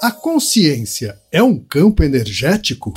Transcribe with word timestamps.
A 0.00 0.12
consciência 0.12 1.18
é 1.32 1.42
um 1.42 1.58
campo 1.58 2.04
energético? 2.04 2.94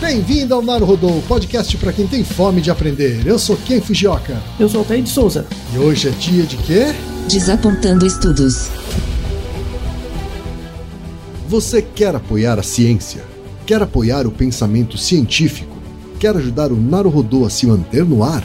Bem-vindo 0.00 0.54
ao 0.54 0.62
Naruhodo, 0.62 1.20
podcast 1.26 1.76
para 1.78 1.92
quem 1.92 2.06
tem 2.06 2.22
fome 2.22 2.60
de 2.60 2.70
aprender. 2.70 3.26
Eu 3.26 3.40
sou 3.40 3.56
Ken 3.56 3.80
Fujioka. 3.80 4.40
Eu 4.56 4.68
sou 4.68 4.82
Altair 4.82 5.02
de 5.02 5.08
Souza. 5.08 5.44
E 5.74 5.78
hoje 5.78 6.06
é 6.06 6.12
dia 6.12 6.44
de 6.44 6.56
quê? 6.58 6.94
Desapontando 7.28 8.06
estudos. 8.06 8.68
Você 11.48 11.82
quer 11.82 12.14
apoiar 12.14 12.60
a 12.60 12.62
ciência? 12.62 13.24
Quer 13.66 13.82
apoiar 13.82 14.28
o 14.28 14.30
pensamento 14.30 14.96
científico? 14.96 15.76
Quer 16.20 16.36
ajudar 16.36 16.70
o 16.70 16.76
Naruhodo 16.76 17.44
a 17.44 17.50
se 17.50 17.66
manter 17.66 18.04
no 18.04 18.22
ar? 18.22 18.44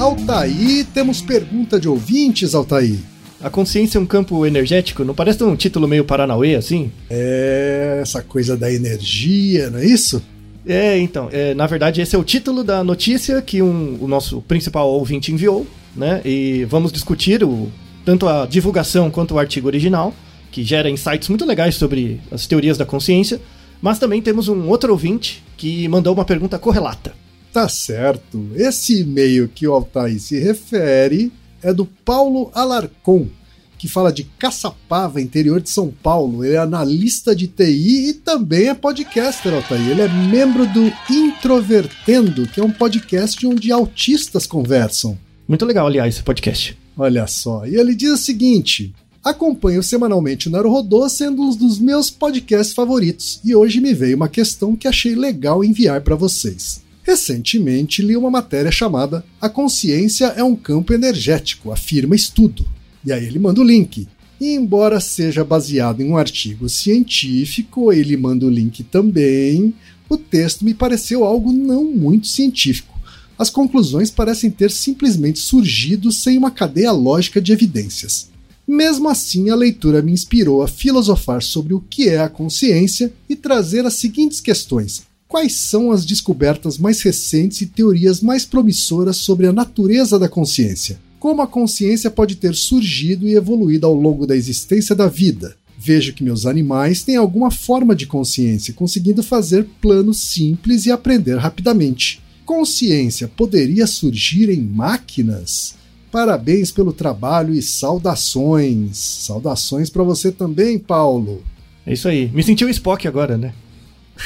Altaí, 0.00 0.82
temos 0.94 1.20
pergunta 1.20 1.78
de 1.78 1.86
ouvintes, 1.86 2.54
Altaí. 2.54 2.98
A 3.38 3.50
consciência 3.50 3.98
é 3.98 4.00
um 4.00 4.06
campo 4.06 4.46
energético? 4.46 5.04
Não 5.04 5.14
parece 5.14 5.44
um 5.44 5.54
título 5.54 5.86
meio 5.86 6.06
Paranauê 6.06 6.54
assim? 6.54 6.90
É, 7.10 7.98
essa 8.00 8.22
coisa 8.22 8.56
da 8.56 8.72
energia, 8.72 9.68
não 9.68 9.78
é 9.78 9.84
isso? 9.84 10.22
É, 10.66 10.98
então. 10.98 11.28
É, 11.30 11.52
na 11.52 11.66
verdade, 11.66 12.00
esse 12.00 12.16
é 12.16 12.18
o 12.18 12.24
título 12.24 12.64
da 12.64 12.82
notícia 12.82 13.42
que 13.42 13.60
um, 13.60 13.98
o 14.00 14.08
nosso 14.08 14.40
principal 14.40 14.88
ouvinte 14.88 15.32
enviou, 15.32 15.66
né? 15.94 16.22
E 16.24 16.64
vamos 16.64 16.90
discutir 16.92 17.44
o, 17.44 17.70
tanto 18.02 18.26
a 18.26 18.46
divulgação 18.46 19.10
quanto 19.10 19.34
o 19.34 19.38
artigo 19.38 19.66
original, 19.66 20.14
que 20.50 20.64
gera 20.64 20.88
insights 20.88 21.28
muito 21.28 21.44
legais 21.44 21.74
sobre 21.74 22.18
as 22.32 22.46
teorias 22.46 22.78
da 22.78 22.86
consciência. 22.86 23.38
Mas 23.82 23.98
também 23.98 24.22
temos 24.22 24.48
um 24.48 24.66
outro 24.66 24.92
ouvinte 24.92 25.42
que 25.58 25.86
mandou 25.88 26.14
uma 26.14 26.24
pergunta 26.24 26.58
correlata. 26.58 27.12
Tá 27.52 27.68
certo. 27.68 28.50
Esse 28.54 29.00
e-mail 29.00 29.48
que 29.48 29.66
o 29.66 29.72
Altair 29.72 30.20
se 30.20 30.38
refere 30.38 31.32
é 31.62 31.72
do 31.74 31.84
Paulo 31.84 32.50
Alarcon, 32.54 33.28
que 33.76 33.88
fala 33.88 34.12
de 34.12 34.24
Caçapava, 34.24 35.20
interior 35.20 35.60
de 35.60 35.68
São 35.68 35.92
Paulo. 36.02 36.44
Ele 36.44 36.54
é 36.54 36.58
analista 36.58 37.34
de 37.34 37.48
TI 37.48 38.10
e 38.10 38.14
também 38.14 38.68
é 38.68 38.74
podcaster, 38.74 39.52
Altair. 39.52 39.88
Ele 39.88 40.02
é 40.02 40.08
membro 40.08 40.66
do 40.66 40.92
Introvertendo, 41.10 42.46
que 42.46 42.60
é 42.60 42.64
um 42.64 42.70
podcast 42.70 43.44
onde 43.46 43.72
autistas 43.72 44.46
conversam. 44.46 45.18
Muito 45.48 45.64
legal, 45.64 45.86
aliás, 45.86 46.14
esse 46.14 46.22
podcast. 46.22 46.78
Olha 46.96 47.26
só. 47.26 47.66
E 47.66 47.74
ele 47.74 47.94
diz 47.94 48.10
o 48.12 48.16
seguinte: 48.16 48.94
Acompanho 49.24 49.82
semanalmente 49.82 50.48
o 50.48 50.50
Naruhodô 50.50 51.08
sendo 51.08 51.42
um 51.42 51.56
dos 51.56 51.78
meus 51.78 52.10
podcasts 52.10 52.74
favoritos, 52.74 53.40
e 53.44 53.56
hoje 53.56 53.80
me 53.80 53.92
veio 53.92 54.16
uma 54.16 54.28
questão 54.28 54.76
que 54.76 54.86
achei 54.86 55.14
legal 55.14 55.64
enviar 55.64 56.00
para 56.02 56.14
vocês. 56.14 56.82
Recentemente 57.10 58.02
li 58.02 58.16
uma 58.16 58.30
matéria 58.30 58.70
chamada 58.70 59.24
A 59.40 59.48
Consciência 59.48 60.26
é 60.26 60.44
um 60.44 60.54
Campo 60.54 60.92
Energético, 60.92 61.72
afirma 61.72 62.14
estudo. 62.14 62.64
E 63.04 63.12
aí 63.12 63.26
ele 63.26 63.40
manda 63.40 63.60
o 63.60 63.64
link. 63.64 64.06
E 64.40 64.54
embora 64.54 65.00
seja 65.00 65.42
baseado 65.42 66.02
em 66.02 66.08
um 66.08 66.16
artigo 66.16 66.68
científico, 66.68 67.92
ele 67.92 68.16
manda 68.16 68.46
o 68.46 68.48
link 68.48 68.84
também, 68.84 69.74
o 70.08 70.16
texto 70.16 70.64
me 70.64 70.72
pareceu 70.72 71.24
algo 71.24 71.52
não 71.52 71.84
muito 71.84 72.28
científico. 72.28 72.96
As 73.36 73.50
conclusões 73.50 74.08
parecem 74.08 74.48
ter 74.48 74.70
simplesmente 74.70 75.40
surgido 75.40 76.12
sem 76.12 76.38
uma 76.38 76.52
cadeia 76.52 76.92
lógica 76.92 77.40
de 77.40 77.50
evidências. 77.50 78.30
Mesmo 78.64 79.08
assim, 79.08 79.50
a 79.50 79.56
leitura 79.56 80.00
me 80.00 80.12
inspirou 80.12 80.62
a 80.62 80.68
filosofar 80.68 81.42
sobre 81.42 81.74
o 81.74 81.80
que 81.80 82.08
é 82.08 82.20
a 82.20 82.28
consciência 82.28 83.12
e 83.28 83.34
trazer 83.34 83.84
as 83.84 83.94
seguintes 83.94 84.40
questões 84.40 85.09
quais 85.30 85.54
são 85.54 85.92
as 85.92 86.04
descobertas 86.04 86.76
mais 86.76 87.00
recentes 87.02 87.60
e 87.60 87.66
teorias 87.66 88.20
mais 88.20 88.44
promissoras 88.44 89.16
sobre 89.16 89.46
a 89.46 89.52
natureza 89.52 90.18
da 90.18 90.28
consciência? 90.28 90.98
Como 91.20 91.40
a 91.40 91.46
consciência 91.46 92.10
pode 92.10 92.34
ter 92.34 92.52
surgido 92.52 93.28
e 93.28 93.36
evoluído 93.36 93.86
ao 93.86 93.94
longo 93.94 94.26
da 94.26 94.36
existência 94.36 94.92
da 94.92 95.06
vida? 95.06 95.56
Vejo 95.78 96.12
que 96.12 96.24
meus 96.24 96.46
animais 96.46 97.04
têm 97.04 97.14
alguma 97.14 97.50
forma 97.50 97.94
de 97.94 98.06
consciência, 98.06 98.74
conseguindo 98.74 99.22
fazer 99.22 99.64
planos 99.80 100.18
simples 100.18 100.84
e 100.84 100.90
aprender 100.90 101.36
rapidamente. 101.36 102.20
Consciência 102.44 103.28
poderia 103.28 103.86
surgir 103.86 104.50
em 104.50 104.60
máquinas? 104.60 105.76
Parabéns 106.10 106.72
pelo 106.72 106.92
trabalho 106.92 107.54
e 107.54 107.62
saudações. 107.62 108.96
Saudações 108.96 109.88
para 109.88 110.02
você 110.02 110.32
também, 110.32 110.76
Paulo. 110.76 111.40
É 111.86 111.92
isso 111.92 112.08
aí. 112.08 112.28
Me 112.34 112.42
senti 112.42 112.64
o 112.64 112.68
Spock 112.68 113.06
agora, 113.06 113.38
né? 113.38 113.54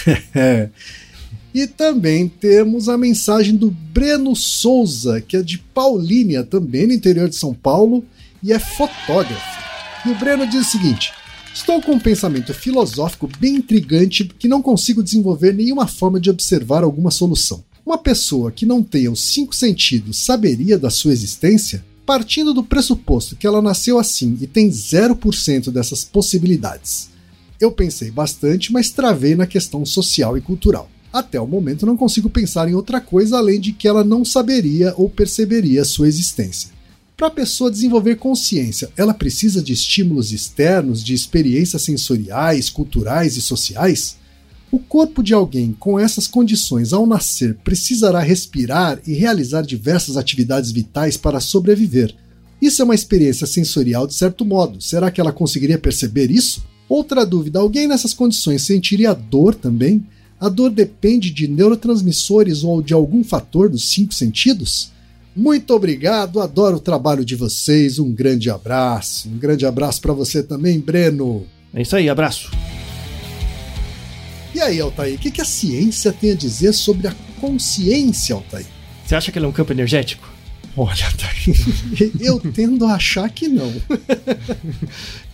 É. 0.34 0.68
E 1.54 1.68
também 1.68 2.26
temos 2.28 2.88
a 2.88 2.98
mensagem 2.98 3.54
do 3.54 3.70
Breno 3.70 4.34
Souza, 4.34 5.20
que 5.20 5.36
é 5.36 5.42
de 5.42 5.58
Paulínia, 5.58 6.42
também 6.42 6.84
no 6.84 6.92
interior 6.92 7.28
de 7.28 7.36
São 7.36 7.54
Paulo, 7.54 8.04
e 8.42 8.52
é 8.52 8.58
fotógrafo. 8.58 9.62
E 10.04 10.10
o 10.10 10.18
Breno 10.18 10.48
diz 10.48 10.66
o 10.66 10.70
seguinte: 10.70 11.12
Estou 11.54 11.80
com 11.80 11.92
um 11.92 12.00
pensamento 12.00 12.52
filosófico 12.52 13.30
bem 13.38 13.54
intrigante 13.54 14.24
que 14.24 14.48
não 14.48 14.60
consigo 14.60 15.00
desenvolver 15.00 15.54
nenhuma 15.54 15.86
forma 15.86 16.18
de 16.18 16.28
observar 16.28 16.82
alguma 16.82 17.12
solução. 17.12 17.62
Uma 17.86 17.98
pessoa 17.98 18.50
que 18.50 18.66
não 18.66 18.82
tenha 18.82 19.12
os 19.12 19.22
cinco 19.22 19.54
sentidos 19.54 20.24
saberia 20.24 20.76
da 20.76 20.90
sua 20.90 21.12
existência? 21.12 21.84
Partindo 22.04 22.52
do 22.52 22.64
pressuposto 22.64 23.36
que 23.36 23.46
ela 23.46 23.62
nasceu 23.62 23.98
assim 23.98 24.36
e 24.40 24.46
tem 24.48 24.68
0% 24.68 25.70
dessas 25.70 26.02
possibilidades. 26.02 27.13
Eu 27.64 27.72
pensei 27.72 28.10
bastante, 28.10 28.70
mas 28.70 28.90
travei 28.90 29.34
na 29.34 29.46
questão 29.46 29.86
social 29.86 30.36
e 30.36 30.40
cultural. 30.42 30.90
Até 31.10 31.40
o 31.40 31.46
momento 31.46 31.86
não 31.86 31.96
consigo 31.96 32.28
pensar 32.28 32.68
em 32.68 32.74
outra 32.74 33.00
coisa 33.00 33.38
além 33.38 33.58
de 33.58 33.72
que 33.72 33.88
ela 33.88 34.04
não 34.04 34.22
saberia 34.22 34.92
ou 34.98 35.08
perceberia 35.08 35.82
sua 35.82 36.06
existência. 36.06 36.68
Para 37.16 37.28
a 37.28 37.30
pessoa 37.30 37.70
desenvolver 37.70 38.16
consciência, 38.16 38.90
ela 38.98 39.14
precisa 39.14 39.62
de 39.62 39.72
estímulos 39.72 40.30
externos, 40.30 41.02
de 41.02 41.14
experiências 41.14 41.80
sensoriais, 41.80 42.68
culturais 42.68 43.38
e 43.38 43.40
sociais? 43.40 44.18
O 44.70 44.78
corpo 44.78 45.22
de 45.22 45.32
alguém 45.32 45.72
com 45.72 45.98
essas 45.98 46.26
condições 46.26 46.92
ao 46.92 47.06
nascer 47.06 47.56
precisará 47.64 48.20
respirar 48.20 49.00
e 49.06 49.14
realizar 49.14 49.62
diversas 49.62 50.18
atividades 50.18 50.70
vitais 50.70 51.16
para 51.16 51.40
sobreviver. 51.40 52.14
Isso 52.60 52.82
é 52.82 52.84
uma 52.84 52.94
experiência 52.94 53.46
sensorial 53.46 54.06
de 54.06 54.12
certo 54.12 54.44
modo. 54.44 54.82
Será 54.82 55.10
que 55.10 55.18
ela 55.18 55.32
conseguiria 55.32 55.78
perceber 55.78 56.30
isso? 56.30 56.73
Outra 56.88 57.24
dúvida: 57.24 57.58
alguém 57.58 57.86
nessas 57.86 58.14
condições 58.14 58.62
sentiria 58.62 59.14
dor 59.14 59.54
também? 59.54 60.04
A 60.40 60.48
dor 60.48 60.70
depende 60.70 61.30
de 61.30 61.48
neurotransmissores 61.48 62.64
ou 62.64 62.82
de 62.82 62.92
algum 62.92 63.24
fator 63.24 63.68
dos 63.68 63.90
cinco 63.90 64.12
sentidos? 64.12 64.92
Muito 65.34 65.74
obrigado, 65.74 66.40
adoro 66.40 66.76
o 66.76 66.80
trabalho 66.80 67.24
de 67.24 67.34
vocês. 67.34 67.98
Um 67.98 68.12
grande 68.12 68.50
abraço. 68.50 69.28
Um 69.28 69.38
grande 69.38 69.66
abraço 69.66 70.00
para 70.00 70.12
você 70.12 70.42
também, 70.42 70.78
Breno. 70.78 71.46
É 71.72 71.82
isso 71.82 71.96
aí, 71.96 72.08
abraço. 72.08 72.50
E 74.54 74.60
aí, 74.60 74.80
Altair, 74.80 75.16
o 75.16 75.18
que, 75.18 75.32
que 75.32 75.40
a 75.40 75.44
ciência 75.44 76.12
tem 76.12 76.30
a 76.30 76.36
dizer 76.36 76.72
sobre 76.72 77.08
a 77.08 77.14
consciência, 77.40 78.36
Altair? 78.36 78.66
Você 79.04 79.14
acha 79.16 79.32
que 79.32 79.38
ele 79.38 79.46
é 79.46 79.48
um 79.48 79.52
campo 79.52 79.72
energético? 79.72 80.33
Olha, 80.76 81.06
Altair, 81.06 82.12
eu 82.20 82.40
tendo 82.40 82.84
a 82.84 82.94
achar 82.94 83.28
que 83.30 83.48
não. 83.48 83.72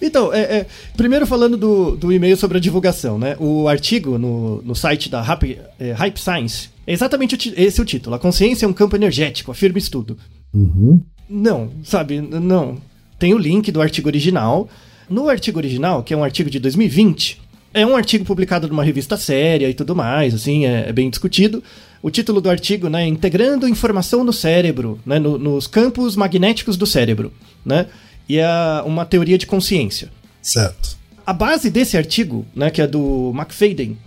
Então, 0.02 0.32
é, 0.32 0.40
é, 0.40 0.66
primeiro 0.96 1.26
falando 1.26 1.58
do, 1.58 1.94
do 1.94 2.10
e-mail 2.10 2.34
sobre 2.34 2.56
a 2.56 2.60
divulgação, 2.60 3.18
né? 3.18 3.36
O 3.38 3.68
artigo 3.68 4.16
no, 4.16 4.62
no 4.62 4.74
site 4.74 5.10
da 5.10 5.20
Hype, 5.20 5.58
é, 5.78 5.92
Hype 5.92 6.18
Science 6.18 6.70
é 6.86 6.92
exatamente 6.92 7.34
o 7.34 7.38
esse 7.60 7.78
é 7.78 7.82
o 7.82 7.86
título. 7.86 8.16
A 8.16 8.18
consciência 8.18 8.64
é 8.64 8.68
um 8.68 8.72
campo 8.72 8.96
energético, 8.96 9.50
afirma 9.50 9.78
estudo. 9.78 10.16
Uhum. 10.54 11.02
Não, 11.28 11.70
sabe, 11.84 12.20
não. 12.20 12.78
Tem 13.18 13.34
o 13.34 13.38
link 13.38 13.70
do 13.70 13.82
artigo 13.82 14.08
original. 14.08 14.68
No 15.08 15.28
artigo 15.28 15.58
original, 15.58 16.02
que 16.02 16.14
é 16.14 16.16
um 16.16 16.24
artigo 16.24 16.48
de 16.48 16.58
2020, 16.58 17.40
é 17.74 17.86
um 17.86 17.94
artigo 17.94 18.24
publicado 18.24 18.66
numa 18.66 18.82
revista 18.82 19.16
séria 19.16 19.68
e 19.68 19.74
tudo 19.74 19.94
mais, 19.94 20.34
assim, 20.34 20.66
é, 20.66 20.88
é 20.88 20.92
bem 20.92 21.10
discutido. 21.10 21.62
O 22.02 22.10
título 22.10 22.40
do 22.40 22.48
artigo, 22.48 22.88
né, 22.88 23.06
Integrando 23.06 23.68
informação 23.68 24.24
no 24.24 24.32
cérebro, 24.32 24.98
né, 25.04 25.18
no- 25.18 25.38
nos 25.38 25.66
campos 25.66 26.16
magnéticos 26.16 26.76
do 26.76 26.86
cérebro, 26.86 27.32
né, 27.64 27.86
e 28.28 28.38
é 28.38 28.48
uma 28.86 29.04
teoria 29.04 29.36
de 29.36 29.46
consciência. 29.46 30.10
Certo. 30.40 30.96
A 31.26 31.32
base 31.32 31.68
desse 31.70 31.96
artigo, 31.96 32.46
né, 32.54 32.70
que 32.70 32.80
é 32.80 32.86
do 32.86 33.32
McFadden, 33.36 33.98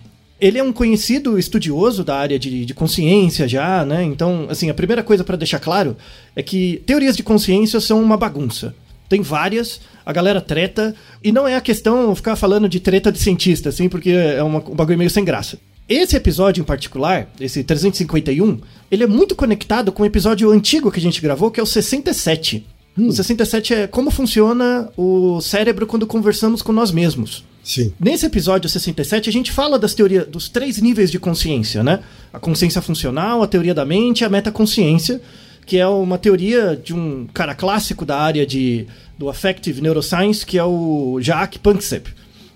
ele 0.41 0.57
é 0.57 0.63
um 0.63 0.73
conhecido 0.73 1.37
estudioso 1.39 2.03
da 2.03 2.17
área 2.17 2.37
de, 2.39 2.65
de 2.65 2.73
consciência 2.73 3.47
já, 3.47 3.85
né? 3.85 4.03
Então, 4.03 4.47
assim, 4.49 4.69
a 4.69 4.73
primeira 4.73 5.01
coisa 5.01 5.23
para 5.23 5.37
deixar 5.37 5.59
claro 5.59 5.95
é 6.35 6.43
que 6.43 6.81
teorias 6.85 7.15
de 7.15 7.23
consciência 7.23 7.79
são 7.79 8.01
uma 8.01 8.17
bagunça. 8.17 8.75
Tem 9.07 9.21
várias, 9.21 9.79
a 10.05 10.11
galera 10.11 10.41
treta, 10.41 10.93
e 11.23 11.31
não 11.31 11.47
é 11.47 11.55
a 11.55 11.61
questão 11.61 12.13
ficar 12.13 12.35
falando 12.35 12.67
de 12.67 12.81
treta 12.81 13.09
de 13.09 13.19
cientista, 13.19 13.69
assim, 13.69 13.87
porque 13.87 14.09
é 14.09 14.43
uma, 14.43 14.59
um 14.59 14.75
bagulho 14.75 14.97
meio 14.97 15.09
sem 15.09 15.23
graça. 15.23 15.57
Esse 15.87 16.15
episódio 16.15 16.61
em 16.61 16.65
particular, 16.65 17.29
esse 17.39 17.63
351, 17.63 18.59
ele 18.89 19.03
é 19.03 19.07
muito 19.07 19.35
conectado 19.35 19.91
com 19.91 20.03
o 20.03 20.05
episódio 20.05 20.49
antigo 20.49 20.91
que 20.91 20.99
a 20.99 21.01
gente 21.01 21.21
gravou, 21.21 21.51
que 21.51 21.59
é 21.59 21.63
o 21.63 21.65
67. 21.65 22.65
O 22.97 23.11
67 23.11 23.73
é 23.73 23.87
como 23.87 24.11
funciona 24.11 24.89
o 24.95 25.41
cérebro 25.41 25.87
quando 25.87 26.05
conversamos 26.05 26.61
com 26.61 26.71
nós 26.71 26.91
mesmos. 26.91 27.43
Sim. 27.63 27.91
Nesse 27.99 28.25
episódio 28.25 28.69
67, 28.69 29.29
a 29.29 29.33
gente 29.33 29.51
fala 29.51 29.79
das 29.79 29.93
teorias 29.93 30.27
dos 30.27 30.47
três 30.47 30.79
níveis 30.79 31.09
de 31.09 31.17
consciência, 31.17 31.83
né? 31.83 32.01
A 32.31 32.39
consciência 32.39 32.81
funcional, 32.81 33.41
a 33.41 33.47
teoria 33.47 33.73
da 33.73 33.85
mente 33.85 34.21
e 34.21 34.25
a 34.25 34.29
metaconsciência, 34.29 35.21
que 35.65 35.77
é 35.77 35.87
uma 35.87 36.17
teoria 36.17 36.79
de 36.81 36.93
um 36.93 37.25
cara 37.33 37.55
clássico 37.55 38.05
da 38.05 38.17
área 38.19 38.45
de, 38.45 38.85
do 39.17 39.29
Affective 39.29 39.81
Neuroscience, 39.81 40.45
que 40.45 40.57
é 40.57 40.63
o 40.63 41.17
Jacques 41.21 41.59
Panksepp, 41.61 42.13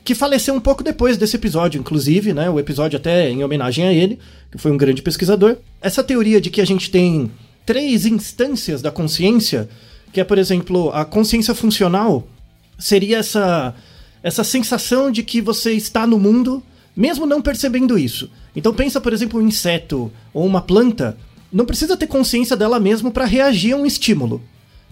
que 0.08 0.16
faleceu 0.16 0.54
um 0.54 0.60
pouco 0.62 0.86
depois 0.86 1.18
desse 1.18 1.36
episódio, 1.36 1.78
inclusive, 1.78 2.34
né? 2.34 2.50
O 2.50 2.58
episódio 2.58 2.96
até 2.96 3.30
em 3.30 3.44
homenagem 3.44 3.86
a 3.86 3.92
ele, 3.92 4.18
que 4.50 4.58
foi 4.58 4.72
um 4.72 4.78
grande 4.78 5.02
pesquisador. 5.02 5.58
Essa 5.82 6.02
teoria 6.02 6.40
de 6.40 6.50
que 6.50 6.62
a 6.62 6.66
gente 6.66 6.90
tem 6.90 7.30
três 7.66 8.06
instâncias 8.06 8.82
da 8.82 8.90
consciência, 8.90 9.68
que 10.14 10.22
é, 10.22 10.24
por 10.24 10.38
exemplo, 10.38 10.92
a 10.94 11.04
consciência 11.04 11.54
funcional, 11.54 12.26
seria 12.80 13.18
essa 13.18 13.76
essa 14.24 14.46
sensação 14.46 15.12
de 15.12 15.24
que 15.24 15.42
você 15.42 15.74
está 15.74 16.08
no 16.08 16.18
mundo, 16.18 16.64
mesmo 16.96 17.26
não 17.26 17.42
percebendo 17.42 18.00
isso. 18.00 18.32
Então 18.56 18.74
pensa, 18.74 19.02
por 19.02 19.12
exemplo, 19.12 19.42
um 19.42 19.46
inseto 19.46 20.10
ou 20.34 20.46
uma 20.46 20.62
planta, 20.62 21.18
não 21.52 21.66
precisa 21.66 21.98
ter 21.98 22.08
consciência 22.08 22.56
dela 22.56 22.80
mesmo 22.80 23.12
para 23.12 23.26
reagir 23.26 23.74
a 23.74 23.78
um 23.78 23.86
estímulo. 23.86 24.42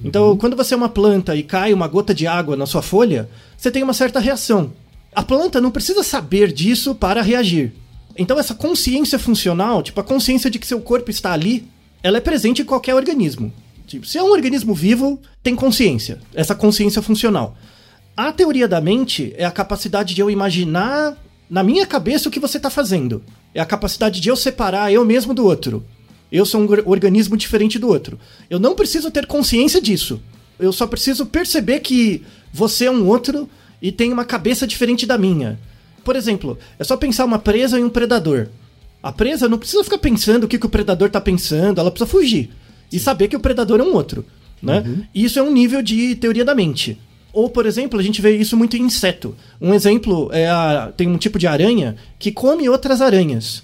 Então, 0.04 0.36
quando 0.36 0.58
você 0.58 0.74
é 0.74 0.78
uma 0.78 0.90
planta 0.90 1.38
e 1.38 1.42
cai 1.42 1.74
uma 1.74 1.88
gota 1.88 2.14
de 2.14 2.28
água 2.28 2.58
na 2.58 2.66
sua 2.66 2.82
folha, 2.82 3.30
você 3.58 3.72
tem 3.72 3.82
uma 3.82 3.94
certa 3.94 4.20
reação. 4.20 4.74
A 5.16 5.24
planta 5.24 5.62
não 5.62 5.72
precisa 5.72 6.04
saber 6.04 6.52
disso 6.52 6.94
para 6.94 7.22
reagir. 7.22 7.74
Então, 8.18 8.38
essa 8.38 8.54
consciência 8.54 9.18
funcional, 9.18 9.82
tipo 9.82 10.00
a 10.00 10.04
consciência 10.04 10.50
de 10.50 10.60
que 10.60 10.68
seu 10.68 10.82
corpo 10.82 11.10
está 11.10 11.32
ali, 11.32 11.68
ela 12.04 12.18
é 12.18 12.22
presente 12.22 12.62
em 12.62 12.66
qualquer 12.66 12.96
organismo. 12.96 13.52
Tipo, 13.88 14.06
se 14.06 14.18
é 14.18 14.24
um 14.24 14.32
organismo 14.32 14.74
vivo, 14.74 15.20
tem 15.44 15.56
consciência, 15.56 16.20
essa 16.34 16.56
consciência 16.56 17.02
funcional. 17.02 17.56
A 18.18 18.32
teoria 18.32 18.68
da 18.68 18.82
mente 18.82 19.34
é 19.38 19.46
a 19.46 19.52
capacidade 19.52 20.14
de 20.16 20.22
eu 20.22 20.30
imaginar 20.30 21.18
na 21.50 21.64
minha 21.64 21.86
cabeça 21.86 22.28
o 22.28 22.32
que 22.32 22.40
você 22.40 22.58
está 22.58 22.70
fazendo. 22.70 23.24
É 23.54 23.60
a 23.62 23.66
capacidade 23.66 24.20
de 24.20 24.30
eu 24.30 24.36
separar 24.36 24.92
eu 24.92 25.06
mesmo 25.06 25.34
do 25.34 25.46
outro. 25.46 25.86
Eu 26.32 26.46
sou 26.46 26.62
um 26.62 26.66
or- 26.70 26.84
organismo 26.86 27.38
diferente 27.38 27.78
do 27.78 27.88
outro. 27.88 28.20
Eu 28.50 28.60
não 28.60 28.76
preciso 28.76 29.12
ter 29.12 29.28
consciência 29.28 29.82
disso. 29.82 30.20
Eu 30.58 30.74
só 30.74 30.88
preciso 30.88 31.26
perceber 31.26 31.82
que 31.82 32.24
você 32.52 32.86
é 32.86 32.92
um 32.92 33.08
outro 33.08 33.48
e 33.88 33.92
tem 33.92 34.12
uma 34.12 34.26
cabeça 34.26 34.66
diferente 34.66 35.06
da 35.06 35.18
minha. 35.18 35.60
Por 36.04 36.16
exemplo, 36.16 36.58
é 36.80 36.84
só 36.84 36.98
pensar 36.98 37.26
uma 37.26 37.38
presa 37.40 37.80
e 37.80 37.84
um 37.84 37.90
predador. 37.90 38.48
A 39.04 39.12
presa 39.12 39.48
não 39.48 39.58
precisa 39.60 39.84
ficar 39.84 39.98
pensando 40.00 40.46
o 40.46 40.48
que, 40.48 40.58
que 40.58 40.66
o 40.66 40.70
predador 40.70 41.10
tá 41.10 41.22
pensando, 41.22 41.80
ela 41.80 41.92
precisa 41.92 42.10
fugir. 42.10 42.50
E 42.92 43.00
saber 43.00 43.28
que 43.28 43.36
o 43.36 43.40
predador 43.40 43.80
é 43.80 43.84
um 43.84 43.94
outro. 43.94 44.26
Né? 44.62 44.84
E 45.14 45.24
isso 45.24 45.38
é 45.38 45.44
um 45.44 45.52
nível 45.52 45.82
de 45.84 46.16
teoria 46.16 46.44
da 46.44 46.56
mente. 46.56 46.98
Ou, 47.32 47.50
por 47.50 47.66
exemplo, 47.66 48.00
a 48.00 48.04
gente 48.04 48.22
vê 48.22 48.36
isso 48.36 48.56
muito 48.58 48.76
em 48.78 48.82
inseto. 48.82 49.36
Um 49.62 49.74
exemplo 49.74 50.30
é 50.32 50.48
a, 50.50 50.92
tem 50.96 51.08
um 51.08 51.18
tipo 51.18 51.38
de 51.38 51.46
aranha 51.46 51.96
que 52.18 52.32
come 52.32 52.68
outras 52.70 53.02
aranhas. 53.02 53.62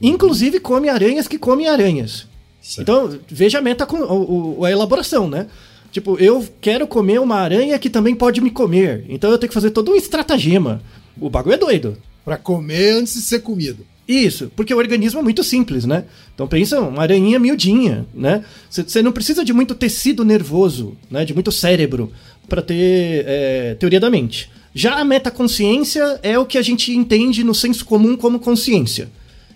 Inclusive 0.00 0.60
come 0.60 0.88
aranhas 0.88 1.28
que 1.28 1.38
comem 1.38 1.68
aranhas. 1.68 2.26
Certo. 2.60 2.82
Então, 2.82 3.18
veja 3.28 3.58
a 3.58 3.62
meta, 3.62 3.86
o- 3.94 4.64
a 4.64 4.70
elaboração, 4.70 5.28
né? 5.28 5.46
Tipo, 5.92 6.18
eu 6.18 6.48
quero 6.58 6.86
comer 6.86 7.20
uma 7.20 7.36
aranha 7.36 7.78
que 7.78 7.90
também 7.90 8.14
pode 8.14 8.40
me 8.40 8.50
comer. 8.50 9.04
Então 9.10 9.30
eu 9.30 9.36
tenho 9.36 9.48
que 9.48 9.54
fazer 9.54 9.70
todo 9.70 9.92
um 9.92 9.94
estratagema. 9.94 10.82
O 11.20 11.28
bagulho 11.28 11.54
é 11.54 11.58
doido. 11.58 11.98
Pra 12.24 12.38
comer 12.38 12.92
antes 12.92 13.12
de 13.12 13.20
ser 13.20 13.40
comido. 13.40 13.86
Isso, 14.08 14.50
porque 14.56 14.74
o 14.74 14.78
organismo 14.78 15.20
é 15.20 15.22
muito 15.22 15.44
simples, 15.44 15.84
né? 15.84 16.04
Então 16.34 16.48
pensa 16.48 16.80
uma 16.80 17.02
aranhinha 17.02 17.38
miudinha, 17.38 18.06
né? 18.12 18.42
Você 18.68 19.02
não 19.02 19.12
precisa 19.12 19.44
de 19.44 19.52
muito 19.52 19.74
tecido 19.74 20.24
nervoso, 20.24 20.96
né? 21.10 21.24
De 21.24 21.34
muito 21.34 21.52
cérebro 21.52 22.10
para 22.48 22.62
ter 22.62 23.24
é, 23.26 23.76
teoria 23.78 24.00
da 24.00 24.10
mente. 24.10 24.50
Já 24.74 24.94
a 24.94 25.04
metaconsciência 25.04 26.18
é 26.22 26.38
o 26.38 26.46
que 26.46 26.56
a 26.56 26.62
gente 26.62 26.90
entende 26.92 27.44
no 27.44 27.54
senso 27.54 27.84
comum 27.84 28.16
como 28.16 28.40
consciência, 28.40 29.10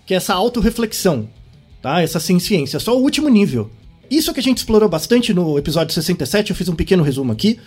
que 0.05 0.13
é 0.13 0.17
essa 0.17 0.35
autorreflexão, 0.35 1.27
tá? 1.81 2.01
Essa 2.01 2.19
ciência, 2.19 2.79
só 2.79 2.95
o 2.95 3.01
último 3.01 3.27
nível. 3.27 3.69
Isso 4.09 4.33
que 4.33 4.39
a 4.39 4.43
gente 4.43 4.57
explorou 4.57 4.87
bastante 4.89 5.33
no 5.33 5.57
episódio 5.57 5.93
67, 5.93 6.51
eu 6.51 6.55
fiz 6.55 6.69
um 6.69 6.75
pequeno 6.75 7.03
resumo 7.03 7.31
aqui. 7.31 7.59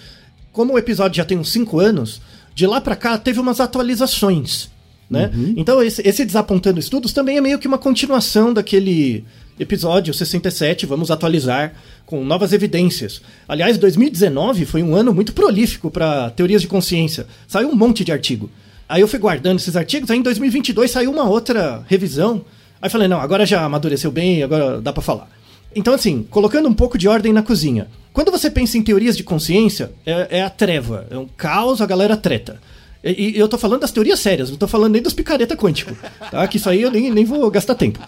Como 0.52 0.74
o 0.74 0.78
episódio 0.78 1.16
já 1.16 1.24
tem 1.24 1.38
uns 1.38 1.50
5 1.50 1.78
anos, 1.78 2.20
de 2.54 2.66
lá 2.66 2.80
pra 2.80 2.96
cá 2.96 3.16
teve 3.16 3.38
umas 3.38 3.60
atualizações, 3.60 4.68
né? 5.08 5.30
Então 5.56 5.82
esse, 5.82 6.02
esse 6.06 6.24
Desapontando 6.24 6.80
Estudos 6.80 7.12
também 7.12 7.36
é 7.36 7.40
meio 7.40 7.58
que 7.58 7.68
uma 7.68 7.78
continuação 7.78 8.52
daquele 8.52 9.24
episódio 9.58 10.12
67, 10.14 10.86
vamos 10.86 11.10
atualizar 11.10 11.74
com 12.06 12.24
novas 12.24 12.52
evidências. 12.52 13.20
Aliás, 13.46 13.76
2019 13.76 14.64
foi 14.64 14.82
um 14.82 14.94
ano 14.96 15.14
muito 15.14 15.32
prolífico 15.34 15.90
para 15.90 16.30
teorias 16.30 16.62
de 16.62 16.68
consciência. 16.68 17.26
Saiu 17.46 17.68
um 17.68 17.76
monte 17.76 18.02
de 18.02 18.10
artigo. 18.10 18.50
Aí 18.88 19.02
eu 19.02 19.06
fui 19.06 19.18
guardando 19.18 19.58
esses 19.58 19.76
artigos, 19.76 20.10
aí 20.10 20.18
em 20.18 20.22
2022 20.22 20.90
saiu 20.90 21.12
uma 21.12 21.28
outra 21.28 21.84
revisão. 21.86 22.44
Aí 22.82 22.88
falei, 22.88 23.06
não, 23.06 23.20
agora 23.20 23.44
já 23.44 23.62
amadureceu 23.62 24.10
bem, 24.10 24.42
agora 24.42 24.80
dá 24.80 24.92
pra 24.92 25.02
falar. 25.02 25.28
Então, 25.74 25.94
assim, 25.94 26.26
colocando 26.30 26.68
um 26.68 26.74
pouco 26.74 26.98
de 26.98 27.08
ordem 27.08 27.32
na 27.32 27.42
cozinha. 27.42 27.88
Quando 28.12 28.30
você 28.30 28.50
pensa 28.50 28.76
em 28.76 28.82
teorias 28.82 29.16
de 29.16 29.22
consciência, 29.22 29.92
é, 30.04 30.38
é 30.38 30.42
a 30.42 30.50
treva, 30.50 31.06
é 31.10 31.16
um 31.16 31.26
caos, 31.36 31.80
a 31.80 31.86
galera 31.86 32.16
treta. 32.16 32.60
E, 33.02 33.36
e 33.36 33.38
eu 33.38 33.48
tô 33.48 33.56
falando 33.56 33.80
das 33.80 33.92
teorias 33.92 34.20
sérias, 34.20 34.50
não 34.50 34.56
tô 34.56 34.66
falando 34.66 34.92
nem 34.92 35.02
dos 35.02 35.14
picareta 35.14 35.56
quântico, 35.56 35.96
tá? 36.30 36.46
Que 36.46 36.56
isso 36.56 36.68
aí 36.68 36.82
eu 36.82 36.90
nem, 36.90 37.10
nem 37.10 37.24
vou 37.24 37.50
gastar 37.50 37.74
tempo. 37.74 38.00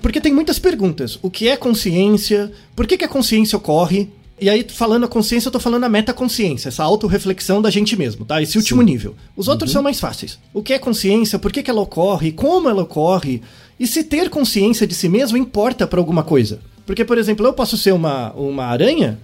Porque 0.00 0.20
tem 0.20 0.32
muitas 0.32 0.58
perguntas. 0.58 1.18
O 1.22 1.30
que 1.30 1.48
é 1.48 1.56
consciência? 1.56 2.50
Por 2.74 2.86
que, 2.86 2.96
que 2.96 3.04
a 3.04 3.08
consciência 3.08 3.56
ocorre? 3.56 4.08
E 4.40 4.48
aí, 4.48 4.66
falando 4.66 5.04
a 5.04 5.08
consciência, 5.08 5.48
eu 5.48 5.52
tô 5.52 5.60
falando 5.60 5.84
a 5.84 5.88
metaconsciência, 5.88 6.68
essa 6.68 6.82
autorreflexão 6.82 7.60
da 7.60 7.68
gente 7.68 7.94
mesmo, 7.94 8.24
tá? 8.24 8.40
Esse 8.40 8.56
último 8.56 8.80
nível. 8.80 9.14
Os 9.36 9.48
outros 9.48 9.70
são 9.70 9.82
mais 9.82 10.00
fáceis. 10.00 10.38
O 10.54 10.62
que 10.62 10.72
é 10.72 10.78
consciência? 10.78 11.38
Por 11.38 11.52
que, 11.52 11.62
que 11.62 11.70
ela 11.70 11.82
ocorre? 11.82 12.32
Como 12.32 12.68
ela 12.68 12.82
ocorre? 12.82 13.42
E 13.78 13.86
se 13.86 14.02
ter 14.02 14.30
consciência 14.30 14.86
de 14.86 14.94
si 14.94 15.10
mesmo 15.10 15.36
importa 15.36 15.86
pra 15.86 16.00
alguma 16.00 16.22
coisa? 16.22 16.60
Porque, 16.86 17.04
por 17.04 17.18
exemplo, 17.18 17.46
eu 17.46 17.52
posso 17.52 17.76
ser 17.76 17.92
uma, 17.92 18.32
uma 18.32 18.64
aranha 18.64 19.18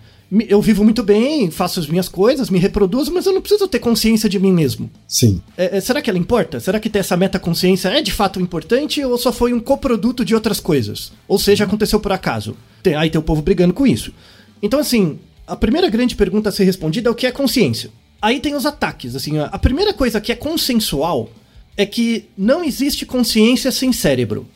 eu 0.49 0.61
vivo 0.61 0.83
muito 0.83 1.05
bem, 1.05 1.51
faço 1.53 1.79
as 1.79 1.87
minhas 1.87 2.09
coisas, 2.09 2.51
me 2.51 2.59
reproduzo, 2.59 3.13
mas 3.13 3.27
eu 3.27 3.33
não 3.33 3.41
preciso 3.41 3.69
ter 3.69 3.79
consciência 3.79 4.29
de 4.29 4.39
mim 4.41 4.53
mesmo. 4.53 4.91
Sim. 5.07 5.41
É, 5.57 5.77
é, 5.77 5.81
será 5.81 6.03
que 6.03 6.11
ela 6.11 6.19
importa? 6.19 6.59
Será 6.59 6.81
que 6.81 6.91
ter 6.91 6.99
essa 6.99 7.17
metaconsciência 7.17 7.89
é 7.89 8.03
de 8.03 8.11
fato 8.11 8.41
importante 8.41 9.05
ou 9.05 9.17
só 9.17 9.33
foi 9.33 9.53
um 9.53 9.61
coproduto 9.61 10.25
de 10.25 10.35
outras 10.35 10.59
coisas? 10.59 11.13
Ou 11.29 11.39
seja, 11.39 11.65
aconteceu 11.65 12.01
por 12.01 12.11
acaso? 12.11 12.57
Tem, 12.83 12.97
aí 12.97 13.09
tem 13.09 13.21
o 13.21 13.25
povo 13.25 13.41
brigando 13.41 13.73
com 13.73 13.87
isso. 13.87 14.13
Então, 14.61 14.81
assim, 14.81 15.19
a 15.47 15.55
primeira 15.55 15.89
grande 15.89 16.17
pergunta 16.17 16.49
a 16.49 16.53
ser 16.53 16.65
respondida 16.65 17.09
é 17.09 17.13
o 17.13 17.15
que 17.15 17.27
é 17.27 17.31
consciência. 17.31 17.91
Aí 18.21 18.41
tem 18.41 18.57
os 18.57 18.67
ataques. 18.67 19.15
Assim, 19.15 19.39
a 19.39 19.59
primeira 19.59 19.93
coisa 19.93 20.21
que 20.21 20.33
é 20.33 20.37
consensual 20.37 21.31
é 21.77 21.87
que 21.87 22.25
não 22.37 22.65
existe 22.65 23.07
consciência 23.07 23.71
sem 23.71 23.93
cérebro. 23.93 24.49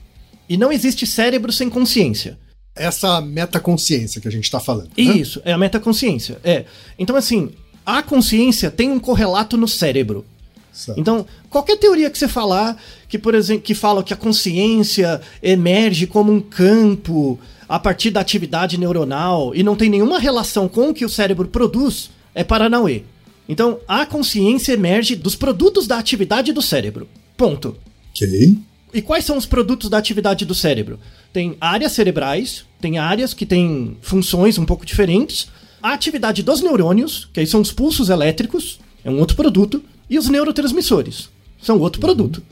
E 0.48 0.56
não 0.56 0.72
existe 0.72 1.06
cérebro 1.06 1.52
sem 1.52 1.70
consciência. 1.70 2.36
Essa 2.74 3.20
metaconsciência 3.20 4.20
que 4.20 4.28
a 4.28 4.30
gente 4.30 4.44
está 4.44 4.60
falando. 4.60 4.90
né? 4.96 5.02
Isso, 5.02 5.40
é 5.44 5.52
a 5.52 5.58
metaconsciência. 5.58 6.38
É. 6.44 6.64
Então, 6.98 7.16
assim, 7.16 7.50
a 7.84 8.02
consciência 8.02 8.70
tem 8.70 8.90
um 8.90 9.00
correlato 9.00 9.56
no 9.56 9.68
cérebro. 9.68 10.24
Certo. 10.72 11.00
Então, 11.00 11.26
qualquer 11.48 11.76
teoria 11.76 12.08
que 12.08 12.16
você 12.16 12.28
falar, 12.28 12.80
que 13.08 13.18
por 13.18 13.34
exemplo, 13.34 13.62
que 13.62 13.74
fala 13.74 14.02
que 14.02 14.14
a 14.14 14.16
consciência 14.16 15.20
emerge 15.42 16.06
como 16.06 16.32
um 16.32 16.40
campo 16.40 17.38
a 17.68 17.78
partir 17.78 18.10
da 18.10 18.20
atividade 18.20 18.78
neuronal 18.78 19.54
e 19.54 19.62
não 19.62 19.76
tem 19.76 19.90
nenhuma 19.90 20.18
relação 20.18 20.68
com 20.68 20.90
o 20.90 20.94
que 20.94 21.04
o 21.04 21.08
cérebro 21.08 21.48
produz, 21.48 22.10
é 22.34 22.42
Paranauê. 22.44 23.02
Então, 23.48 23.80
a 23.86 24.06
consciência 24.06 24.72
emerge 24.72 25.16
dos 25.16 25.34
produtos 25.34 25.86
da 25.86 25.98
atividade 25.98 26.52
do 26.52 26.62
cérebro. 26.62 27.08
Ponto. 27.36 27.76
Ok. 28.10 28.56
E 28.92 29.02
quais 29.02 29.24
são 29.24 29.36
os 29.36 29.46
produtos 29.46 29.90
da 29.90 29.98
atividade 29.98 30.44
do 30.44 30.54
cérebro? 30.54 30.98
Tem 31.32 31.56
áreas 31.60 31.92
cerebrais, 31.92 32.64
tem 32.80 32.98
áreas 32.98 33.32
que 33.32 33.46
têm 33.46 33.96
funções 34.00 34.58
um 34.58 34.64
pouco 34.64 34.84
diferentes. 34.84 35.48
A 35.82 35.92
atividade 35.92 36.42
dos 36.42 36.60
neurônios, 36.60 37.28
que 37.32 37.40
aí 37.40 37.46
são 37.46 37.60
os 37.60 37.72
pulsos 37.72 38.08
elétricos, 38.08 38.80
é 39.04 39.10
um 39.10 39.18
outro 39.18 39.36
produto. 39.36 39.82
E 40.08 40.18
os 40.18 40.28
neurotransmissores, 40.28 41.28
são 41.62 41.78
outro 41.78 42.00
produto. 42.00 42.42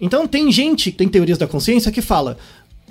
Então 0.00 0.26
tem 0.26 0.50
gente, 0.50 0.90
tem 0.90 1.08
teorias 1.08 1.38
da 1.38 1.46
consciência 1.46 1.92
que 1.92 2.00
fala 2.00 2.38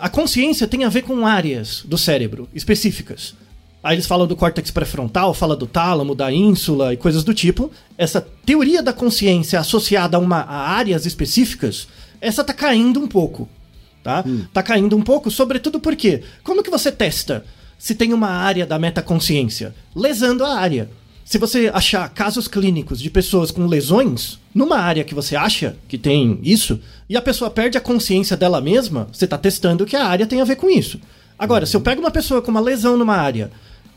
a 0.01 0.09
consciência 0.09 0.67
tem 0.67 0.83
a 0.83 0.89
ver 0.89 1.03
com 1.03 1.27
áreas 1.27 1.83
do 1.85 1.95
cérebro 1.95 2.49
específicas. 2.55 3.35
Aí 3.83 3.95
eles 3.95 4.07
falam 4.07 4.25
do 4.25 4.35
córtex 4.35 4.71
pré-frontal, 4.71 5.31
fala 5.31 5.55
do 5.55 5.67
tálamo, 5.67 6.15
da 6.15 6.31
ínsula 6.31 6.91
e 6.91 6.97
coisas 6.97 7.23
do 7.23 7.35
tipo. 7.35 7.71
Essa 7.97 8.19
teoria 8.43 8.81
da 8.81 8.93
consciência 8.93 9.59
associada 9.59 10.17
a, 10.17 10.19
uma, 10.19 10.37
a 10.37 10.69
áreas 10.71 11.05
específicas, 11.05 11.87
essa 12.19 12.43
tá 12.43 12.51
caindo 12.51 12.99
um 12.99 13.07
pouco. 13.07 13.47
Tá? 14.03 14.23
Tá 14.51 14.63
caindo 14.63 14.97
um 14.97 15.01
pouco, 15.01 15.29
sobretudo 15.29 15.79
porque 15.79 16.23
como 16.43 16.63
que 16.63 16.69
você 16.71 16.91
testa 16.91 17.45
se 17.77 17.93
tem 17.93 18.13
uma 18.13 18.29
área 18.29 18.65
da 18.65 18.79
metaconsciência? 18.79 19.75
Lesando 19.95 20.43
a 20.43 20.55
área. 20.57 20.89
Se 21.23 21.37
você 21.37 21.69
achar 21.73 22.09
casos 22.09 22.47
clínicos 22.47 22.99
de 22.99 23.09
pessoas 23.09 23.51
com 23.51 23.65
lesões, 23.67 24.39
numa 24.53 24.77
área 24.79 25.03
que 25.03 25.13
você 25.15 25.35
acha 25.35 25.77
que 25.87 25.97
tem 25.97 26.39
isso, 26.43 26.79
e 27.07 27.15
a 27.15 27.21
pessoa 27.21 27.49
perde 27.49 27.77
a 27.77 27.81
consciência 27.81 28.35
dela 28.35 28.59
mesma, 28.59 29.07
você 29.13 29.25
está 29.25 29.37
testando 29.37 29.85
que 29.85 29.95
a 29.95 30.05
área 30.05 30.27
tem 30.27 30.41
a 30.41 30.45
ver 30.45 30.55
com 30.57 30.69
isso. 30.69 30.99
Agora, 31.39 31.65
se 31.65 31.75
eu 31.75 31.81
pego 31.81 32.01
uma 32.01 32.11
pessoa 32.11 32.41
com 32.41 32.51
uma 32.51 32.59
lesão 32.59 32.97
numa 32.97 33.15
área 33.15 33.51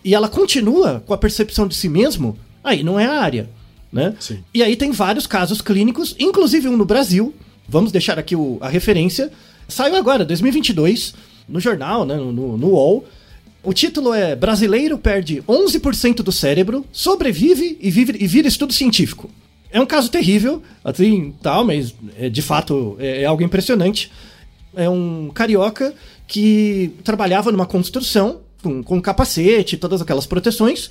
e 0.04 0.14
ela 0.14 0.28
continua 0.28 1.02
com 1.06 1.12
a 1.14 1.18
percepção 1.18 1.66
de 1.66 1.74
si 1.74 1.88
mesmo, 1.88 2.38
aí 2.62 2.82
não 2.82 3.00
é 3.00 3.06
a 3.06 3.20
área. 3.20 3.48
Né? 3.92 4.14
Sim. 4.20 4.38
E 4.52 4.62
aí 4.62 4.76
tem 4.76 4.92
vários 4.92 5.26
casos 5.26 5.60
clínicos, 5.60 6.14
inclusive 6.18 6.68
um 6.68 6.76
no 6.76 6.84
Brasil. 6.84 7.34
Vamos 7.68 7.90
deixar 7.90 8.18
aqui 8.18 8.36
o- 8.36 8.58
a 8.60 8.68
referência. 8.68 9.30
Saiu 9.68 9.96
agora, 9.96 10.24
2022, 10.24 11.14
no 11.48 11.60
jornal, 11.60 12.04
né, 12.04 12.16
no, 12.16 12.56
no, 12.56 12.68
UOL. 12.68 13.06
O 13.62 13.72
título 13.72 14.12
é 14.12 14.36
Brasileiro 14.36 14.98
perde 14.98 15.42
11% 15.48 16.16
do 16.16 16.30
cérebro, 16.30 16.84
sobrevive 16.92 17.78
e, 17.80 17.90
vive, 17.90 18.16
e 18.20 18.26
vira 18.26 18.46
estudo 18.46 18.72
científico. 18.72 19.30
É 19.70 19.80
um 19.80 19.86
caso 19.86 20.10
terrível, 20.10 20.62
assim, 20.84 21.34
tal, 21.42 21.64
mas 21.64 21.94
é, 22.16 22.28
de 22.28 22.42
fato 22.42 22.96
é, 23.00 23.22
é 23.22 23.24
algo 23.24 23.42
impressionante. 23.42 24.12
É 24.76 24.88
um 24.88 25.30
carioca 25.32 25.94
que 26.26 26.92
trabalhava 27.02 27.50
numa 27.50 27.66
construção 27.66 28.40
com, 28.62 28.82
com 28.82 29.00
capacete, 29.00 29.76
todas 29.76 30.00
aquelas 30.00 30.26
proteções, 30.26 30.90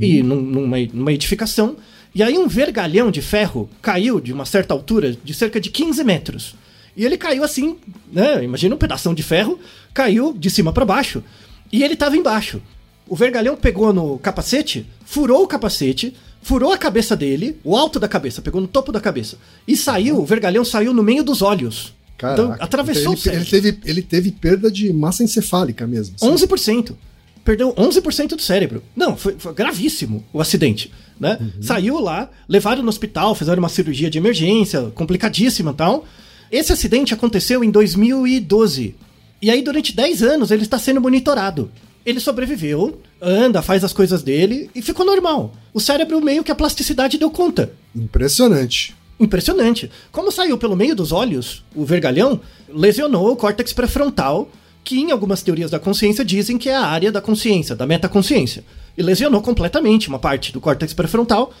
e 0.00 0.22
num- 0.22 0.40
numa, 0.40 0.76
numa 0.92 1.12
edificação. 1.12 1.76
E 2.14 2.22
aí 2.22 2.36
um 2.36 2.48
vergalhão 2.48 3.10
de 3.10 3.22
ferro 3.22 3.68
caiu 3.80 4.20
de 4.20 4.32
uma 4.32 4.44
certa 4.44 4.74
altura, 4.74 5.16
de 5.22 5.34
cerca 5.34 5.60
de 5.60 5.70
15 5.70 6.02
metros. 6.04 6.54
E 6.98 7.04
ele 7.04 7.16
caiu 7.16 7.44
assim, 7.44 7.76
né? 8.12 8.42
Imagina 8.42 8.74
um 8.74 8.78
pedação 8.78 9.14
de 9.14 9.22
ferro, 9.22 9.58
caiu 9.94 10.34
de 10.36 10.50
cima 10.50 10.72
para 10.72 10.84
baixo. 10.84 11.22
E 11.72 11.84
ele 11.84 11.94
tava 11.94 12.16
embaixo. 12.16 12.60
O 13.06 13.14
vergalhão 13.14 13.56
pegou 13.56 13.92
no 13.92 14.18
capacete, 14.18 14.84
furou 15.04 15.44
o 15.44 15.46
capacete, 15.46 16.12
furou 16.42 16.72
a 16.72 16.76
cabeça 16.76 17.14
dele, 17.16 17.56
o 17.62 17.76
alto 17.76 18.00
da 18.00 18.08
cabeça, 18.08 18.42
pegou 18.42 18.60
no 18.60 18.66
topo 18.66 18.90
da 18.90 19.00
cabeça. 19.00 19.38
E 19.66 19.76
saiu, 19.76 20.18
o 20.18 20.26
vergalhão 20.26 20.64
saiu 20.64 20.92
no 20.92 21.02
meio 21.02 21.22
dos 21.22 21.40
olhos. 21.40 21.94
Caraca. 22.18 22.42
Então 22.42 22.56
atravessou 22.58 23.14
Então, 23.14 23.32
o 23.32 23.36
ele, 23.36 23.44
cérebro. 23.44 23.56
ele 23.56 23.72
teve, 23.72 23.90
ele 23.90 24.02
teve 24.02 24.32
perda 24.32 24.68
de 24.70 24.92
massa 24.92 25.22
encefálica 25.22 25.86
mesmo. 25.86 26.16
assim. 26.20 26.28
11%. 26.46 26.94
Perdeu 27.44 27.72
11% 27.74 28.30
do 28.34 28.42
cérebro. 28.42 28.82
Não, 28.94 29.16
foi, 29.16 29.36
foi 29.38 29.54
gravíssimo 29.54 30.24
o 30.32 30.40
acidente. 30.40 30.92
Né? 31.18 31.38
Saiu 31.62 31.98
lá, 32.00 32.28
levaram 32.48 32.82
no 32.82 32.88
hospital, 32.88 33.34
fizeram 33.36 33.60
uma 33.60 33.68
cirurgia 33.68 34.10
de 34.10 34.18
emergência, 34.18 34.90
complicadíssima 34.94 35.70
e 35.70 35.74
tal. 35.74 36.04
Esse 36.50 36.72
acidente 36.72 37.12
aconteceu 37.12 37.62
em 37.62 37.70
2012. 37.70 38.94
E 39.40 39.50
aí, 39.50 39.62
durante 39.62 39.94
10 39.94 40.22
anos, 40.22 40.50
ele 40.50 40.62
está 40.62 40.78
sendo 40.78 41.00
monitorado. 41.00 41.70
Ele 42.04 42.20
sobreviveu, 42.20 43.00
anda, 43.20 43.60
faz 43.60 43.84
as 43.84 43.92
coisas 43.92 44.22
dele 44.22 44.70
e 44.74 44.80
ficou 44.80 45.04
normal. 45.04 45.54
O 45.74 45.80
cérebro 45.80 46.20
meio 46.20 46.42
que 46.42 46.50
a 46.50 46.54
plasticidade 46.54 47.18
deu 47.18 47.30
conta. 47.30 47.72
Impressionante. 47.94 48.96
Impressionante. 49.20 49.90
Como 50.10 50.32
saiu 50.32 50.56
pelo 50.56 50.76
meio 50.76 50.94
dos 50.94 51.12
olhos, 51.12 51.64
o 51.74 51.84
vergalhão 51.84 52.40
lesionou 52.68 53.30
o 53.30 53.36
córtex 53.36 53.72
pré-frontal, 53.72 54.50
que 54.82 54.98
em 54.98 55.10
algumas 55.10 55.42
teorias 55.42 55.70
da 55.70 55.78
consciência 55.78 56.24
dizem 56.24 56.56
que 56.56 56.68
é 56.70 56.74
a 56.74 56.86
área 56.86 57.12
da 57.12 57.20
consciência, 57.20 57.76
da 57.76 57.86
metaconsciência. 57.86 58.64
E 58.96 59.02
lesionou 59.02 59.42
completamente 59.42 60.08
uma 60.08 60.18
parte 60.18 60.52
do 60.52 60.60
córtex 60.60 60.94
pré-frontal 60.94 61.52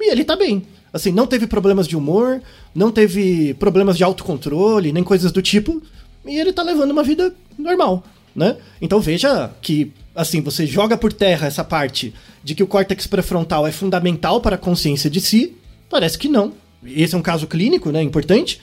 e 0.00 0.10
ele 0.10 0.24
tá 0.24 0.36
bem. 0.36 0.62
Assim, 0.96 1.12
não 1.12 1.26
teve 1.26 1.46
problemas 1.46 1.86
de 1.86 1.94
humor, 1.94 2.40
não 2.74 2.90
teve 2.90 3.52
problemas 3.52 3.98
de 3.98 4.02
autocontrole, 4.02 4.92
nem 4.92 5.04
coisas 5.04 5.30
do 5.30 5.42
tipo, 5.42 5.82
e 6.24 6.38
ele 6.38 6.54
tá 6.54 6.62
levando 6.62 6.90
uma 6.90 7.02
vida 7.02 7.34
normal, 7.58 8.02
né? 8.34 8.56
Então 8.80 8.98
veja 8.98 9.50
que, 9.60 9.92
assim, 10.14 10.40
você 10.40 10.66
joga 10.66 10.96
por 10.96 11.12
terra 11.12 11.48
essa 11.48 11.62
parte 11.62 12.14
de 12.42 12.54
que 12.54 12.62
o 12.62 12.66
córtex 12.66 13.06
pré-frontal 13.06 13.66
é 13.66 13.72
fundamental 13.72 14.40
para 14.40 14.54
a 14.54 14.58
consciência 14.58 15.10
de 15.10 15.20
si, 15.20 15.54
parece 15.90 16.16
que 16.16 16.30
não. 16.30 16.54
Esse 16.82 17.14
é 17.14 17.18
um 17.18 17.22
caso 17.22 17.46
clínico, 17.46 17.90
né, 17.90 18.02
importante, 18.02 18.58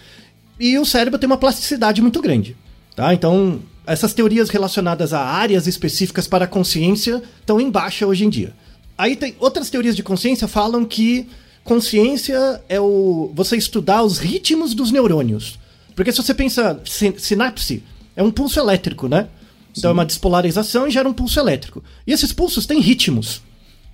e 0.60 0.76
o 0.80 0.86
cérebro 0.86 1.20
tem 1.20 1.28
uma 1.28 1.38
plasticidade 1.38 2.02
muito 2.02 2.20
grande, 2.20 2.58
tá? 2.96 3.14
Então, 3.14 3.60
essas 3.86 4.12
teorias 4.12 4.50
relacionadas 4.50 5.14
a 5.14 5.20
áreas 5.24 5.68
específicas 5.68 6.28
para 6.28 6.46
a 6.46 6.48
consciência 6.48 7.22
estão 7.40 7.62
em 7.62 7.70
baixa 7.70 8.08
hoje 8.08 8.26
em 8.26 8.30
dia. 8.30 8.54
Aí 8.98 9.16
tem 9.16 9.36
outras 9.40 9.70
teorias 9.70 9.96
de 9.96 10.02
consciência 10.02 10.48
falam 10.48 10.84
que 10.84 11.30
consciência 11.64 12.62
é 12.68 12.80
o 12.80 13.32
você 13.34 13.56
estudar 13.58 14.04
os 14.04 14.18
ritmos 14.18 14.74
dos 14.74 14.92
neurônios. 14.92 15.60
Porque 15.96 16.12
se 16.12 16.18
você 16.22 16.34
pensa 16.34 16.80
sin- 16.86 17.18
sinapse, 17.18 17.84
é 18.16 18.24
um 18.24 18.32
pulso 18.32 18.60
elétrico, 18.60 19.08
né? 19.08 19.28
Então 19.78 19.90
é 19.90 19.94
uma 19.94 20.06
despolarização 20.06 20.88
e 20.88 20.92
gera 20.92 21.08
um 21.08 21.14
pulso 21.14 21.40
elétrico. 21.40 21.84
E 22.06 22.12
esses 22.12 22.32
pulsos 22.32 22.66
têm 22.66 22.80
ritmos. 22.80 23.42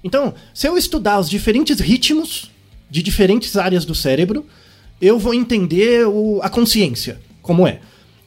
Então, 0.04 0.34
se 0.54 0.68
eu 0.68 0.78
estudar 0.78 1.20
os 1.20 1.30
diferentes 1.30 1.80
ritmos 1.80 2.50
de 2.90 3.04
diferentes 3.04 3.56
áreas 3.56 3.86
do 3.86 3.94
cérebro, 3.94 4.46
eu 5.02 5.20
vou 5.20 5.34
entender 5.34 6.08
o- 6.08 6.40
a 6.42 6.50
consciência, 6.50 7.20
como 7.42 7.68
é. 7.68 7.80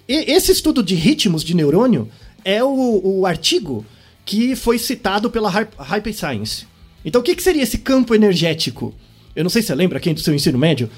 E 0.08 0.32
esse 0.32 0.52
estudo 0.52 0.82
de 0.82 0.94
ritmos 0.94 1.42
de 1.44 1.54
neurônio 1.54 2.08
é 2.44 2.62
o, 2.62 3.00
o 3.20 3.26
artigo 3.26 3.84
que 4.24 4.54
foi 4.54 4.78
citado 4.78 5.30
pela 5.30 5.50
Hype 5.50 5.74
Hype 5.78 6.12
Science. 6.12 6.66
Então, 7.04 7.20
o 7.20 7.24
que, 7.24 7.34
que 7.34 7.42
seria 7.42 7.62
esse 7.62 7.78
campo 7.78 8.14
energético? 8.14 8.94
Eu 9.34 9.42
não 9.44 9.50
sei 9.50 9.62
se 9.62 9.68
você 9.68 9.74
lembra 9.74 9.98
quem 10.00 10.14
do 10.14 10.20
seu 10.20 10.34
ensino 10.34 10.58
médio. 10.58 10.88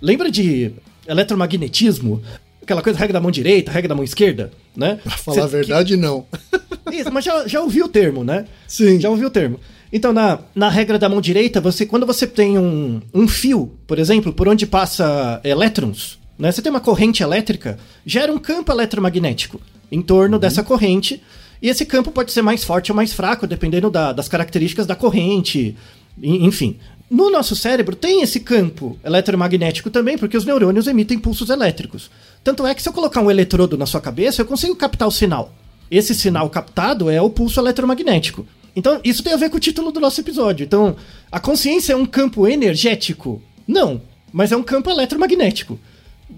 Lembra 0.00 0.30
de 0.30 0.72
eletromagnetismo? 1.06 2.22
Aquela 2.62 2.82
coisa, 2.82 2.98
regra 2.98 3.14
da 3.14 3.20
mão 3.20 3.30
direita, 3.30 3.72
regra 3.72 3.88
da 3.88 3.94
mão 3.94 4.04
esquerda, 4.04 4.52
né? 4.76 4.98
Pra 5.02 5.16
falar 5.16 5.44
a 5.44 5.48
Cê- 5.48 5.56
verdade, 5.56 5.96
não. 5.96 6.26
isso, 6.92 7.10
mas 7.12 7.24
já, 7.24 7.46
já 7.48 7.60
ouviu 7.60 7.86
o 7.86 7.88
termo, 7.88 8.22
né? 8.22 8.44
Sim. 8.68 9.00
Já 9.00 9.10
ouviu 9.10 9.26
o 9.28 9.30
termo. 9.30 9.58
Então, 9.92 10.12
na, 10.12 10.38
na 10.54 10.68
regra 10.68 10.98
da 10.98 11.08
mão 11.08 11.20
direita, 11.20 11.60
você 11.60 11.84
quando 11.84 12.06
você 12.06 12.26
tem 12.26 12.56
um, 12.58 13.02
um 13.12 13.26
fio, 13.28 13.72
por 13.86 13.98
exemplo, 13.98 14.32
por 14.32 14.48
onde 14.48 14.64
passa 14.64 15.40
elétrons, 15.44 16.18
né? 16.38 16.50
Você 16.52 16.62
tem 16.62 16.70
uma 16.70 16.80
corrente 16.80 17.22
elétrica, 17.22 17.78
gera 18.06 18.32
um 18.32 18.38
campo 18.38 18.70
eletromagnético 18.72 19.60
em 19.90 20.00
torno 20.00 20.38
dessa 20.38 20.62
corrente. 20.62 21.20
E 21.60 21.68
esse 21.68 21.84
campo 21.84 22.10
pode 22.10 22.32
ser 22.32 22.42
mais 22.42 22.64
forte 22.64 22.90
ou 22.90 22.96
mais 22.96 23.12
fraco, 23.12 23.46
dependendo 23.46 23.90
da- 23.90 24.12
das 24.12 24.28
características 24.28 24.86
da 24.86 24.94
corrente. 24.96 25.76
Enfim. 26.22 26.76
No 27.12 27.30
nosso 27.30 27.54
cérebro 27.54 27.94
tem 27.94 28.22
esse 28.22 28.40
campo 28.40 28.98
eletromagnético 29.04 29.90
também, 29.90 30.16
porque 30.16 30.34
os 30.34 30.46
neurônios 30.46 30.86
emitem 30.86 31.18
pulsos 31.18 31.50
elétricos. 31.50 32.10
Tanto 32.42 32.66
é 32.66 32.74
que 32.74 32.82
se 32.82 32.88
eu 32.88 32.92
colocar 32.94 33.20
um 33.20 33.30
eletrodo 33.30 33.76
na 33.76 33.84
sua 33.84 34.00
cabeça, 34.00 34.40
eu 34.40 34.46
consigo 34.46 34.74
captar 34.74 35.06
o 35.06 35.10
sinal. 35.12 35.54
Esse 35.90 36.14
sinal 36.14 36.48
captado 36.48 37.10
é 37.10 37.20
o 37.20 37.28
pulso 37.28 37.60
eletromagnético. 37.60 38.46
Então, 38.74 38.98
isso 39.04 39.22
tem 39.22 39.34
a 39.34 39.36
ver 39.36 39.50
com 39.50 39.58
o 39.58 39.60
título 39.60 39.92
do 39.92 40.00
nosso 40.00 40.22
episódio. 40.22 40.64
Então, 40.64 40.96
a 41.30 41.38
consciência 41.38 41.92
é 41.92 41.96
um 41.96 42.06
campo 42.06 42.48
energético? 42.48 43.42
Não, 43.68 44.00
mas 44.32 44.50
é 44.50 44.56
um 44.56 44.62
campo 44.62 44.88
eletromagnético. 44.90 45.78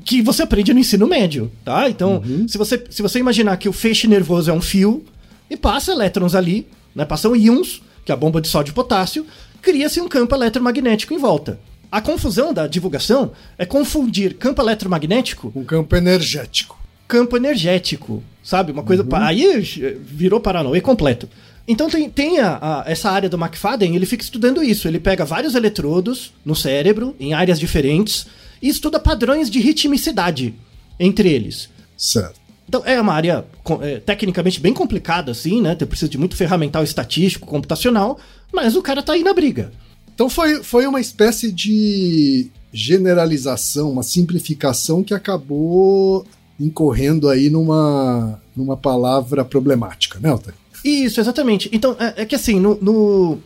Que 0.04 0.21
você 0.21 0.43
aprende 0.43 0.75
no 0.75 0.81
ensino 0.81 1.07
médio, 1.07 1.52
tá? 1.64 1.88
Então, 1.88 2.21
Uhum. 2.26 2.49
se, 2.49 2.59
você, 2.59 2.85
se 2.90 3.00
você 3.00 3.21
imaginar 3.21 3.57
que 3.59 3.69
o 3.69 3.73
feixe 3.73 4.09
nervoso 4.09 4.50
é 4.50 4.52
um 4.52 4.61
fio 4.61 5.04
e 5.49 5.57
passa 5.57 5.93
elétrons 5.93 6.35
ali, 6.35 6.66
né? 6.93 7.04
Passam 7.04 7.37
íons, 7.37 7.81
que 8.04 8.11
é 8.11 8.14
a 8.14 8.16
bomba 8.16 8.40
de 8.40 8.49
sódio 8.49 8.73
e 8.73 8.75
potássio, 8.75 9.25
cria-se 9.64 10.00
um 10.00 10.09
campo 10.09 10.35
eletromagnético 10.35 11.14
em 11.14 11.18
volta. 11.18 11.59
A 11.90 12.00
confusão 12.00 12.52
da 12.52 12.66
divulgação 12.66 13.33
é 13.56 13.64
confundir 13.64 14.35
campo 14.35 14.61
eletromagnético 14.61 15.52
Um 15.56 15.64
campo 15.64 15.97
energético. 15.97 16.78
campo 17.09 17.37
energético, 17.37 18.23
sabe? 18.42 18.73
Uma 18.73 18.83
coisa. 18.83 19.02
pa- 19.04 19.26
Aí 19.26 19.44
eh, 19.44 19.97
virou 20.04 20.40
Paranauê 20.40 20.80
completo. 20.80 21.28
Então 21.66 21.88
tem, 21.88 22.11
tem 22.11 22.40
a- 22.40 22.59
a- 22.61 22.85
essa 22.87 23.11
área 23.11 23.28
do 23.28 23.38
McFadden, 23.38 23.94
ele 23.97 24.06
fica 24.06 24.23
estudando 24.23 24.62
isso. 24.62 24.87
Ele 24.87 24.99
pega 25.00 25.25
vários 25.25 25.54
eletrodos 25.54 26.33
no 26.44 26.54
cérebro, 26.54 27.14
em 27.18 27.33
áreas 27.33 27.59
diferentes, 27.59 28.26
e 28.61 28.68
estuda 28.68 28.99
padrões 29.00 29.49
de 29.50 29.59
ritmicidade 29.61 30.54
entre 31.00 31.30
eles. 31.33 31.68
Certo. 31.97 32.38
Então 32.68 32.83
é 32.85 33.00
uma 33.00 33.12
área 33.12 33.44
é, 33.83 33.99
tecnicamente 34.00 34.61
bem 34.61 34.73
complicada, 34.73 35.33
assim, 35.33 35.61
né? 35.61 35.75
Tem 35.75 35.87
precisa 35.87 36.09
de 36.11 36.18
muito 36.18 36.37
ferramental 36.37 36.83
estatístico, 36.83 37.47
computacional, 37.47 38.18
mas 38.52 38.75
o 38.76 38.83
cara 38.83 39.02
tá 39.02 39.12
aí 39.12 39.23
na 39.23 39.35
briga. 39.35 39.71
Então 40.14 40.28
foi, 40.30 40.62
foi 40.62 40.87
uma 40.87 41.00
espécie 41.00 41.50
de 41.52 42.49
generalização, 42.73 43.90
uma 43.90 44.02
simplificação 44.02 45.02
que 45.02 45.12
acabou 45.14 46.26
incorrendo 46.59 47.28
aí 47.28 47.50
numa, 47.50 48.40
numa 48.56 48.76
palavra 48.76 49.44
problemática, 49.44 50.18
né, 50.21 50.30
Altair? 50.30 50.54
Isso, 50.85 51.21
exatamente. 51.21 51.68
Então, 51.73 51.97
é, 51.99 52.23
é 52.23 52.25
que 52.26 52.35
assim, 52.35 52.61
no. 52.61 52.76
no- 52.80 53.38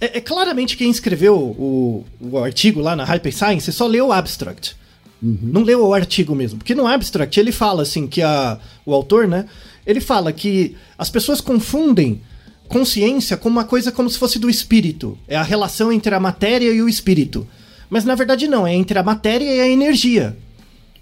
é, 0.00 0.18
é 0.18 0.20
claramente 0.20 0.76
quem 0.76 0.90
escreveu 0.90 1.36
o, 1.36 2.04
o 2.20 2.38
artigo 2.38 2.80
lá 2.80 2.96
na 2.96 3.04
Hyper 3.04 3.34
Science 3.36 3.72
só 3.72 3.86
leu 3.86 4.08
o 4.08 4.12
abstract. 4.12 4.76
Não 5.22 5.62
leu 5.62 5.86
o 5.86 5.94
artigo 5.94 6.34
mesmo. 6.34 6.58
Porque 6.58 6.74
no 6.74 6.86
abstract 6.86 7.38
ele 7.38 7.52
fala 7.52 7.82
assim 7.82 8.06
que 8.06 8.22
a, 8.22 8.58
o 8.84 8.92
autor, 8.92 9.26
né? 9.26 9.46
Ele 9.86 10.00
fala 10.00 10.32
que 10.32 10.76
as 10.98 11.08
pessoas 11.10 11.40
confundem 11.40 12.20
consciência 12.68 13.36
com 13.36 13.48
uma 13.48 13.64
coisa 13.64 13.92
como 13.92 14.08
se 14.10 14.18
fosse 14.18 14.38
do 14.38 14.50
espírito. 14.50 15.18
É 15.28 15.36
a 15.36 15.42
relação 15.42 15.92
entre 15.92 16.14
a 16.14 16.20
matéria 16.20 16.72
e 16.72 16.82
o 16.82 16.88
espírito. 16.88 17.46
Mas 17.88 18.04
na 18.04 18.14
verdade 18.14 18.48
não, 18.48 18.66
é 18.66 18.74
entre 18.74 18.98
a 18.98 19.02
matéria 19.02 19.44
e 19.44 19.60
a 19.60 19.68
energia. 19.68 20.36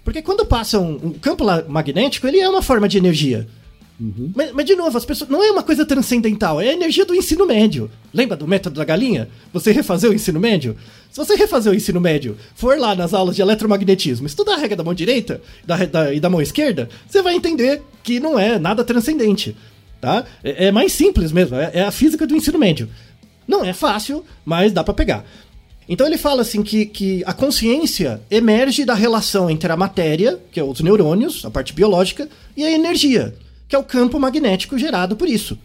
Porque 0.03 0.21
quando 0.21 0.45
passa 0.45 0.79
um, 0.79 0.99
um 1.03 1.11
campo 1.11 1.45
magnético, 1.67 2.27
ele 2.27 2.39
é 2.39 2.49
uma 2.49 2.61
forma 2.61 2.89
de 2.89 2.97
energia. 2.97 3.47
Mas, 4.35 4.51
mas, 4.51 4.65
de 4.65 4.75
novo, 4.75 4.97
as 4.97 5.05
pessoas. 5.05 5.29
Não 5.29 5.43
é 5.43 5.51
uma 5.51 5.63
coisa 5.63 5.85
transcendental, 5.85 6.59
é 6.59 6.69
a 6.69 6.73
energia 6.73 7.05
do 7.05 7.15
ensino 7.15 7.45
médio. 7.45 7.89
Lembra 8.13 8.35
do 8.35 8.47
método 8.47 8.75
da 8.77 8.83
galinha? 8.85 9.29
Você 9.53 9.71
refazer 9.71 10.09
o 10.09 10.13
ensino 10.13 10.39
médio? 10.39 10.75
Se 11.11 11.17
você 11.17 11.35
refazer 11.35 11.71
o 11.71 11.75
ensino 11.75 12.01
médio, 12.01 12.35
for 12.55 12.77
lá 12.77 12.93
nas 12.95 13.13
aulas 13.13 13.35
de 13.35 13.41
eletromagnetismo, 13.41 14.25
estudar 14.27 14.55
a 14.55 14.57
regra 14.57 14.75
da 14.77 14.83
mão 14.83 14.93
direita 14.93 15.41
da, 15.65 15.77
da- 15.85 16.13
e 16.13 16.19
da 16.19 16.29
mão 16.29 16.41
esquerda, 16.41 16.89
você 17.07 17.21
vai 17.21 17.35
entender 17.35 17.81
que 18.03 18.19
não 18.19 18.37
é 18.37 18.57
nada 18.59 18.83
transcendente. 18.83 19.55
Tá? 20.01 20.25
É, 20.43 20.65
é 20.67 20.71
mais 20.71 20.91
simples 20.91 21.31
mesmo, 21.31 21.55
é, 21.55 21.71
é 21.75 21.81
a 21.83 21.91
física 21.91 22.27
do 22.27 22.35
ensino 22.35 22.59
médio. 22.59 22.89
Não 23.47 23.63
é 23.63 23.71
fácil, 23.73 24.25
mas 24.43 24.71
dá 24.73 24.83
pra 24.83 24.93
pegar. 24.93 25.25
Então 25.87 26.07
ele 26.07 26.17
fala 26.17 26.41
assim 26.41 26.63
que, 26.63 26.85
que 26.85 27.23
a 27.25 27.33
consciência 27.33 28.21
emerge 28.31 28.85
da 28.85 28.93
relação 28.93 29.49
entre 29.49 29.71
a 29.71 29.75
matéria, 29.77 30.39
que 30.51 30.59
é 30.59 30.63
os 30.63 30.79
neurônios, 30.81 31.43
a 31.45 31.51
parte 31.51 31.73
biológica, 31.73 32.27
e 32.55 32.63
a 32.65 32.71
energia, 32.71 33.35
que 33.67 33.75
é 33.75 33.79
o 33.79 33.83
campo 33.83 34.19
magnético 34.19 34.77
gerado 34.77 35.15
por 35.15 35.27
isso. 35.27 35.57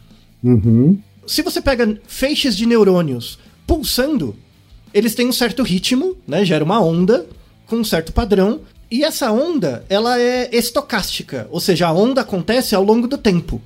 Se 1.26 1.42
você 1.42 1.60
pega 1.60 2.00
feixes 2.06 2.56
de 2.56 2.66
neurônios 2.66 3.38
pulsando, 3.66 4.34
eles 4.94 5.14
têm 5.14 5.28
um 5.28 5.32
certo 5.32 5.62
ritmo, 5.62 6.16
né? 6.26 6.44
Gera 6.44 6.64
uma 6.64 6.80
onda 6.80 7.26
com 7.66 7.76
um 7.76 7.84
certo 7.84 8.12
padrão. 8.12 8.60
E 8.90 9.04
essa 9.04 9.30
onda, 9.30 9.84
ela 9.88 10.18
é 10.18 10.48
estocástica, 10.56 11.46
ou 11.50 11.60
seja, 11.60 11.88
a 11.88 11.92
onda 11.92 12.22
acontece 12.22 12.74
ao 12.74 12.82
longo 12.82 13.06
do 13.06 13.18
tempo. 13.18 13.60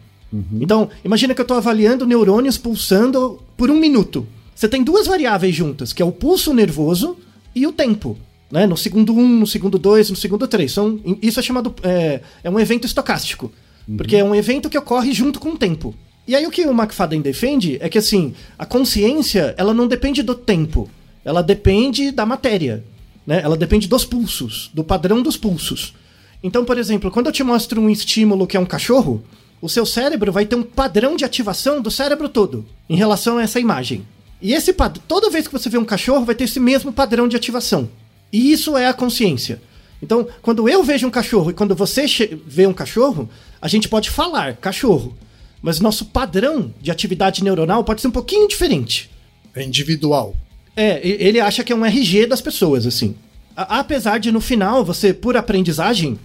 Então, 0.61 0.89
imagina 1.05 1.35
que 1.35 1.41
eu 1.41 1.45
estou 1.45 1.57
avaliando 1.57 2.07
neurônios 2.07 2.57
pulsando 2.57 3.41
por 3.57 3.71
um 3.71 3.79
minuto. 3.79 4.27
Você 4.55 4.67
tem 4.67 4.83
duas 4.83 5.07
variáveis 5.07 5.55
juntas, 5.55 5.93
que 5.93 6.03
é 6.03 6.05
o 6.05 6.11
pulso 6.11 6.55
nervoso 6.55 7.17
e 7.55 7.67
o 7.67 7.73
tempo. 7.73 8.17
Né? 8.51 8.67
No 8.67 8.77
segundo 8.77 9.15
1, 9.15 9.19
um, 9.19 9.29
no 9.41 9.47
segundo 9.47 9.79
2, 9.79 10.11
no 10.11 10.17
segundo 10.17 10.49
3. 10.49 10.73
São, 10.73 11.01
isso 11.21 11.39
é 11.39 11.43
chamado. 11.43 11.75
É, 11.83 12.21
é 12.45 12.51
um 12.51 12.59
evento 12.59 12.87
estocástico. 12.87 13.53
Porque 13.97 14.17
é 14.17 14.25
um 14.25 14.35
evento 14.35 14.71
que 14.71 14.79
ocorre 14.79 15.13
junto 15.13 15.41
com 15.41 15.51
o 15.51 15.59
tempo. 15.59 15.95
E 16.27 16.37
aí 16.37 16.47
o 16.47 16.51
que 16.51 16.65
o 16.65 16.71
McFadden 16.71 17.21
defende 17.21 17.79
é 17.81 17.89
que 17.89 17.99
assim, 17.99 18.35
a 18.59 18.65
consciência, 18.65 19.55
ela 19.57 19.75
não 19.75 19.89
depende 19.89 20.23
do 20.23 20.35
tempo. 20.35 20.89
Ela 21.25 21.43
depende 21.43 22.11
da 22.11 22.25
matéria. 22.25 22.85
Né? 23.27 23.41
Ela 23.43 23.57
depende 23.57 23.89
dos 23.89 24.05
pulsos, 24.05 24.71
do 24.73 24.85
padrão 24.85 25.23
dos 25.23 25.37
pulsos. 25.37 25.95
Então, 26.43 26.65
por 26.65 26.79
exemplo, 26.79 27.11
quando 27.11 27.27
eu 27.27 27.33
te 27.33 27.45
mostro 27.45 27.81
um 27.81 27.91
estímulo 27.91 28.47
que 28.47 28.57
é 28.57 28.61
um 28.61 28.67
cachorro, 28.67 29.23
o 29.61 29.69
seu 29.69 29.87
cérebro 29.87 30.33
vai 30.33 30.45
ter 30.45 30.57
um 30.57 30.63
padrão 30.63 31.17
de 31.17 31.25
ativação 31.25 31.81
do 31.81 31.91
cérebro 31.91 32.29
todo 32.29 32.67
em 32.89 32.97
relação 32.97 33.39
a 33.39 33.43
essa 33.43 33.61
imagem. 33.61 34.05
E 34.41 34.53
esse 34.55 34.75
toda 35.07 35.31
vez 35.31 35.47
que 35.47 35.53
você 35.53 35.69
vê 35.69 35.79
um 35.79 35.85
cachorro, 35.85 36.25
vai 36.25 36.35
ter 36.35 36.45
esse 36.45 36.59
mesmo 36.59 36.93
padrão 36.93 37.29
de 37.29 37.37
ativação. 37.37 37.89
E 38.33 38.53
isso 38.53 38.77
é 38.77 38.89
a 38.89 38.93
consciência. 38.93 39.63
Então, 40.03 40.27
quando 40.43 40.69
eu 40.69 40.83
vejo 40.83 41.07
um 41.07 41.11
cachorro 41.11 41.53
e 41.53 41.55
quando 41.55 41.77
você 41.77 42.05
vê 42.45 42.67
um 42.67 42.73
cachorro, 42.73 43.31
a 43.63 43.69
gente 43.69 43.89
pode 43.89 44.11
falar 44.11 44.57
cachorro, 44.57 45.17
mas 45.63 45.81
nosso 45.81 46.05
padrão 46.07 46.75
de 46.81 46.91
atividade 46.91 47.43
neuronal 47.45 47.83
pode 47.85 48.01
ser 48.03 48.09
um 48.09 48.13
pouquinho 48.13 48.47
diferente. 48.49 49.09
É 49.55 49.63
individual. 49.63 50.35
É, 50.77 51.01
ele 51.07 51.39
acha 51.41 51.63
que 51.63 51.73
é 51.73 51.77
um 51.77 51.85
RG 51.85 52.27
das 52.27 52.41
pessoas, 52.41 52.87
assim. 52.87 53.15
A- 53.57 53.79
apesar 53.81 54.19
de 54.19 54.33
no 54.33 54.41
final, 54.41 54.85
você, 54.85 55.15
por 55.15 55.37
aprendizagem, 55.37 56.19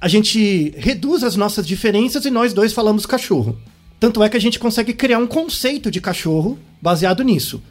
a 0.00 0.08
gente 0.08 0.74
reduz 0.76 1.22
as 1.22 1.36
nossas 1.36 1.66
diferenças 1.66 2.24
e 2.24 2.30
nós 2.30 2.52
dois 2.52 2.72
falamos 2.72 3.06
cachorro. 3.06 3.56
Tanto 4.00 4.22
é 4.24 4.28
que 4.30 4.36
a 4.36 4.40
gente 4.40 4.58
consegue 4.58 4.94
criar 4.94 5.18
um 5.18 5.26
conceito 5.26 5.90
de 5.90 6.00
cachorro 6.00 6.58
baseado 6.80 7.22
nisso. 7.22 7.62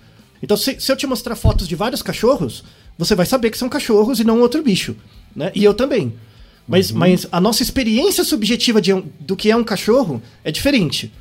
Então, 0.42 0.56
se, 0.56 0.80
se 0.80 0.92
eu 0.92 0.96
te 0.96 1.08
mostrar 1.08 1.36
fotos 1.36 1.68
de 1.68 1.76
vários 1.76 2.02
cachorros, 2.04 2.64
você 2.98 3.16
vai 3.16 3.26
saber 3.26 3.50
que 3.50 3.58
são 3.58 3.68
cachorros 3.68 4.20
e 4.20 4.24
não 4.24 4.40
outro 4.40 4.62
bicho. 4.62 4.96
Né? 5.36 5.52
E 5.56 5.64
eu 5.64 5.74
também. 5.74 6.14
Mas, 6.70 6.92
mas 6.92 7.26
a 7.32 7.42
nossa 7.42 7.64
experiência 7.64 8.24
subjetiva 8.24 8.80
de 8.80 8.94
do 9.20 9.36
que 9.36 9.50
é 9.50 9.56
um 9.56 9.64
cachorro 9.64 10.22
é 10.44 10.52
diferente. 10.52 11.12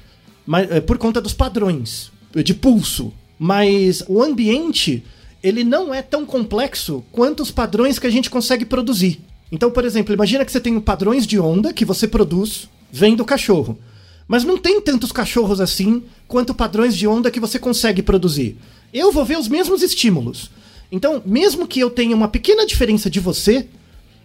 Mas, 0.46 0.70
é, 0.70 0.78
por 0.78 0.98
conta 0.98 1.22
dos 1.22 1.32
padrões 1.32 2.12
de 2.34 2.52
pulso. 2.52 3.14
Mas 3.38 4.04
o 4.06 4.22
ambiente, 4.22 5.02
ele 5.42 5.64
não 5.64 5.94
é 5.94 6.02
tão 6.02 6.26
complexo 6.26 7.02
quanto 7.10 7.42
os 7.42 7.50
padrões 7.50 7.98
que 7.98 8.06
a 8.06 8.10
gente 8.10 8.28
consegue 8.28 8.66
produzir. 8.66 9.20
Então, 9.50 9.70
por 9.70 9.86
exemplo, 9.86 10.12
imagina 10.12 10.44
que 10.44 10.52
você 10.52 10.60
tem 10.60 10.78
padrões 10.78 11.26
de 11.26 11.40
onda 11.40 11.72
que 11.72 11.84
você 11.84 12.06
produz 12.06 12.68
vendo 12.92 13.20
o 13.20 13.24
cachorro. 13.24 13.78
Mas 14.26 14.44
não 14.44 14.58
tem 14.58 14.82
tantos 14.82 15.10
cachorros 15.10 15.62
assim 15.62 16.02
quanto 16.26 16.54
padrões 16.54 16.94
de 16.94 17.06
onda 17.06 17.30
que 17.30 17.40
você 17.40 17.58
consegue 17.58 18.02
produzir. 18.02 18.58
Eu 18.92 19.10
vou 19.10 19.24
ver 19.24 19.38
os 19.38 19.48
mesmos 19.48 19.82
estímulos. 19.82 20.50
Então, 20.92 21.22
mesmo 21.24 21.66
que 21.66 21.80
eu 21.80 21.88
tenha 21.88 22.14
uma 22.14 22.28
pequena 22.28 22.66
diferença 22.66 23.08
de 23.08 23.20
você, 23.20 23.66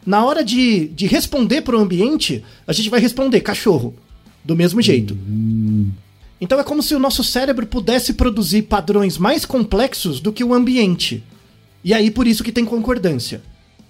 na 0.05 0.25
hora 0.25 0.43
de, 0.43 0.87
de 0.89 1.07
responder 1.07 1.61
para 1.61 1.77
o 1.77 1.79
ambiente, 1.79 2.43
a 2.67 2.73
gente 2.73 2.89
vai 2.89 2.99
responder 2.99 3.41
cachorro. 3.41 3.93
Do 4.45 4.57
mesmo 4.57 4.81
jeito. 4.81 5.17
Então 6.41 6.59
é 6.59 6.63
como 6.65 6.83
se 6.83 6.93
o 6.93 6.99
nosso 6.99 7.23
cérebro 7.23 7.65
pudesse 7.65 8.13
produzir 8.13 8.63
padrões 8.63 9.17
mais 9.17 9.45
complexos 9.45 10.19
do 10.19 10.33
que 10.33 10.43
o 10.43 10.53
ambiente. 10.53 11.23
E 11.81 11.93
aí 11.93 12.11
por 12.11 12.27
isso 12.27 12.43
que 12.43 12.51
tem 12.51 12.65
concordância. 12.65 13.41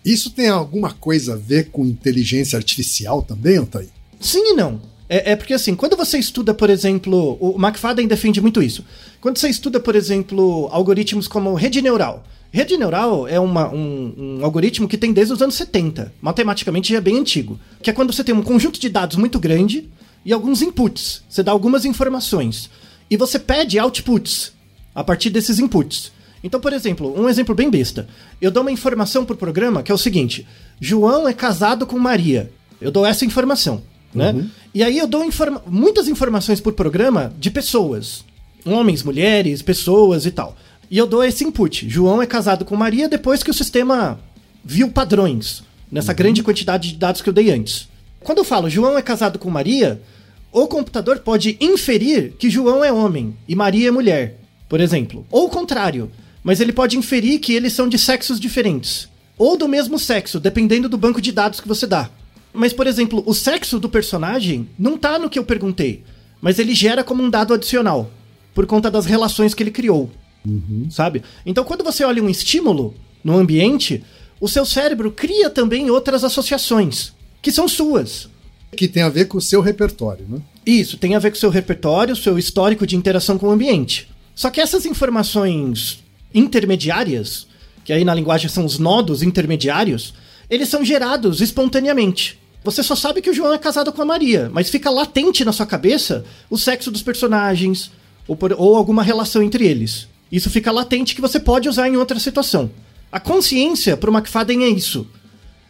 Isso 0.05 0.29
tem 0.29 0.49
alguma 0.49 0.91
coisa 0.91 1.33
a 1.33 1.37
ver 1.37 1.69
com 1.71 1.85
inteligência 1.85 2.57
artificial 2.57 3.23
também, 3.23 3.57
Altair? 3.57 3.89
Sim 4.19 4.51
e 4.51 4.53
não. 4.53 4.79
É, 5.09 5.31
é 5.31 5.35
porque 5.35 5.53
assim, 5.53 5.75
quando 5.75 5.97
você 5.97 6.19
estuda, 6.19 6.53
por 6.53 6.69
exemplo, 6.69 7.37
o 7.39 7.55
McFadden 7.59 8.07
defende 8.07 8.39
muito 8.39 8.61
isso. 8.61 8.85
Quando 9.19 9.37
você 9.37 9.49
estuda, 9.49 9.79
por 9.79 9.95
exemplo, 9.95 10.67
algoritmos 10.71 11.27
como 11.27 11.53
rede 11.55 11.81
neural. 11.81 12.23
Rede 12.55 12.77
neural 12.77 13.27
é 13.27 13.39
uma- 13.39 13.67
um, 13.73 14.13
um 14.39 14.45
algoritmo 14.45 14.87
que 14.87 14.95
tem 14.97 15.11
desde 15.11 15.33
os 15.33 15.41
anos 15.41 15.55
70. 15.55 16.13
Matematicamente 16.21 16.91
já 16.91 16.99
é 16.99 17.01
bem 17.01 17.17
antigo. 17.17 17.59
Que 17.81 17.89
é 17.89 17.93
quando 17.93 18.13
você 18.13 18.23
tem 18.23 18.33
um 18.35 18.43
conjunto 18.43 18.79
de 18.79 18.89
dados 18.89 19.17
muito 19.17 19.39
grande 19.39 19.89
e 20.23 20.31
alguns 20.31 20.61
inputs. 20.61 21.23
Você 21.27 21.41
dá 21.41 21.51
algumas 21.51 21.83
informações. 21.83 22.69
E 23.09 23.17
você 23.17 23.39
pede 23.39 23.79
outputs 23.79 24.53
a 24.93 25.03
partir 25.03 25.31
desses 25.31 25.57
inputs. 25.57 26.11
Então, 26.43 26.59
por 26.59 26.73
exemplo, 26.73 27.19
um 27.19 27.27
exemplo 27.27 27.55
bem 27.55 27.71
besta. 27.71 28.07
Eu 28.39 28.51
dou 28.51 28.61
uma 28.61 28.71
informação 28.71 29.25
pro 29.25 29.35
programa 29.35 29.81
que 29.81 29.91
é 29.91 29.95
o 29.95 29.97
seguinte: 29.97 30.45
João 30.79 31.27
é 31.27 31.33
casado 31.33 31.87
com 31.87 31.97
Maria. 31.97 32.51
Eu 32.79 32.91
dou 32.91 33.03
essa 33.03 33.25
informação, 33.25 33.81
né? 34.13 34.45
E 34.75 34.83
aí 34.83 34.99
eu 34.99 35.07
dou 35.07 35.23
informa 35.23 35.63
muitas 35.65 36.07
informações 36.07 36.61
por 36.61 36.73
programa 36.73 37.33
de 37.39 37.49
pessoas. 37.49 38.23
Homens, 38.65 39.01
mulheres, 39.03 39.61
pessoas 39.63 40.25
e 40.27 40.31
tal. 40.31 40.55
E 40.93 40.97
eu 40.99 41.07
dou 41.07 41.23
esse 41.23 41.43
input. 41.43 41.89
João 41.89 42.21
é 42.21 42.27
casado 42.27 42.63
com 42.63 42.75
Maria 42.75 43.09
depois 43.09 43.41
que 43.41 43.49
o 43.49 43.53
sistema 43.53 44.19
viu 44.63 44.91
padrões 44.91 45.63
nessa 45.91 46.13
grande 46.13 46.43
quantidade 46.43 46.89
de 46.89 46.97
dados 46.97 47.19
que 47.19 47.27
eu 47.27 47.33
dei 47.33 47.49
antes. 47.49 47.89
Quando 48.19 48.37
eu 48.37 48.43
falo 48.43 48.69
João 48.69 48.95
é 48.95 49.01
casado 49.01 49.39
com 49.39 49.49
Maria, 49.49 49.99
O 50.51 50.67
computador 50.67 51.17
pode 51.17 51.57
inferir 51.59 52.33
que 52.37 52.47
João 52.47 52.83
é 52.83 52.93
homem 52.93 53.35
e 53.47 53.55
Maria 53.55 53.87
é 53.87 53.91
mulher, 53.91 54.39
por 54.69 54.79
exemplo. 54.79 55.25
Ou 55.31 55.47
o 55.47 55.49
contrário, 55.49 56.11
mas 56.43 56.61
ele 56.61 56.71
pode 56.71 56.95
inferir 56.95 57.39
que 57.39 57.53
eles 57.53 57.73
são 57.73 57.89
de 57.89 57.97
sexos 57.97 58.39
diferentes. 58.39 59.09
Ou 59.35 59.57
do 59.57 59.67
mesmo 59.67 59.97
sexo, 59.97 60.39
dependendo 60.39 60.87
do 60.87 60.95
banco 60.95 61.19
de 61.19 61.31
dados 61.31 61.59
que 61.59 61.67
você 61.67 61.87
dá. 61.87 62.07
Mas, 62.53 62.71
por 62.71 62.85
exemplo, 62.85 63.23
o 63.25 63.33
sexo 63.33 63.79
do 63.79 63.89
personagem 63.89 64.69
não 64.77 64.95
tá 64.95 65.17
no 65.17 65.27
que 65.27 65.39
eu 65.39 65.43
perguntei, 65.43 66.03
mas 66.39 66.59
ele 66.59 66.75
gera 66.75 67.03
como 67.03 67.23
um 67.23 67.31
dado 67.31 67.51
adicional, 67.51 68.11
por 68.53 68.67
conta 68.67 68.91
das 68.91 69.07
relações 69.07 69.55
que 69.55 69.63
ele 69.63 69.71
criou. 69.71 70.11
Sabe? 70.89 71.23
Então, 71.45 71.63
quando 71.63 71.83
você 71.83 72.03
olha 72.03 72.21
um 72.23 72.29
estímulo 72.29 72.93
no 73.23 73.37
ambiente, 73.37 74.03
o 74.41 74.47
seu 74.47 74.65
cérebro 74.65 75.11
cria 75.11 75.49
também 75.49 75.89
outras 75.89 76.23
associações, 76.23 77.13
que 77.41 77.51
são 77.51 77.67
suas. 77.67 78.29
Que 78.75 78.87
tem 78.87 79.03
a 79.03 79.09
ver 79.09 79.25
com 79.25 79.37
o 79.37 79.41
seu 79.41 79.61
repertório, 79.61 80.25
né? 80.27 80.39
Isso, 80.65 80.97
tem 80.97 81.15
a 81.15 81.19
ver 81.19 81.29
com 81.31 81.37
o 81.37 81.39
seu 81.39 81.49
repertório, 81.49 82.15
seu 82.15 82.37
histórico 82.37 82.85
de 82.87 82.95
interação 82.95 83.37
com 83.37 83.47
o 83.47 83.51
ambiente. 83.51 84.09
Só 84.35 84.49
que 84.49 84.59
essas 84.59 84.85
informações 84.85 86.03
intermediárias, 86.33 87.47
que 87.85 87.93
aí 87.93 88.03
na 88.03 88.13
linguagem 88.13 88.49
são 88.49 88.65
os 88.65 88.79
nodos 88.79 89.21
intermediários, 89.23 90.13
eles 90.49 90.69
são 90.69 90.83
gerados 90.83 91.41
espontaneamente. 91.41 92.39
Você 92.63 92.81
só 92.81 92.95
sabe 92.95 93.21
que 93.21 93.29
o 93.29 93.33
João 93.33 93.53
é 93.53 93.57
casado 93.57 93.91
com 93.91 94.01
a 94.01 94.05
Maria, 94.05 94.49
mas 94.53 94.69
fica 94.69 94.89
latente 94.89 95.43
na 95.43 95.51
sua 95.51 95.65
cabeça 95.65 96.25
o 96.49 96.57
sexo 96.57 96.89
dos 96.89 97.01
personagens 97.03 97.91
ou, 98.27 98.35
por- 98.35 98.53
ou 98.57 98.75
alguma 98.75 99.03
relação 99.03 99.41
entre 99.43 99.65
eles. 99.67 100.07
Isso 100.33 100.49
fica 100.49 100.71
latente 100.71 101.13
que 101.13 101.21
você 101.21 101.39
pode 101.39 101.69
usar 101.69 101.87
em 101.87 101.95
outra 101.95 102.19
situação. 102.19 102.71
A 103.11 103.19
consciência 103.19 103.95
para 103.95 104.09
o 104.09 104.13
McFadden 104.13 104.63
é 104.63 104.67
isso. 104.67 105.07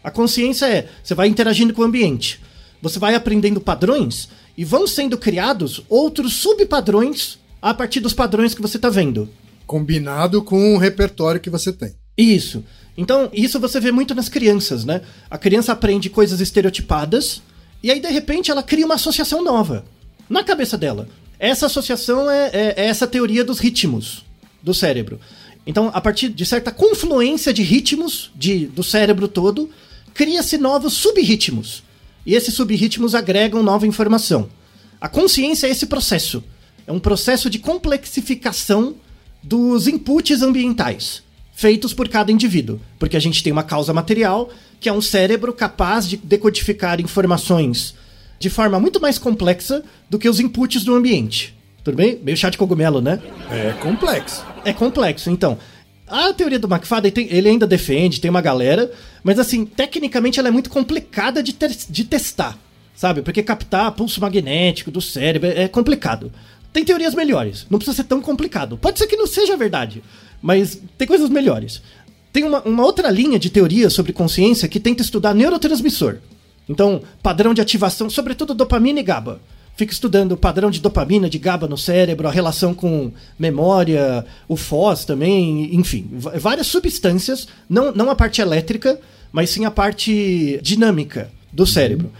A 0.01 0.09
consciência 0.09 0.65
é, 0.65 0.87
você 1.03 1.13
vai 1.13 1.27
interagindo 1.27 1.73
com 1.73 1.81
o 1.81 1.85
ambiente. 1.85 2.39
Você 2.81 2.97
vai 2.97 3.13
aprendendo 3.13 3.59
padrões 3.59 4.29
e 4.57 4.63
vão 4.63 4.87
sendo 4.87 5.17
criados 5.17 5.83
outros 5.89 6.35
subpadrões 6.35 7.37
a 7.61 7.73
partir 7.73 7.99
dos 7.99 8.13
padrões 8.13 8.53
que 8.53 8.61
você 8.61 8.77
está 8.77 8.87
vendo. 8.87 9.27
Combinado 9.67 10.41
com 10.41 10.75
o 10.75 10.77
repertório 10.77 11.41
que 11.41 11.49
você 11.49 11.73
tem. 11.73 11.93
Isso. 12.17 12.63
Então, 12.97 13.29
isso 13.33 13.59
você 13.59 13.81
vê 13.81 13.91
muito 13.91 14.15
nas 14.15 14.29
crianças, 14.29 14.85
né? 14.85 15.01
A 15.29 15.37
criança 15.37 15.73
aprende 15.73 16.09
coisas 16.09 16.39
estereotipadas 16.39 17.41
e 17.83 17.91
aí, 17.91 17.99
de 17.99 18.07
repente, 18.07 18.49
ela 18.49 18.63
cria 18.63 18.85
uma 18.85 18.95
associação 18.95 19.43
nova 19.43 19.83
na 20.29 20.41
cabeça 20.41 20.77
dela. 20.77 21.09
Essa 21.37 21.65
associação 21.65 22.31
é, 22.31 22.49
é- 22.53 22.73
é 22.77 22.85
essa 22.85 23.05
teoria 23.05 23.43
dos 23.43 23.59
ritmos 23.59 24.23
do 24.63 24.73
cérebro. 24.73 25.19
Então, 25.67 25.91
a 25.93 26.01
partir 26.01 26.29
de 26.29 26.45
certa 26.45 26.71
confluência 26.71 27.53
de 27.53 27.61
ritmos 27.61 28.31
de, 28.35 28.67
do 28.67 28.83
cérebro 28.83 29.27
todo, 29.27 29.69
cria-se 30.13 30.57
novos 30.57 30.93
subritmos. 30.93 31.83
E 32.25 32.33
esses 32.33 32.53
subritmos 32.53 33.13
agregam 33.13 33.61
nova 33.61 33.85
informação. 33.85 34.49
A 34.99 35.09
consciência 35.09 35.67
é 35.67 35.69
esse 35.69 35.85
processo. 35.85 36.43
É 36.87 36.91
um 36.91 36.99
processo 36.99 37.49
de 37.49 37.59
complexificação 37.59 38.95
dos 39.41 39.87
inputs 39.87 40.41
ambientais 40.41 41.21
feitos 41.53 41.93
por 41.93 42.09
cada 42.09 42.31
indivíduo, 42.31 42.81
porque 42.97 43.15
a 43.15 43.19
gente 43.19 43.43
tem 43.43 43.53
uma 43.53 43.63
causa 43.63 43.93
material, 43.93 44.49
que 44.79 44.89
é 44.89 44.93
um 44.93 45.01
cérebro 45.01 45.53
capaz 45.53 46.07
de 46.07 46.17
decodificar 46.17 46.99
informações 46.99 47.93
de 48.39 48.49
forma 48.49 48.79
muito 48.79 48.99
mais 48.99 49.17
complexa 49.17 49.83
do 50.09 50.19
que 50.19 50.27
os 50.27 50.39
inputs 50.39 50.83
do 50.83 50.95
ambiente. 50.95 51.55
Tudo 51.83 51.95
bem? 51.97 52.17
Meio 52.23 52.37
chá 52.37 52.49
de 52.49 52.57
cogumelo, 52.57 53.01
né? 53.01 53.19
É 53.51 53.73
complexo. 53.81 54.45
É 54.63 54.71
complexo, 54.71 55.29
então. 55.29 55.57
A 56.07 56.33
teoria 56.33 56.59
do 56.59 56.67
McFadden, 56.67 57.27
ele 57.29 57.49
ainda 57.49 57.65
defende, 57.65 58.21
tem 58.21 58.29
uma 58.29 58.41
galera, 58.41 58.91
mas 59.23 59.39
assim, 59.39 59.65
tecnicamente 59.65 60.39
ela 60.39 60.47
é 60.49 60.51
muito 60.51 60.69
complicada 60.69 61.41
de, 61.41 61.53
ter- 61.53 61.75
de 61.89 62.03
testar, 62.03 62.57
sabe? 62.95 63.21
Porque 63.21 63.41
captar 63.41 63.91
pulso 63.93 64.21
magnético 64.21 64.91
do 64.91 65.01
cérebro 65.01 65.49
é 65.49 65.63
é 65.63 65.67
complicado. 65.67 66.31
Tem 66.71 66.83
teorias 66.83 67.13
melhores, 67.15 67.65
não 67.69 67.77
precisa 67.79 67.97
ser 67.97 68.03
tão 68.05 68.21
complicado. 68.21 68.77
Pode 68.77 68.99
ser 68.99 69.07
que 69.07 69.15
não 69.15 69.27
seja 69.27 69.55
verdade, 69.57 70.03
mas 70.41 70.79
tem 70.97 71.07
coisas 71.07 71.29
melhores. 71.29 71.81
Tem 72.31 72.43
uma, 72.43 72.61
uma 72.63 72.83
outra 72.83 73.09
linha 73.09 73.37
de 73.39 73.49
teoria 73.49 73.89
sobre 73.89 74.11
consciência 74.11 74.67
que 74.67 74.79
tenta 74.79 75.01
estudar 75.03 75.33
neurotransmissor. 75.33 76.17
Então, 76.67 77.01
padrão 77.21 77.53
de 77.53 77.61
ativação, 77.61 78.09
sobretudo 78.09 78.53
dopamina 78.53 78.99
e 78.99 79.03
GABA. 79.03 79.39
Fica 79.75 79.91
estudando 79.91 80.33
o 80.33 80.37
padrão 80.37 80.69
de 80.69 80.79
dopamina, 80.79 81.29
de 81.29 81.39
GABA 81.39 81.67
no 81.67 81.77
cérebro, 81.77 82.27
a 82.27 82.31
relação 82.31 82.73
com 82.75 83.11
memória, 83.39 84.23
o 84.47 84.55
FOS 84.55 85.03
também, 85.03 85.73
enfim, 85.75 86.07
várias 86.11 86.67
substâncias, 86.67 87.47
não, 87.67 87.91
não 87.91 88.09
a 88.11 88.15
parte 88.15 88.39
elétrica, 88.39 88.99
mas 89.31 89.49
sim 89.49 89.65
a 89.65 89.71
parte 89.71 90.59
dinâmica 90.61 91.31
do 91.51 91.65
cérebro. 91.65 92.11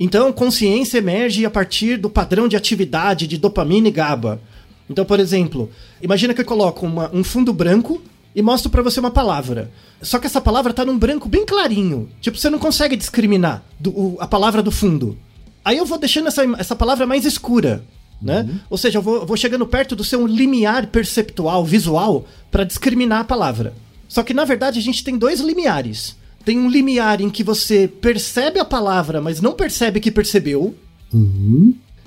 Então, 0.00 0.32
consciência 0.32 0.98
emerge 0.98 1.44
a 1.44 1.50
partir 1.50 1.98
do 1.98 2.08
padrão 2.08 2.48
de 2.48 2.56
atividade 2.56 3.26
de 3.26 3.36
dopamina 3.36 3.88
e 3.88 3.90
GABA. 3.92 4.40
Então, 4.88 5.04
por 5.04 5.20
exemplo, 5.20 5.70
imagina 6.02 6.32
que 6.32 6.40
eu 6.40 6.44
coloco 6.46 6.84
uma- 6.86 7.10
um 7.12 7.22
fundo 7.22 7.52
branco 7.52 8.02
e 8.34 8.40
mostro 8.40 8.70
pra 8.70 8.82
você 8.82 8.98
uma 8.98 9.10
palavra. 9.10 9.70
Só 10.00 10.18
que 10.18 10.26
essa 10.26 10.40
palavra 10.40 10.72
tá 10.72 10.82
num 10.84 10.98
branco 10.98 11.28
bem 11.28 11.44
clarinho. 11.44 12.08
Tipo, 12.22 12.38
você 12.38 12.48
não 12.48 12.58
consegue 12.58 12.96
discriminar 12.96 13.62
do- 13.78 13.90
o- 13.90 14.16
a 14.18 14.26
palavra 14.26 14.62
do 14.62 14.70
fundo. 14.70 15.16
Aí 15.64 15.78
eu 15.78 15.86
vou 15.86 15.98
deixando 15.98 16.28
essa, 16.28 16.42
essa 16.58 16.76
palavra 16.76 17.06
mais 17.06 17.24
escura, 17.24 17.84
né? 18.20 18.48
Ou 18.68 18.78
seja, 18.78 18.98
eu 18.98 19.02
vou, 19.02 19.26
vou 19.26 19.36
chegando 19.36 19.66
perto 19.66 19.94
do 19.94 20.04
seu 20.04 20.26
limiar 20.26 20.86
perceptual, 20.86 21.64
visual, 21.64 22.26
pra 22.50 22.64
discriminar 22.64 23.20
a 23.20 23.24
palavra. 23.24 23.72
Só 24.08 24.22
que 24.22 24.34
na 24.34 24.44
verdade 24.44 24.78
a 24.78 24.82
gente 24.82 25.02
tem 25.04 25.16
dois 25.16 25.40
limiares. 25.40 26.16
Tem 26.44 26.58
um 26.58 26.68
limiar 26.68 27.20
em 27.20 27.30
que 27.30 27.44
você 27.44 27.86
percebe 27.86 28.58
a 28.58 28.64
palavra, 28.64 29.20
mas 29.20 29.40
não 29.40 29.52
percebe 29.52 30.00
que 30.00 30.10
percebeu. 30.10 30.74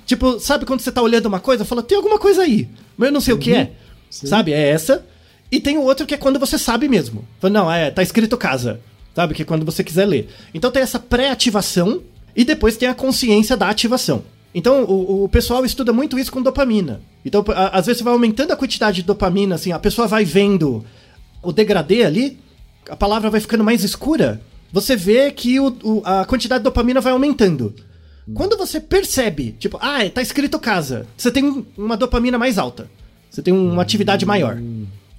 Tipo, 0.06 0.40
sabe 0.40 0.66
quando 0.66 0.82
você 0.82 0.92
tá 0.92 1.02
olhando 1.02 1.26
uma 1.28 1.40
coisa, 1.40 1.66
fala, 1.66 1.82
tem 1.82 1.98
alguma 1.98 2.20
coisa 2.20 2.44
aí, 2.44 2.68
mas 2.98 3.08
eu 3.08 3.14
não 3.14 3.22
sei 3.22 3.34
o 3.34 3.38
que 3.38 3.54
é. 3.54 3.72
Sabe? 4.10 4.54
É 4.54 4.70
essa. 4.70 5.06
E 5.52 5.60
tem 5.60 5.78
o 5.78 5.84
outro 5.84 6.06
que 6.06 6.14
é 6.14 6.18
quando 6.18 6.40
você 6.40 6.58
sabe 6.58 6.88
mesmo. 6.88 7.26
Fala, 7.40 7.54
não, 7.54 7.72
é, 7.72 7.90
tá 7.92 8.04
escrito 8.04 8.38
casa. 8.38 8.80
Sabe? 9.16 9.34
Que 9.34 9.44
é 9.44 9.46
quando 9.46 9.66
você 9.66 9.84
quiser 9.84 10.06
ler. 10.06 10.30
Então 10.54 10.70
tem 10.70 10.84
essa 10.84 11.00
pré-ativação 11.00 12.02
e 12.36 12.44
depois 12.44 12.78
tem 12.78 12.88
a 12.90 12.94
consciência 12.94 13.56
da 13.56 13.70
ativação. 13.70 14.24
Então 14.54 14.84
o, 14.86 15.24
o 15.26 15.30
pessoal 15.30 15.66
estuda 15.66 15.92
muito 15.94 16.18
isso 16.18 16.32
com 16.32 16.42
dopamina. 16.42 17.02
Então, 17.26 17.44
a- 17.50 17.78
às 17.78 17.86
vezes 17.86 18.00
você 18.00 18.04
vai 18.04 18.14
aumentando 18.14 18.52
a 18.52 18.56
quantidade 18.56 18.98
de 18.98 19.04
dopamina, 19.04 19.56
assim, 19.56 19.72
a 19.72 19.80
pessoa 19.80 20.08
vai 20.08 20.24
vendo 20.24 20.84
o 21.44 21.52
degradê 21.52 22.04
ali, 22.04 22.40
a 22.90 22.96
palavra 22.96 23.30
vai 23.30 23.40
ficando 23.40 23.64
mais 23.64 23.84
escura, 23.84 24.42
você 24.72 24.96
vê 24.96 25.32
que 25.32 25.60
o- 25.60 25.76
o- 25.84 26.02
a 26.06 26.24
quantidade 26.26 26.60
de 26.62 26.66
dopamina 26.66 27.02
vai 27.02 27.12
aumentando. 27.14 27.74
Quando 28.34 28.58
você 28.58 28.80
percebe, 28.80 29.56
tipo, 29.60 29.78
ah, 29.82 30.00
tá 30.10 30.22
escrito 30.22 30.58
casa, 30.58 31.06
você 31.16 31.30
tem 31.32 31.44
um- 31.44 31.64
uma 31.78 31.96
dopamina 31.96 32.38
mais 32.40 32.58
alta. 32.58 32.90
Você 33.30 33.42
tem 33.42 33.54
uma 33.54 33.82
atividade 33.82 34.26
maior. 34.26 34.58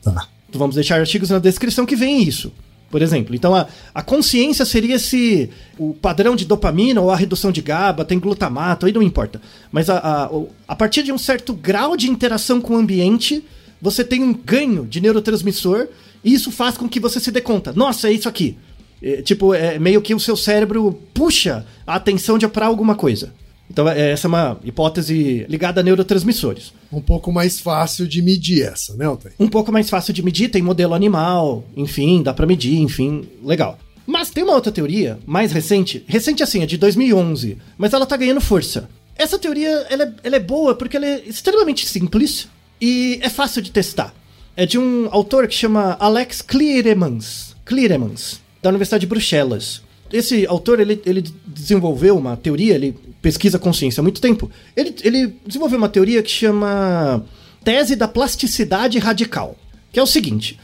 Tá. 0.03 0.27
Vamos 0.53 0.75
deixar 0.77 0.99
artigos 0.99 1.29
na 1.31 1.39
descrição 1.39 1.85
que 1.87 1.95
vem 1.95 2.23
isso. 2.23 2.53
Por 2.91 3.03
exemplo, 3.03 3.35
então 3.35 3.55
a, 3.55 3.67
a 3.95 4.03
consciência 4.03 4.65
seria 4.65 4.99
se 4.99 5.51
o 5.77 5.93
padrão 5.93 6.37
de 6.37 6.45
dopamina 6.45 7.01
ou 7.01 7.11
a 7.11 7.17
redução 7.17 7.51
de 7.51 7.61
GABA, 7.61 8.05
tem 8.05 8.19
glutamato, 8.19 8.87
aí 8.87 8.93
não 8.93 9.03
importa. 9.03 9.41
Mas 9.73 9.91
a, 9.91 9.99
a, 9.99 10.31
a 10.69 10.77
partir 10.77 11.03
de 11.03 11.13
um 11.13 11.19
certo 11.19 11.53
grau 11.53 11.97
de 11.97 12.09
interação 12.09 12.61
com 12.61 12.75
o 12.75 12.79
ambiente, 12.79 13.45
você 13.83 14.05
tem 14.05 14.23
um 14.23 14.33
ganho 14.33 14.87
de 14.87 15.01
neurotransmissor 15.01 15.89
e 16.23 16.33
isso 16.33 16.51
faz 16.53 16.77
com 16.77 16.89
que 16.89 17.01
você 17.01 17.19
se 17.19 17.31
dê 17.31 17.41
conta. 17.41 17.73
Nossa, 17.73 18.09
é 18.09 18.13
isso 18.13 18.29
aqui. 18.29 18.57
É, 19.03 19.21
tipo, 19.21 19.53
é 19.53 19.79
meio 19.79 20.01
que 20.01 20.15
o 20.15 20.21
seu 20.21 20.37
cérebro 20.37 20.99
puxa 21.13 21.67
a 21.87 21.97
atenção 21.97 22.39
de 22.39 22.47
para 22.49 22.67
alguma 22.67 22.95
coisa. 22.95 23.33
Então, 23.71 23.89
é- 23.89 24.13
essa 24.13 24.27
é 24.27 24.29
uma 24.29 24.59
hipótese 24.65 25.45
ligada 25.49 25.81
a 25.81 25.85
neurotransmissores. 25.85 26.73
Um 26.93 27.01
pouco 27.01 27.33
mais 27.33 27.59
fácil 27.61 28.07
de 28.07 28.23
medir 28.23 28.63
essa, 28.63 28.95
né, 28.95 29.07
Altair? 29.07 29.35
Um 29.39 29.49
pouco 29.49 29.73
mais 29.73 29.91
fácil 29.91 30.13
de 30.15 30.23
medir, 30.23 30.49
tem 30.49 30.63
modelo 30.63 30.95
animal, 30.95 31.65
enfim, 31.77 32.23
dá 32.23 32.33
pra 32.33 32.47
medir, 32.47 32.79
enfim, 32.79 33.29
legal. 33.45 33.79
Mas 34.07 34.31
tem 34.31 34.45
uma 34.45 34.55
outra 34.55 34.71
teoria, 34.71 35.19
mais 35.27 35.51
recente, 35.51 36.05
recente 36.07 36.43
assim, 36.43 36.63
é 36.63 36.67
de 36.67 36.77
2011, 36.77 37.59
mas 37.77 37.93
ela 37.93 38.07
tá 38.07 38.17
ganhando 38.17 38.41
força. 38.41 38.89
Essa 39.17 39.39
teoria, 39.39 39.69
ela 39.91 40.05
é, 40.05 40.13
ela 40.23 40.37
é 40.37 40.41
boa 40.41 40.75
porque 40.77 40.97
ela 40.97 41.07
é 41.07 41.23
extremamente 41.27 41.87
simples 41.87 42.49
e 42.81 43.19
é 43.23 43.29
fácil 43.29 43.61
de 43.63 43.71
testar. 43.73 44.15
É 44.57 44.65
de 44.65 44.79
um 44.79 45.09
autor 45.11 45.49
que 45.49 45.55
chama 45.55 45.97
Alex 45.99 46.41
Clearemans, 46.41 47.57
Clearemans, 47.65 48.41
da 48.63 48.71
Universidade 48.71 49.01
de 49.01 49.07
Bruxelas. 49.07 49.83
Esse 50.13 50.47
autor, 50.47 50.81
ele, 50.81 51.01
ele 51.05 51.25
desenvolveu 51.47 52.17
uma 52.17 52.37
teoria, 52.37 52.75
ele 52.75 52.97
pesquisa 53.21 53.59
consciência 53.59 54.01
há 54.01 54.03
muito 54.03 54.21
tempo. 54.21 54.51
Ele, 54.77 54.95
ele 55.03 55.37
desenvolveu 55.45 55.79
uma 55.79 55.89
teoria 55.89 56.23
que 56.23 56.31
chama 56.31 57.25
tese 57.65 57.97
da 57.97 58.07
plasticidade 58.07 58.99
radical, 58.99 59.57
que 59.93 59.99
é 59.99 60.03
o 60.03 60.07
seguinte: 60.07 60.59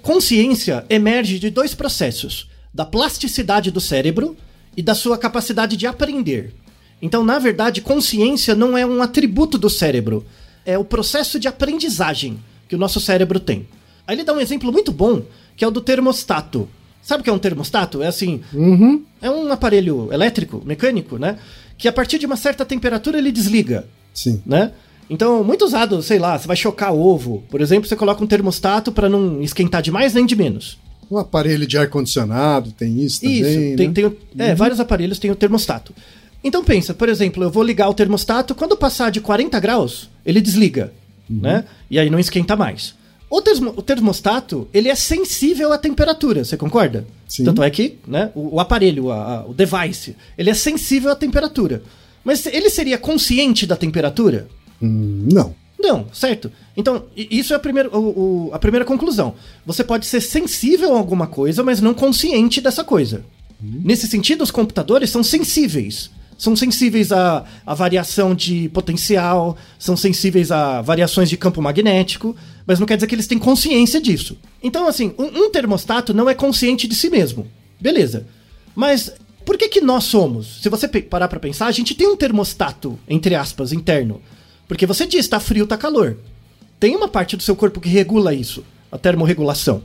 consciência 0.00 0.84
emerge 0.88 1.38
de 1.38 1.50
dois 1.50 1.74
processos, 1.74 2.48
da 2.72 2.84
plasticidade 2.84 3.70
do 3.70 3.80
cérebro 3.80 4.36
e 4.76 4.82
da 4.82 4.94
sua 4.94 5.18
capacidade 5.18 5.76
de 5.76 5.86
aprender. 5.86 6.54
Então, 7.00 7.22
na 7.22 7.38
verdade, 7.38 7.80
consciência 7.80 8.54
não 8.54 8.76
é 8.76 8.84
um 8.84 9.02
atributo 9.02 9.58
do 9.58 9.70
cérebro, 9.70 10.24
é 10.64 10.78
o 10.78 10.84
processo 10.84 11.38
de 11.38 11.46
aprendizagem 11.46 12.38
que 12.68 12.74
o 12.74 12.78
nosso 12.78 13.00
cérebro 13.00 13.38
tem. 13.38 13.68
Aí 14.06 14.16
ele 14.16 14.24
dá 14.24 14.32
um 14.32 14.40
exemplo 14.40 14.72
muito 14.72 14.90
bom, 14.90 15.22
que 15.56 15.64
é 15.64 15.68
o 15.68 15.70
do 15.70 15.80
termostato. 15.80 16.68
Sabe 17.08 17.22
o 17.22 17.24
que 17.24 17.30
é 17.30 17.32
um 17.32 17.38
termostato? 17.38 18.02
É 18.02 18.06
assim, 18.06 18.42
Uhum. 18.52 19.02
é 19.22 19.30
um 19.30 19.50
aparelho 19.50 20.12
elétrico, 20.12 20.62
mecânico, 20.66 21.16
né? 21.16 21.38
Que 21.78 21.88
a 21.88 21.92
partir 21.92 22.18
de 22.18 22.26
uma 22.26 22.36
certa 22.36 22.66
temperatura 22.66 23.16
ele 23.16 23.32
desliga, 23.32 23.86
Sim. 24.12 24.42
né? 24.44 24.72
Então, 25.08 25.42
muito 25.42 25.64
usado, 25.64 26.02
sei 26.02 26.18
lá, 26.18 26.38
você 26.38 26.46
vai 26.46 26.54
chocar 26.54 26.92
ovo, 26.92 27.42
por 27.48 27.62
exemplo, 27.62 27.88
você 27.88 27.96
coloca 27.96 28.22
um 28.22 28.26
termostato 28.26 28.92
para 28.92 29.08
não 29.08 29.40
esquentar 29.40 29.80
de 29.80 29.90
mais 29.90 30.12
nem 30.12 30.26
de 30.26 30.36
menos. 30.36 30.78
Um 31.10 31.16
aparelho 31.16 31.66
de 31.66 31.78
ar-condicionado 31.78 32.72
tem 32.72 33.00
isso 33.02 33.22
também. 33.22 33.40
Isso, 33.40 33.76
tem, 33.78 33.88
né? 33.88 33.94
tem 33.94 34.04
o- 34.04 34.16
é, 34.38 34.54
vários 34.54 34.78
aparelhos 34.78 35.18
têm 35.18 35.30
o 35.30 35.34
termostato. 35.34 35.94
Então 36.44 36.62
pensa, 36.62 36.92
por 36.92 37.08
exemplo, 37.08 37.42
eu 37.42 37.50
vou 37.50 37.62
ligar 37.62 37.88
o 37.88 37.94
termostato, 37.94 38.54
quando 38.54 38.76
passar 38.76 39.10
de 39.10 39.22
40 39.22 39.58
graus, 39.58 40.10
ele 40.26 40.42
desliga, 40.42 40.92
né? 41.28 41.64
E 41.90 41.98
aí 41.98 42.10
não 42.10 42.18
esquenta 42.18 42.54
mais. 42.54 42.94
O, 43.30 43.42
termo- 43.42 43.74
o 43.76 43.82
termostato, 43.82 44.66
ele 44.72 44.88
é 44.88 44.94
sensível 44.94 45.72
à 45.72 45.78
temperatura, 45.78 46.44
você 46.44 46.56
concorda? 46.56 47.06
Sim. 47.28 47.44
Tanto 47.44 47.62
é 47.62 47.68
que, 47.70 47.98
né, 48.06 48.30
o, 48.34 48.56
o 48.56 48.60
aparelho, 48.60 49.10
a- 49.10 49.40
a- 49.40 49.46
o 49.46 49.52
device, 49.52 50.16
ele 50.36 50.48
é 50.50 50.54
sensível 50.54 51.10
à 51.10 51.14
temperatura. 51.16 51.82
Mas 52.24 52.46
ele 52.46 52.70
seria 52.70 52.96
consciente 52.98 53.66
da 53.66 53.76
temperatura? 53.76 54.48
Hum, 54.82 55.28
não. 55.30 55.54
Não, 55.80 56.06
certo? 56.12 56.50
Então, 56.76 57.04
isso 57.16 57.52
é 57.52 57.56
a 57.56 57.58
primeira, 57.60 57.88
o- 57.96 58.48
o- 58.48 58.50
a 58.52 58.58
primeira 58.58 58.84
conclusão. 58.84 59.34
Você 59.64 59.84
pode 59.84 60.06
ser 60.06 60.20
sensível 60.20 60.94
a 60.94 60.98
alguma 60.98 61.26
coisa, 61.28 61.62
mas 61.62 61.80
não 61.80 61.94
consciente 61.94 62.60
dessa 62.60 62.82
coisa. 62.82 63.24
Nesse 63.60 64.06
sentido, 64.08 64.42
os 64.42 64.50
computadores 64.50 65.10
são 65.10 65.22
sensíveis. 65.22 66.10
São 66.36 66.54
sensíveis 66.54 67.10
à, 67.10 67.44
à 67.66 67.74
variação 67.74 68.32
de 68.34 68.68
potencial, 68.68 69.56
são 69.78 69.96
sensíveis 69.96 70.50
a 70.52 70.80
variações 70.82 71.28
de 71.28 71.36
campo 71.36 71.60
magnético, 71.60 72.36
mas 72.68 72.78
não 72.78 72.86
quer 72.86 72.96
dizer 72.96 73.06
que 73.06 73.14
eles 73.14 73.26
têm 73.26 73.38
consciência 73.38 73.98
disso. 73.98 74.36
Então, 74.62 74.86
assim, 74.86 75.14
um, 75.16 75.24
um 75.24 75.50
termostato 75.50 76.12
não 76.12 76.28
é 76.28 76.34
consciente 76.34 76.86
de 76.86 76.94
si 76.94 77.08
mesmo. 77.08 77.46
Beleza. 77.80 78.26
Mas 78.76 79.10
por 79.42 79.56
que, 79.56 79.70
que 79.70 79.80
nós 79.80 80.04
somos? 80.04 80.60
Se 80.60 80.68
você 80.68 80.86
parar 80.86 81.28
pra 81.28 81.40
pensar, 81.40 81.64
a 81.64 81.72
gente 81.72 81.94
tem 81.94 82.06
um 82.06 82.14
termostato, 82.14 82.98
entre 83.08 83.34
aspas, 83.34 83.72
interno. 83.72 84.20
Porque 84.68 84.84
você 84.84 85.06
diz, 85.06 85.26
tá 85.26 85.40
frio, 85.40 85.66
tá 85.66 85.78
calor. 85.78 86.18
Tem 86.78 86.94
uma 86.94 87.08
parte 87.08 87.38
do 87.38 87.42
seu 87.42 87.56
corpo 87.56 87.80
que 87.80 87.88
regula 87.88 88.34
isso, 88.34 88.62
a 88.92 88.98
termorregulação. 88.98 89.82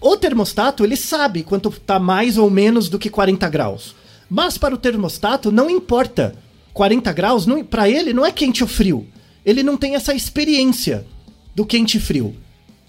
O 0.00 0.16
termostato, 0.16 0.82
ele 0.82 0.96
sabe 0.96 1.44
quanto 1.44 1.70
tá 1.70 2.00
mais 2.00 2.36
ou 2.36 2.50
menos 2.50 2.88
do 2.88 2.98
que 2.98 3.08
40 3.08 3.48
graus. 3.48 3.94
Mas 4.28 4.58
para 4.58 4.74
o 4.74 4.78
termostato 4.78 5.52
não 5.52 5.70
importa. 5.70 6.34
40 6.72 7.12
graus, 7.12 7.46
para 7.70 7.88
ele 7.88 8.12
não 8.12 8.26
é 8.26 8.32
quente 8.32 8.64
ou 8.64 8.68
frio. 8.68 9.06
Ele 9.46 9.62
não 9.62 9.76
tem 9.76 9.94
essa 9.94 10.12
experiência 10.12 11.06
do 11.54 11.64
quente 11.64 11.98
e 11.98 12.00
frio. 12.00 12.34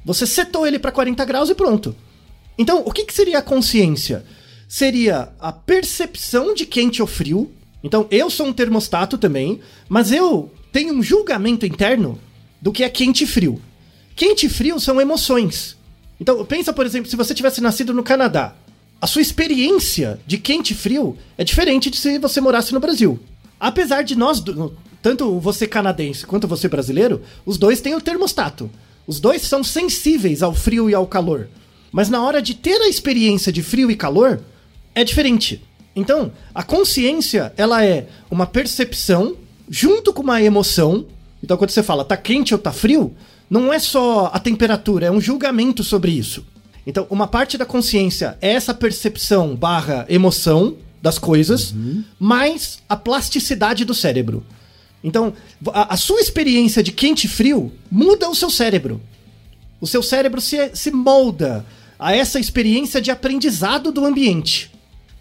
Você 0.03 0.25
setou 0.25 0.65
ele 0.67 0.79
para 0.79 0.91
40 0.91 1.23
graus 1.25 1.49
e 1.49 1.55
pronto. 1.55 1.95
Então, 2.57 2.83
o 2.85 2.91
que, 2.91 3.05
que 3.05 3.13
seria 3.13 3.39
a 3.39 3.41
consciência? 3.41 4.25
Seria 4.67 5.29
a 5.39 5.51
percepção 5.51 6.53
de 6.53 6.65
quente 6.65 7.01
ou 7.01 7.07
frio. 7.07 7.51
Então, 7.83 8.07
eu 8.09 8.29
sou 8.29 8.47
um 8.47 8.53
termostato 8.53 9.17
também, 9.17 9.59
mas 9.89 10.11
eu 10.11 10.51
tenho 10.71 10.93
um 10.93 11.03
julgamento 11.03 11.65
interno 11.65 12.19
do 12.61 12.71
que 12.71 12.83
é 12.83 12.89
quente 12.89 13.23
e 13.23 13.27
frio. 13.27 13.61
Quente 14.15 14.45
e 14.45 14.49
frio 14.49 14.79
são 14.79 14.99
emoções. 15.01 15.75
Então, 16.19 16.43
pensa, 16.45 16.71
por 16.71 16.85
exemplo, 16.85 17.09
se 17.09 17.15
você 17.15 17.33
tivesse 17.33 17.61
nascido 17.61 17.93
no 17.93 18.03
Canadá. 18.03 18.55
A 19.01 19.07
sua 19.07 19.21
experiência 19.21 20.19
de 20.25 20.37
quente 20.37 20.71
e 20.71 20.75
frio 20.75 21.17
é 21.37 21.43
diferente 21.43 21.89
de 21.89 21.97
se 21.97 22.17
você 22.17 22.39
morasse 22.39 22.73
no 22.73 22.79
Brasil. 22.79 23.19
Apesar 23.59 24.03
de 24.03 24.15
nós, 24.15 24.41
tanto 25.05 25.39
você 25.39 25.67
canadense 25.67 26.25
quanto 26.25 26.47
você 26.47 26.67
brasileiro, 26.67 27.21
os 27.45 27.59
dois 27.59 27.79
têm 27.79 27.93
o 27.93 28.01
termostato. 28.01 28.71
Os 29.05 29.19
dois 29.19 29.43
são 29.43 29.63
sensíveis 29.63 30.41
ao 30.41 30.51
frio 30.51 30.89
e 30.89 30.95
ao 30.95 31.05
calor. 31.05 31.47
Mas 31.91 32.09
na 32.09 32.23
hora 32.23 32.41
de 32.41 32.55
ter 32.55 32.81
a 32.81 32.89
experiência 32.89 33.51
de 33.51 33.61
frio 33.61 33.91
e 33.91 33.95
calor, 33.95 34.41
é 34.95 35.03
diferente. 35.03 35.61
Então, 35.95 36.31
a 36.55 36.63
consciência, 36.63 37.53
ela 37.55 37.85
é 37.85 38.07
uma 38.31 38.47
percepção 38.47 39.35
junto 39.69 40.11
com 40.11 40.23
uma 40.23 40.41
emoção. 40.41 41.05
Então, 41.43 41.55
quando 41.55 41.69
você 41.69 41.83
fala 41.83 42.03
tá 42.03 42.17
quente 42.17 42.55
ou 42.55 42.59
tá 42.59 42.71
frio, 42.71 43.13
não 43.47 43.71
é 43.71 43.77
só 43.77 44.31
a 44.33 44.39
temperatura, 44.39 45.05
é 45.05 45.11
um 45.11 45.21
julgamento 45.21 45.83
sobre 45.83 46.13
isso. 46.13 46.43
Então, 46.87 47.05
uma 47.11 47.27
parte 47.27 47.59
da 47.59 47.65
consciência 47.65 48.39
é 48.41 48.53
essa 48.53 48.73
percepção 48.73 49.55
barra 49.55 50.03
emoção 50.09 50.77
das 50.99 51.19
coisas, 51.19 51.75
mais 52.19 52.79
a 52.89 52.95
plasticidade 52.95 53.85
do 53.85 53.93
cérebro. 53.93 54.43
Então, 55.05 55.33
a, 55.71 55.93
a 55.93 55.97
sua 55.97 56.19
experiência 56.19 56.81
de 56.81 56.91
quente 56.91 57.25
e 57.25 57.29
frio 57.29 57.71
muda 57.91 58.27
o 58.27 58.33
seu 58.33 58.49
cérebro. 58.49 58.99
O 59.79 59.85
seu 59.85 60.01
cérebro 60.01 60.41
se, 60.41 60.71
se 60.73 60.89
molda 60.89 61.63
a 61.99 62.15
essa 62.15 62.39
experiência 62.39 62.99
de 62.99 63.11
aprendizado 63.11 63.91
do 63.91 64.03
ambiente. 64.03 64.71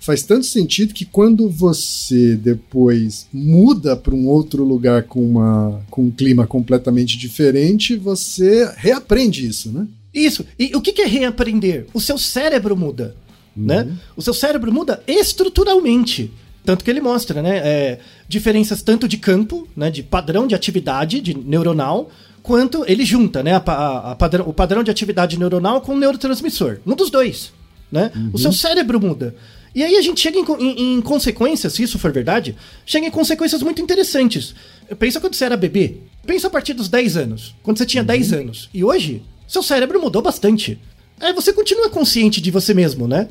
Faz 0.00 0.22
tanto 0.22 0.46
sentido 0.46 0.94
que 0.94 1.04
quando 1.04 1.50
você 1.50 2.34
depois 2.34 3.26
muda 3.32 3.94
para 3.94 4.14
um 4.14 4.26
outro 4.26 4.64
lugar 4.64 5.02
com, 5.02 5.22
uma, 5.22 5.82
com 5.90 6.04
um 6.04 6.10
clima 6.10 6.46
completamente 6.46 7.18
diferente, 7.18 7.94
você 7.94 8.70
reaprende 8.76 9.46
isso, 9.46 9.70
né? 9.70 9.86
Isso. 10.14 10.46
E 10.58 10.74
o 10.74 10.80
que 10.80 11.02
é 11.02 11.06
reaprender? 11.06 11.86
O 11.92 12.00
seu 12.00 12.16
cérebro 12.16 12.74
muda, 12.74 13.14
né? 13.54 13.94
O 14.16 14.22
seu 14.22 14.32
cérebro 14.32 14.72
muda 14.72 15.02
estruturalmente. 15.06 16.30
Tanto 16.64 16.82
que 16.84 16.90
ele 16.90 17.00
mostra, 17.00 17.42
né? 17.42 17.58
é, 17.58 17.98
diferenças 18.28 18.80
tanto 18.82 19.06
de 19.06 19.18
campo, 19.18 19.68
né? 19.76 19.90
De 19.90 20.02
padrão 20.02 20.46
de 20.46 20.54
atividade 20.54 21.20
de 21.20 21.36
neuronal, 21.36 22.10
quanto 22.42 22.84
ele 22.86 23.04
junta, 23.04 23.42
né? 23.42 23.52
a 23.54 23.58
a- 23.58 24.12
a 24.12 24.16
padrão- 24.16 24.48
o 24.48 24.52
padrão 24.52 24.82
de 24.82 24.90
atividade 24.90 25.38
neuronal 25.38 25.80
com 25.82 25.94
o 25.94 25.98
neurotransmissor. 25.98 26.78
Um 26.86 26.94
dos 26.94 27.10
dois, 27.10 27.52
né? 27.92 28.10
O 28.32 28.38
seu 28.38 28.52
cérebro 28.52 28.98
muda. 29.00 29.34
E 29.74 29.82
aí 29.82 29.96
a 29.96 30.02
gente 30.02 30.20
chega 30.20 30.38
em, 30.38 30.44
em- 30.60 30.94
em 30.96 31.00
consequências, 31.02 31.72
se 31.74 31.82
isso 31.82 31.98
for 31.98 32.12
verdade, 32.12 32.54
chega 32.86 33.06
em 33.06 33.10
consequências 33.10 33.60
muito 33.62 33.82
interessantes. 33.82 34.54
Pensa 34.98 35.20
quando 35.20 35.34
você 35.34 35.44
era 35.44 35.56
bebê. 35.56 35.96
Pensa 36.26 36.46
a 36.46 36.50
partir 36.50 36.72
dos 36.74 36.88
10 36.88 37.16
anos. 37.16 37.54
Quando 37.62 37.76
você 37.78 37.84
tinha 37.84 38.02
10 38.04 38.32
anos. 38.32 38.70
E 38.72 38.82
hoje, 38.84 39.22
seu 39.48 39.62
cérebro 39.62 40.00
mudou 40.00 40.22
bastante. 40.22 40.78
Aí 41.20 41.32
você 41.32 41.52
continua 41.52 41.90
consciente 41.90 42.40
de 42.40 42.50
você 42.50 42.72
mesmo, 42.72 43.06
né? 43.08 43.28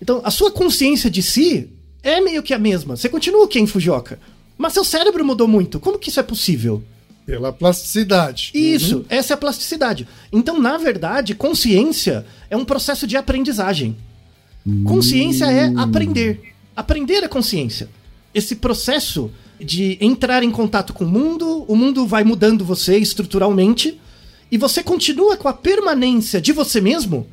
Então, 0.00 0.20
a 0.22 0.30
sua 0.30 0.50
consciência 0.50 1.08
de 1.10 1.22
si 1.22 1.70
é 2.06 2.20
meio 2.20 2.42
que 2.42 2.54
a 2.54 2.58
mesma. 2.58 2.96
Você 2.96 3.08
continua 3.08 3.44
o 3.44 3.48
Ken 3.48 3.66
Fujioka. 3.66 4.18
Mas 4.56 4.72
seu 4.72 4.84
cérebro 4.84 5.24
mudou 5.24 5.48
muito. 5.48 5.80
Como 5.80 5.98
que 5.98 6.08
isso 6.08 6.20
é 6.20 6.22
possível? 6.22 6.82
Pela 7.26 7.52
plasticidade. 7.52 8.52
Isso, 8.54 9.04
essa 9.08 9.32
é 9.32 9.34
a 9.34 9.36
plasticidade. 9.36 10.06
Então, 10.32 10.60
na 10.60 10.78
verdade, 10.78 11.34
consciência 11.34 12.24
é 12.48 12.56
um 12.56 12.64
processo 12.64 13.06
de 13.06 13.16
aprendizagem. 13.16 13.96
Consciência 14.84 15.46
é 15.46 15.72
aprender. 15.76 16.54
Aprender 16.76 17.24
é 17.24 17.28
consciência. 17.28 17.88
Esse 18.32 18.54
processo 18.54 19.30
de 19.60 19.98
entrar 20.00 20.44
em 20.44 20.50
contato 20.50 20.92
com 20.92 21.04
o 21.04 21.08
mundo, 21.08 21.64
o 21.66 21.74
mundo 21.74 22.06
vai 22.06 22.22
mudando 22.22 22.64
você 22.64 22.98
estruturalmente, 22.98 24.00
e 24.50 24.56
você 24.56 24.82
continua 24.82 25.36
com 25.36 25.48
a 25.48 25.52
permanência 25.52 26.40
de 26.40 26.52
você 26.52 26.80
mesmo, 26.80 27.26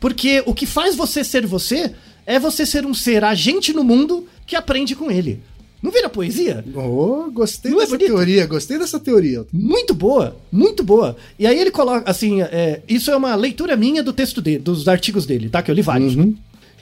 porque 0.00 0.42
o 0.46 0.54
que 0.54 0.66
faz 0.66 0.96
você 0.96 1.22
ser 1.22 1.46
você 1.46 1.94
é 2.26 2.38
você 2.38 2.66
ser 2.66 2.84
um 2.84 2.92
ser 2.92 3.22
agente 3.24 3.72
no 3.72 3.84
mundo 3.84 4.26
que 4.46 4.56
aprende 4.56 4.94
com 4.96 5.10
ele. 5.10 5.40
Não 5.82 5.92
vira 5.92 6.08
poesia? 6.08 6.64
Oh, 6.74 7.30
gostei 7.30 7.70
Não 7.70 7.78
é 7.78 7.82
dessa 7.84 7.96
bonito? 7.96 8.08
teoria, 8.08 8.46
gostei 8.46 8.78
dessa 8.78 8.98
teoria. 8.98 9.46
Muito 9.52 9.94
boa, 9.94 10.36
muito 10.50 10.82
boa. 10.82 11.16
E 11.38 11.46
aí 11.46 11.58
ele 11.58 11.70
coloca, 11.70 12.10
assim, 12.10 12.42
é, 12.42 12.80
isso 12.88 13.10
é 13.10 13.16
uma 13.16 13.34
leitura 13.34 13.76
minha 13.76 14.02
do 14.02 14.12
texto 14.12 14.40
dele, 14.40 14.58
dos 14.58 14.88
artigos 14.88 15.26
dele, 15.26 15.48
tá? 15.48 15.62
Que 15.62 15.70
eu 15.70 15.74
li 15.74 15.82
vários. 15.82 16.16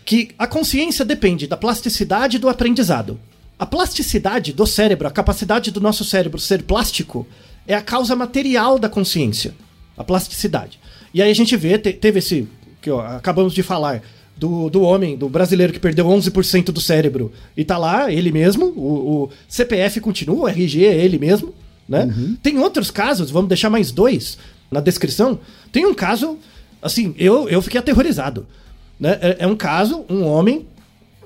Que 0.04 0.30
a 0.38 0.46
consciência 0.46 1.04
depende 1.04 1.46
da 1.46 1.56
plasticidade 1.56 2.38
do 2.38 2.48
aprendizado. 2.48 3.18
A 3.58 3.66
plasticidade 3.66 4.52
do 4.52 4.66
cérebro, 4.66 5.08
a 5.08 5.10
capacidade 5.10 5.70
do 5.70 5.80
nosso 5.80 6.04
cérebro 6.04 6.38
ser 6.38 6.62
plástico, 6.62 7.26
é 7.66 7.74
a 7.74 7.82
causa 7.82 8.14
material 8.14 8.78
da 8.78 8.88
consciência. 8.88 9.54
A 9.96 10.04
plasticidade. 10.04 10.78
E 11.12 11.20
aí 11.20 11.30
a 11.30 11.34
gente 11.34 11.56
vê, 11.56 11.78
te- 11.78 11.92
teve 11.92 12.18
esse, 12.20 12.48
que 12.80 12.90
ó, 12.90 13.00
acabamos 13.00 13.52
de 13.54 13.62
falar, 13.62 14.02
do, 14.36 14.68
do 14.68 14.82
homem, 14.82 15.16
do 15.16 15.28
brasileiro 15.28 15.72
que 15.72 15.78
perdeu 15.78 16.06
11% 16.06 16.66
do 16.66 16.80
cérebro 16.80 17.32
e 17.56 17.64
tá 17.64 17.78
lá, 17.78 18.10
ele 18.12 18.32
mesmo, 18.32 18.66
o, 18.66 19.24
o 19.24 19.30
CPF 19.48 20.00
continua, 20.00 20.44
o 20.44 20.48
RG 20.48 20.84
é 20.84 21.04
ele 21.04 21.18
mesmo, 21.18 21.54
né? 21.88 22.12
Tem 22.42 22.58
outros 22.58 22.90
casos, 22.90 23.30
vamos 23.30 23.48
deixar 23.48 23.70
mais 23.70 23.92
dois 23.92 24.38
na 24.70 24.80
descrição. 24.80 25.38
Tem 25.70 25.86
um 25.86 25.94
caso, 25.94 26.38
assim, 26.82 27.14
eu, 27.18 27.48
eu 27.48 27.62
fiquei 27.62 27.78
aterrorizado. 27.78 28.46
Né? 28.98 29.18
É, 29.20 29.36
é 29.40 29.46
um 29.46 29.56
caso, 29.56 30.04
um 30.08 30.24
homem, 30.24 30.66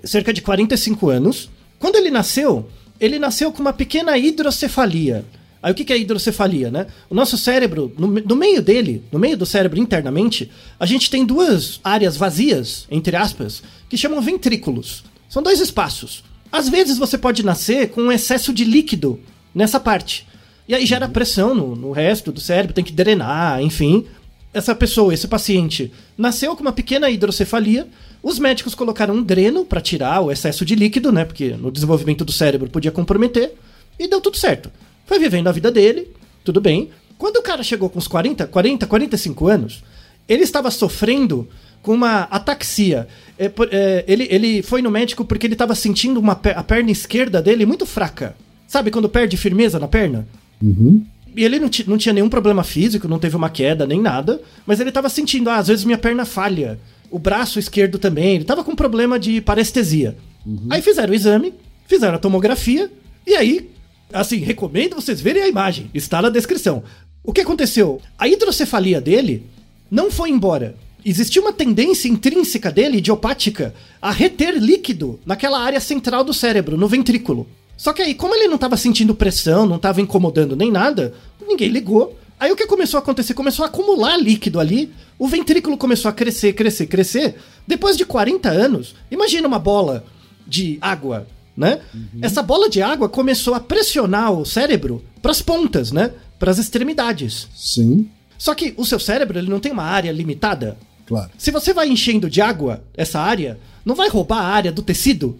cerca 0.04 0.32
de 0.32 0.42
45 0.42 1.08
anos. 1.08 1.50
Quando 1.78 1.96
ele 1.96 2.10
nasceu, 2.10 2.68
ele 3.00 3.18
nasceu 3.18 3.52
com 3.52 3.60
uma 3.60 3.72
pequena 3.72 4.18
hidrocefalia. 4.18 5.24
Aí 5.62 5.72
o 5.72 5.74
que 5.74 5.92
é 5.92 5.98
hidrocefalia, 5.98 6.70
né? 6.70 6.86
O 7.10 7.14
nosso 7.14 7.36
cérebro, 7.36 7.92
no, 7.98 8.06
no 8.06 8.36
meio 8.36 8.62
dele, 8.62 9.02
no 9.10 9.18
meio 9.18 9.36
do 9.36 9.44
cérebro 9.44 9.78
internamente, 9.78 10.50
a 10.78 10.86
gente 10.86 11.10
tem 11.10 11.24
duas 11.24 11.80
áreas 11.82 12.16
vazias, 12.16 12.86
entre 12.90 13.16
aspas, 13.16 13.62
que 13.88 13.96
chamam 13.96 14.20
ventrículos. 14.20 15.04
São 15.28 15.42
dois 15.42 15.60
espaços. 15.60 16.22
Às 16.50 16.68
vezes 16.68 16.96
você 16.96 17.18
pode 17.18 17.44
nascer 17.44 17.90
com 17.90 18.02
um 18.02 18.12
excesso 18.12 18.52
de 18.52 18.64
líquido 18.64 19.20
nessa 19.54 19.80
parte. 19.80 20.26
E 20.66 20.74
aí 20.74 20.86
gera 20.86 21.08
pressão 21.08 21.54
no, 21.54 21.74
no 21.74 21.92
resto 21.92 22.30
do 22.30 22.40
cérebro, 22.40 22.74
tem 22.74 22.84
que 22.84 22.92
drenar, 22.92 23.60
enfim. 23.62 24.06
Essa 24.52 24.74
pessoa, 24.74 25.12
esse 25.12 25.26
paciente, 25.26 25.92
nasceu 26.16 26.54
com 26.54 26.62
uma 26.62 26.72
pequena 26.72 27.10
hidrocefalia, 27.10 27.88
Os 28.22 28.38
médicos 28.38 28.74
colocaram 28.74 29.14
um 29.14 29.22
dreno 29.22 29.64
para 29.64 29.80
tirar 29.80 30.20
o 30.20 30.30
excesso 30.32 30.64
de 30.64 30.74
líquido, 30.74 31.12
né? 31.12 31.24
Porque 31.24 31.50
no 31.50 31.70
desenvolvimento 31.70 32.24
do 32.24 32.32
cérebro 32.32 32.70
podia 32.70 32.90
comprometer. 32.90 33.54
E 33.98 34.08
deu 34.08 34.20
tudo 34.20 34.36
certo. 34.36 34.70
Foi 35.08 35.18
vivendo 35.18 35.48
a 35.48 35.52
vida 35.52 35.70
dele, 35.72 36.06
tudo 36.44 36.60
bem. 36.60 36.90
Quando 37.16 37.38
o 37.38 37.42
cara 37.42 37.62
chegou 37.62 37.88
com 37.88 37.98
uns 37.98 38.06
40, 38.06 38.46
40, 38.46 38.86
45 38.86 39.48
anos, 39.48 39.82
ele 40.28 40.42
estava 40.42 40.70
sofrendo 40.70 41.48
com 41.82 41.94
uma 41.94 42.24
ataxia. 42.24 43.08
É, 43.38 43.50
é, 43.70 44.04
ele, 44.06 44.28
ele 44.30 44.62
foi 44.62 44.82
no 44.82 44.90
médico 44.90 45.24
porque 45.24 45.46
ele 45.46 45.54
estava 45.54 45.74
sentindo 45.74 46.20
uma, 46.20 46.32
a 46.32 46.62
perna 46.62 46.90
esquerda 46.90 47.40
dele 47.40 47.64
muito 47.64 47.86
fraca. 47.86 48.36
Sabe 48.66 48.90
quando 48.90 49.08
perde 49.08 49.38
firmeza 49.38 49.78
na 49.78 49.88
perna? 49.88 50.28
Uhum. 50.62 51.02
E 51.34 51.42
ele 51.42 51.58
não, 51.58 51.70
não, 51.86 51.96
tinha 51.96 52.12
nenhum 52.12 52.28
problema 52.28 52.62
físico, 52.62 53.08
não 53.08 53.18
teve 53.18 53.34
uma 53.34 53.48
queda 53.48 53.86
nem 53.86 54.00
nada, 54.00 54.42
mas 54.66 54.78
ele 54.78 54.90
estava 54.90 55.08
sentindo, 55.08 55.48
ah, 55.48 55.56
às 55.56 55.68
vezes 55.68 55.84
minha 55.84 55.96
perna 55.96 56.26
falha 56.26 56.78
o 57.10 57.18
braço 57.18 57.58
esquerdo 57.58 57.98
também. 57.98 58.34
Ele 58.34 58.44
tava 58.44 58.62
com 58.62 58.76
problema 58.76 59.18
de 59.18 59.40
parestesia. 59.40 60.14
Uhum. 60.44 60.66
Aí 60.68 60.82
fizeram 60.82 61.12
o 61.12 61.16
exame, 61.16 61.54
fizeram 61.86 62.16
a 62.16 62.18
tomografia, 62.18 62.90
e 63.26 63.34
aí, 63.34 63.70
assim, 64.12 64.36
recomendo 64.38 64.94
vocês 64.94 65.20
verem 65.20 65.42
a 65.42 65.48
imagem, 65.48 65.90
está 65.94 66.22
na 66.22 66.30
descrição. 66.30 66.82
O 67.22 67.32
que 67.32 67.40
aconteceu? 67.40 68.00
A 68.18 68.26
hidrocefalia 68.26 69.00
dele 69.00 69.44
não 69.90 70.10
foi 70.10 70.30
embora. 70.30 70.74
Existia 71.04 71.40
uma 71.40 71.52
tendência 71.52 72.08
intrínseca 72.08 72.70
dele, 72.70 72.98
idiopática, 72.98 73.74
a 74.00 74.10
reter 74.10 74.56
líquido 74.58 75.20
naquela 75.24 75.60
área 75.60 75.80
central 75.80 76.24
do 76.24 76.34
cérebro, 76.34 76.76
no 76.76 76.88
ventrículo. 76.88 77.46
Só 77.76 77.92
que 77.92 78.02
aí, 78.02 78.14
como 78.14 78.34
ele 78.34 78.48
não 78.48 78.56
estava 78.56 78.76
sentindo 78.76 79.14
pressão, 79.14 79.64
não 79.64 79.76
estava 79.76 80.00
incomodando 80.00 80.56
nem 80.56 80.70
nada, 80.70 81.14
ninguém 81.46 81.68
ligou. 81.68 82.18
Aí 82.40 82.50
o 82.50 82.56
que 82.56 82.66
começou 82.66 82.98
a 82.98 83.02
acontecer? 83.02 83.34
Começou 83.34 83.64
a 83.64 83.68
acumular 83.68 84.16
líquido 84.16 84.58
ali, 84.58 84.92
o 85.18 85.28
ventrículo 85.28 85.76
começou 85.76 86.08
a 86.08 86.12
crescer, 86.12 86.52
crescer, 86.52 86.86
crescer. 86.86 87.36
Depois 87.66 87.96
de 87.96 88.04
40 88.04 88.48
anos, 88.48 88.94
imagina 89.10 89.46
uma 89.46 89.58
bola 89.58 90.04
de 90.46 90.78
água, 90.80 91.26
né? 91.58 91.80
Uhum. 91.92 92.20
Essa 92.22 92.40
bola 92.40 92.70
de 92.70 92.80
água 92.80 93.08
começou 93.08 93.52
a 93.52 93.60
pressionar 93.60 94.32
o 94.32 94.46
cérebro 94.46 95.04
para 95.20 95.32
as 95.32 95.42
pontas, 95.42 95.90
né? 95.90 96.12
Para 96.38 96.52
as 96.52 96.58
extremidades. 96.58 97.48
Sim. 97.56 98.08
Só 98.38 98.54
que 98.54 98.72
o 98.76 98.86
seu 98.86 99.00
cérebro 99.00 99.36
ele 99.36 99.50
não 99.50 99.58
tem 99.58 99.72
uma 99.72 99.82
área 99.82 100.12
limitada. 100.12 100.78
Claro. 101.04 101.30
Se 101.36 101.50
você 101.50 101.74
vai 101.74 101.88
enchendo 101.88 102.30
de 102.30 102.40
água 102.40 102.84
essa 102.96 103.18
área, 103.18 103.58
não 103.84 103.96
vai 103.96 104.08
roubar 104.08 104.38
a 104.38 104.46
área 104.46 104.70
do 104.70 104.82
tecido. 104.82 105.36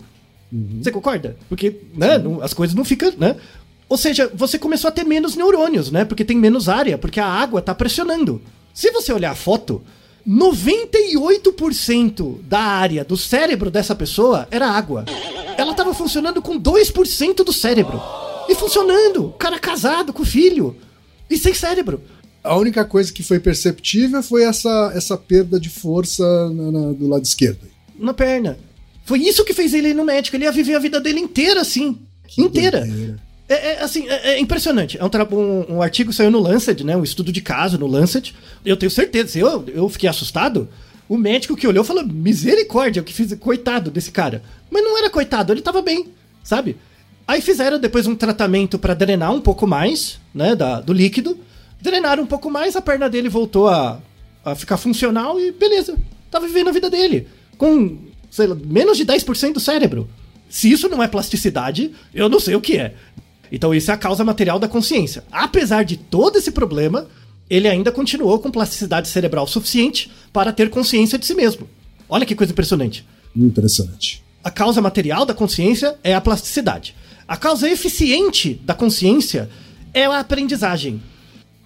Uhum. 0.53 0.81
Você 0.83 0.91
concorda? 0.91 1.37
Porque 1.49 1.77
né, 1.95 2.19
não, 2.19 2.43
as 2.43 2.53
coisas 2.53 2.75
não 2.75 2.85
ficam, 2.85 3.13
né? 3.17 3.37
Ou 3.89 3.97
seja, 3.97 4.29
você 4.35 4.59
começou 4.59 4.89
a 4.89 4.93
ter 4.93 5.05
menos 5.05 5.37
neurônios, 5.37 5.93
né? 5.93 6.05
Porque 6.05 6.25
tem 6.25 6.37
menos 6.37 6.69
área, 6.69 6.99
porque 6.99 7.21
a 7.21 7.27
água 7.27 7.61
está 7.61 7.73
pressionando. 7.75 8.43
Se 8.75 8.91
você 8.91 9.13
olhar 9.13 9.31
a 9.31 9.37
foto, 9.37 9.83
98% 10.27 12.41
da 12.43 12.61
área 12.61 13.05
do 13.05 13.17
cérebro 13.17 13.71
dessa 13.71 13.95
pessoa 13.95 14.49
era 14.51 14.69
água. 14.69 15.05
Ela 15.59 15.73
estava 15.73 15.93
funcionando 15.93 16.41
com 16.41 16.59
2% 16.59 17.45
do 17.45 17.53
cérebro. 17.53 18.01
E 18.49 18.55
funcionando. 18.55 19.27
O 19.27 19.33
cara 19.33 19.59
casado 19.59 20.13
com 20.13 20.25
filho. 20.25 20.77
E 21.29 21.37
sem 21.37 21.53
cérebro. 21.53 22.01
A 22.45 22.57
única 22.57 22.85
coisa 22.85 23.13
que 23.13 23.25
foi 23.25 23.41
perceptível 23.41 24.23
foi 24.23 24.45
essa, 24.45 24.93
essa 24.95 25.17
perda 25.17 25.59
de 25.59 25.69
força 25.69 26.25
na, 26.51 26.71
na, 26.71 26.93
do 26.93 27.09
lado 27.09 27.25
esquerdo. 27.25 27.67
Na 27.99 28.15
perna. 28.15 28.57
Foi 29.05 29.19
isso 29.19 29.45
que 29.45 29.53
fez 29.53 29.75
ele 29.75 29.89
ir 29.89 29.95
no 29.95 30.05
médico. 30.05 30.37
Ele 30.37 30.45
ia 30.45 30.53
viver 30.53 30.77
a 30.77 30.79
vida 30.79 31.01
dele 31.01 31.19
inteira 31.19 31.61
assim. 31.61 31.99
Que 32.29 32.41
inteira. 32.41 32.83
Doideira. 32.83 33.29
É, 33.49 33.73
é, 33.73 33.83
assim, 33.83 34.09
é, 34.09 34.35
é, 34.35 34.39
impressionante. 34.39 34.97
É 34.97 35.05
um, 35.05 35.09
um, 35.37 35.77
um, 35.77 35.83
artigo 35.83 36.13
saiu 36.13 36.31
no 36.31 36.39
Lancet, 36.39 36.85
né? 36.85 36.97
Um 36.97 37.03
estudo 37.03 37.33
de 37.33 37.41
caso 37.41 37.79
no 37.79 37.87
Lancet. 37.87 38.33
Eu 38.65 38.77
tenho 38.77 38.91
certeza, 38.91 39.39
eu, 39.39 39.65
eu 39.67 39.89
fiquei 39.89 40.09
assustado, 40.09 40.69
o 41.09 41.17
médico 41.17 41.57
que 41.57 41.67
olhou 41.67 41.83
falou: 41.83 42.05
misericórdia, 42.05 43.03
o 43.03 43.05
que 43.05 43.15
fiz, 43.15 43.33
coitado 43.35 43.91
desse 43.91 44.11
cara. 44.11 44.43
Mas 44.71 44.83
não 44.83 44.99
era 44.99 45.09
coitado, 45.09 45.53
ele 45.53 45.63
tava 45.63 45.81
bem, 45.81 46.09
sabe? 46.45 46.77
Aí 47.27 47.41
fizeram 47.41 47.79
depois 47.79 48.07
um 48.07 48.15
tratamento 48.15 48.79
para 48.79 48.95
drenar 48.95 49.33
um 49.33 49.41
pouco 49.41 49.67
mais, 49.67 50.19
né? 50.35 50.55
Da, 50.55 50.81
do 50.81 50.93
líquido. 50.93 51.39
Drenaram 51.81 52.23
um 52.23 52.27
pouco 52.27 52.51
mais, 52.51 52.75
a 52.75 52.83
perna 52.83 53.09
dele 53.09 53.29
voltou 53.29 53.69
a, 53.69 54.01
a 54.45 54.55
ficar 54.55 54.77
funcional 54.77 55.39
e 55.39 55.53
beleza. 55.53 55.97
Tava 56.31 56.47
vivendo 56.47 56.69
a 56.69 56.73
vida 56.73 56.91
dele. 56.91 57.29
Com, 57.57 57.99
sei 58.31 58.47
lá, 58.47 58.55
menos 58.55 58.97
de 58.97 59.05
10% 59.05 59.53
do 59.53 59.61
cérebro. 59.61 60.09
Se 60.49 60.71
isso 60.71 60.89
não 60.89 61.03
é 61.03 61.09
plasticidade, 61.09 61.93
eu 62.15 62.29
não 62.29 62.41
sei 62.41 62.55
o 62.55 62.61
que 62.61 62.79
é. 62.79 62.95
Então 63.53 63.75
isso 63.75 63.91
é 63.91 63.95
a 63.95 63.99
causa 63.99 64.25
material 64.25 64.59
da 64.59 64.69
consciência. 64.69 65.25
Apesar 65.31 65.85
de 65.85 65.97
todo 65.97 66.37
esse 66.37 66.51
problema, 66.51 67.07
ele 67.49 67.69
ainda 67.69 67.91
continuou 67.91 68.39
com 68.39 68.51
plasticidade 68.51 69.09
cerebral 69.09 69.47
suficiente 69.47 70.11
para 70.33 70.53
ter 70.53 70.71
consciência 70.71 71.19
de 71.19 71.27
si 71.27 71.35
mesmo. 71.35 71.69
Olha 72.09 72.27
que 72.27 72.35
coisa 72.35 72.53
impressionante. 72.53 73.07
Interessante. 73.35 74.23
A 74.43 74.51
causa 74.51 74.81
material 74.81 75.27
da 75.27 75.35
consciência 75.35 75.97
é 76.03 76.15
a 76.15 76.21
plasticidade. 76.21 76.95
A 77.27 77.37
causa 77.37 77.69
eficiente 77.69 78.55
da 78.65 78.75
consciência 78.75 79.51
é 79.93 80.07
a 80.07 80.19
aprendizagem. 80.19 81.03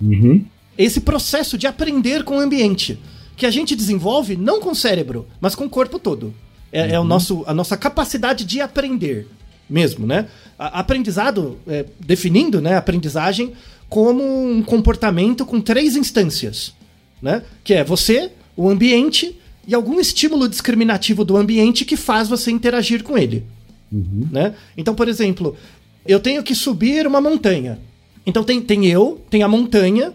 Uhum. 0.01 0.45
Esse 0.77 1.01
processo 1.01 1.57
de 1.57 1.67
aprender 1.67 2.25
com 2.25 2.37
o 2.37 2.41
ambiente, 2.41 2.99
que 3.37 3.47
a 3.47 3.51
gente 3.51 3.77
desenvolve 3.77 4.37
não 4.37 4.61
com 4.61 4.71
o 4.71 4.75
cérebro, 4.75 5.27
mas 5.41 5.55
com 5.55 5.65
o 5.65 5.71
corpo 5.71 5.99
todo. 5.99 6.35
É, 6.73 6.83
uhum. 6.83 6.91
é 6.95 7.01
o 7.01 7.05
nosso, 7.05 7.45
a 7.47 7.55
nossa 7.55 7.77
capacidade 7.77 8.45
de 8.45 8.61
aprender 8.61 9.29
mesmo, 9.69 10.07
né? 10.07 10.29
A, 10.59 10.81
aprendizado, 10.81 11.59
é, 11.67 11.87
definindo 12.01 12.61
né, 12.61 12.77
aprendizagem 12.77 13.53
como 13.93 14.25
um 14.25 14.63
comportamento 14.63 15.45
com 15.45 15.61
três 15.61 15.97
instâncias, 15.97 16.73
né? 17.21 17.43
Que 17.63 17.75
é 17.75 17.85
você, 17.85 18.31
o 18.57 18.71
ambiente 18.71 19.39
e 19.69 19.75
algum 19.75 20.01
estímulo 20.01 20.49
discriminativo 20.49 21.27
do 21.27 21.37
ambiente 21.37 21.85
que 21.85 21.95
faz 21.95 22.27
você 22.27 22.51
interagir 22.51 23.03
com 23.03 23.19
ele. 23.19 23.45
Uhum. 23.93 24.29
Né? 24.33 24.55
Então, 24.79 24.95
por 24.95 25.09
exemplo, 25.09 25.55
eu 26.07 26.19
tenho 26.19 26.43
que 26.43 26.55
subir 26.55 27.07
uma 27.07 27.21
montanha. 27.21 27.79
Então 28.25 28.43
tem, 28.43 28.63
tem 28.63 28.87
eu, 28.87 29.21
tem 29.29 29.43
a 29.43 29.49
montanha, 29.49 30.15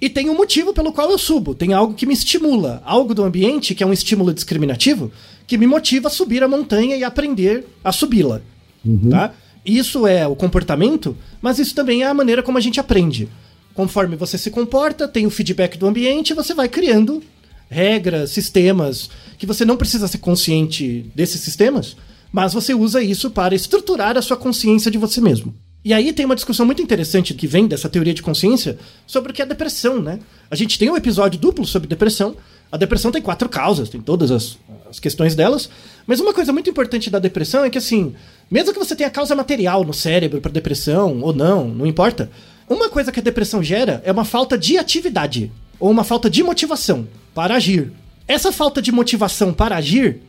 e 0.00 0.08
tem 0.08 0.30
um 0.30 0.34
motivo 0.34 0.72
pelo 0.72 0.90
qual 0.90 1.10
eu 1.10 1.18
subo. 1.18 1.54
Tem 1.54 1.74
algo 1.74 1.92
que 1.92 2.06
me 2.06 2.14
estimula, 2.14 2.82
algo 2.86 3.14
do 3.14 3.22
ambiente 3.22 3.74
que 3.74 3.82
é 3.82 3.86
um 3.86 3.92
estímulo 3.92 4.32
discriminativo, 4.32 5.12
que 5.46 5.58
me 5.58 5.66
motiva 5.66 6.08
a 6.08 6.10
subir 6.10 6.42
a 6.42 6.48
montanha 6.48 6.96
e 6.96 7.04
aprender 7.04 7.66
a 7.84 7.92
subi-la. 7.92 8.40
Uhum. 8.82 9.10
Tá? 9.10 9.34
Isso 9.64 10.06
é 10.06 10.26
o 10.26 10.36
comportamento, 10.36 11.16
mas 11.40 11.58
isso 11.58 11.74
também 11.74 12.02
é 12.02 12.06
a 12.06 12.14
maneira 12.14 12.42
como 12.42 12.58
a 12.58 12.60
gente 12.60 12.80
aprende. 12.80 13.28
Conforme 13.74 14.16
você 14.16 14.36
se 14.36 14.50
comporta, 14.50 15.06
tem 15.06 15.26
o 15.26 15.30
feedback 15.30 15.78
do 15.78 15.86
ambiente, 15.86 16.34
você 16.34 16.54
vai 16.54 16.68
criando 16.68 17.22
regras, 17.68 18.30
sistemas, 18.30 19.08
que 19.38 19.46
você 19.46 19.64
não 19.64 19.76
precisa 19.76 20.08
ser 20.08 20.18
consciente 20.18 21.10
desses 21.14 21.40
sistemas, 21.40 21.96
mas 22.32 22.52
você 22.52 22.74
usa 22.74 23.02
isso 23.02 23.30
para 23.30 23.54
estruturar 23.54 24.16
a 24.16 24.22
sua 24.22 24.36
consciência 24.36 24.90
de 24.90 24.98
você 24.98 25.20
mesmo. 25.20 25.54
E 25.84 25.94
aí 25.94 26.12
tem 26.12 26.26
uma 26.26 26.34
discussão 26.34 26.66
muito 26.66 26.82
interessante 26.82 27.32
que 27.32 27.46
vem 27.46 27.66
dessa 27.66 27.88
teoria 27.88 28.12
de 28.12 28.22
consciência 28.22 28.78
sobre 29.06 29.30
o 29.30 29.34
que 29.34 29.40
é 29.40 29.46
depressão, 29.46 30.00
né? 30.02 30.18
A 30.50 30.56
gente 30.56 30.78
tem 30.78 30.90
um 30.90 30.96
episódio 30.96 31.40
duplo 31.40 31.64
sobre 31.64 31.88
depressão. 31.88 32.36
A 32.70 32.76
depressão 32.76 33.10
tem 33.10 33.22
quatro 33.22 33.48
causas, 33.48 33.88
tem 33.88 34.00
todas 34.00 34.30
as, 34.30 34.58
as 34.90 34.98
questões 35.00 35.34
delas. 35.34 35.70
Mas 36.06 36.20
uma 36.20 36.34
coisa 36.34 36.52
muito 36.52 36.68
importante 36.68 37.08
da 37.08 37.18
depressão 37.18 37.64
é 37.64 37.70
que, 37.70 37.78
assim, 37.78 38.14
mesmo 38.50 38.72
que 38.72 38.78
você 38.78 38.96
tenha 38.96 39.08
causa 39.08 39.34
material 39.34 39.84
no 39.84 39.94
cérebro 39.94 40.40
para 40.40 40.50
depressão 40.50 41.20
ou 41.22 41.32
não, 41.32 41.68
não 41.68 41.86
importa. 41.86 42.30
Uma 42.68 42.88
coisa 42.88 43.12
que 43.12 43.20
a 43.20 43.22
depressão 43.22 43.62
gera 43.62 44.02
é 44.04 44.12
uma 44.12 44.24
falta 44.24 44.58
de 44.58 44.76
atividade 44.76 45.50
ou 45.78 45.90
uma 45.90 46.04
falta 46.04 46.28
de 46.28 46.42
motivação 46.42 47.06
para 47.34 47.54
agir. 47.54 47.92
Essa 48.26 48.52
falta 48.52 48.82
de 48.82 48.92
motivação 48.92 49.52
para 49.52 49.76
agir 49.76 50.20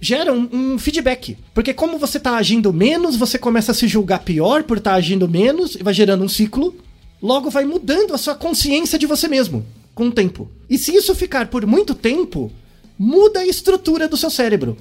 gera 0.00 0.32
um, 0.32 0.48
um 0.52 0.78
feedback. 0.78 1.36
Porque 1.54 1.72
como 1.72 1.98
você 1.98 2.18
está 2.18 2.36
agindo 2.36 2.72
menos, 2.72 3.16
você 3.16 3.38
começa 3.38 3.72
a 3.72 3.74
se 3.74 3.88
julgar 3.88 4.20
pior 4.20 4.62
por 4.64 4.78
estar 4.78 4.92
tá 4.92 4.96
agindo 4.96 5.28
menos 5.28 5.74
e 5.74 5.82
vai 5.82 5.94
gerando 5.94 6.24
um 6.24 6.28
ciclo. 6.28 6.76
Logo 7.20 7.50
vai 7.50 7.64
mudando 7.64 8.14
a 8.14 8.18
sua 8.18 8.34
consciência 8.34 8.98
de 8.98 9.06
você 9.06 9.26
mesmo 9.26 9.64
com 9.92 10.06
o 10.06 10.12
tempo. 10.12 10.48
E 10.70 10.78
se 10.78 10.94
isso 10.94 11.12
ficar 11.16 11.48
por 11.48 11.66
muito 11.66 11.92
tempo, 11.92 12.52
muda 12.98 13.40
a 13.40 13.46
estrutura 13.46 14.08
do 14.08 14.16
seu 14.16 14.30
cérebro. 14.30 14.76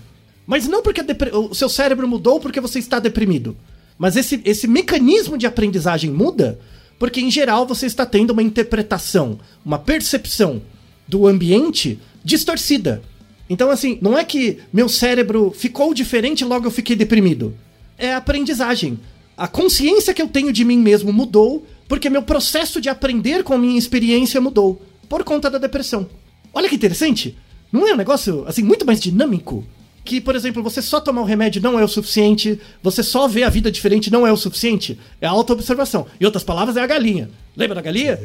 Mas 0.45 0.67
não 0.67 0.81
porque 0.81 1.01
o 1.33 1.53
seu 1.53 1.69
cérebro 1.69 2.07
mudou 2.07 2.39
porque 2.39 2.59
você 2.59 2.79
está 2.79 2.99
deprimido. 2.99 3.55
Mas 3.97 4.15
esse, 4.15 4.41
esse 4.45 4.67
mecanismo 4.67 5.37
de 5.37 5.45
aprendizagem 5.45 6.09
muda 6.09 6.59
porque, 6.97 7.21
em 7.21 7.29
geral, 7.29 7.67
você 7.67 7.85
está 7.85 8.05
tendo 8.05 8.31
uma 8.31 8.41
interpretação, 8.41 9.39
uma 9.63 9.77
percepção 9.77 10.61
do 11.07 11.27
ambiente 11.27 11.99
distorcida. 12.23 13.03
Então, 13.49 13.69
assim, 13.69 13.97
não 14.01 14.17
é 14.17 14.23
que 14.23 14.59
meu 14.73 14.89
cérebro 14.89 15.53
ficou 15.55 15.93
diferente 15.93 16.43
logo 16.43 16.65
eu 16.65 16.71
fiquei 16.71 16.95
deprimido. 16.95 17.55
É 17.97 18.13
a 18.13 18.17
aprendizagem. 18.17 18.99
A 19.37 19.47
consciência 19.47 20.13
que 20.13 20.21
eu 20.21 20.27
tenho 20.27 20.51
de 20.51 20.65
mim 20.65 20.77
mesmo 20.79 21.13
mudou 21.13 21.65
porque 21.87 22.09
meu 22.09 22.23
processo 22.23 22.81
de 22.81 22.89
aprender 22.89 23.43
com 23.43 23.53
a 23.53 23.57
minha 23.57 23.77
experiência 23.77 24.41
mudou 24.41 24.81
por 25.07 25.23
conta 25.23 25.49
da 25.49 25.57
depressão. 25.57 26.09
Olha 26.53 26.67
que 26.67 26.75
interessante. 26.75 27.37
Não 27.71 27.87
é 27.87 27.93
um 27.93 27.97
negócio, 27.97 28.43
assim, 28.47 28.63
muito 28.63 28.85
mais 28.85 28.99
dinâmico? 28.99 29.65
que, 30.07 30.21
por 30.21 30.35
exemplo, 30.37 30.63
você 30.63 30.81
só 30.81 31.01
tomar 31.01 31.21
o 31.21 31.25
remédio 31.25 31.61
não 31.61 31.77
é 31.77 31.83
o 31.83 31.87
suficiente, 31.87 32.57
você 32.81 33.03
só 33.03 33.27
ver 33.27 33.43
a 33.43 33.49
vida 33.49 33.69
diferente 33.69 34.09
não 34.09 34.25
é 34.25 34.31
o 34.31 34.37
suficiente. 34.37 34.97
É 35.19 35.27
a 35.27 35.31
autoobservação. 35.31 36.07
Em 36.19 36.23
outras 36.23 36.45
palavras, 36.45 36.77
é 36.77 36.81
a 36.81 36.87
galinha. 36.87 37.29
Lembra 37.57 37.75
da 37.75 37.81
galinha? 37.81 38.17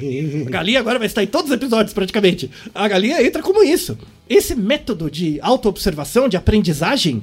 A 0.47 0.51
galinha 0.51 0.78
agora 0.78 0.99
vai 1.01 1.07
estar 1.09 1.24
em 1.24 1.26
todos 1.26 1.51
os 1.51 1.57
episódios, 1.57 1.93
praticamente. 1.93 2.49
A 2.72 2.86
galinha 2.86 3.20
entra 3.20 3.43
como 3.43 3.64
isso. 3.64 3.99
Esse 4.28 4.55
método 4.55 5.11
de 5.11 5.40
autoobservação, 5.43 6.28
de 6.28 6.36
aprendizagem, 6.36 7.20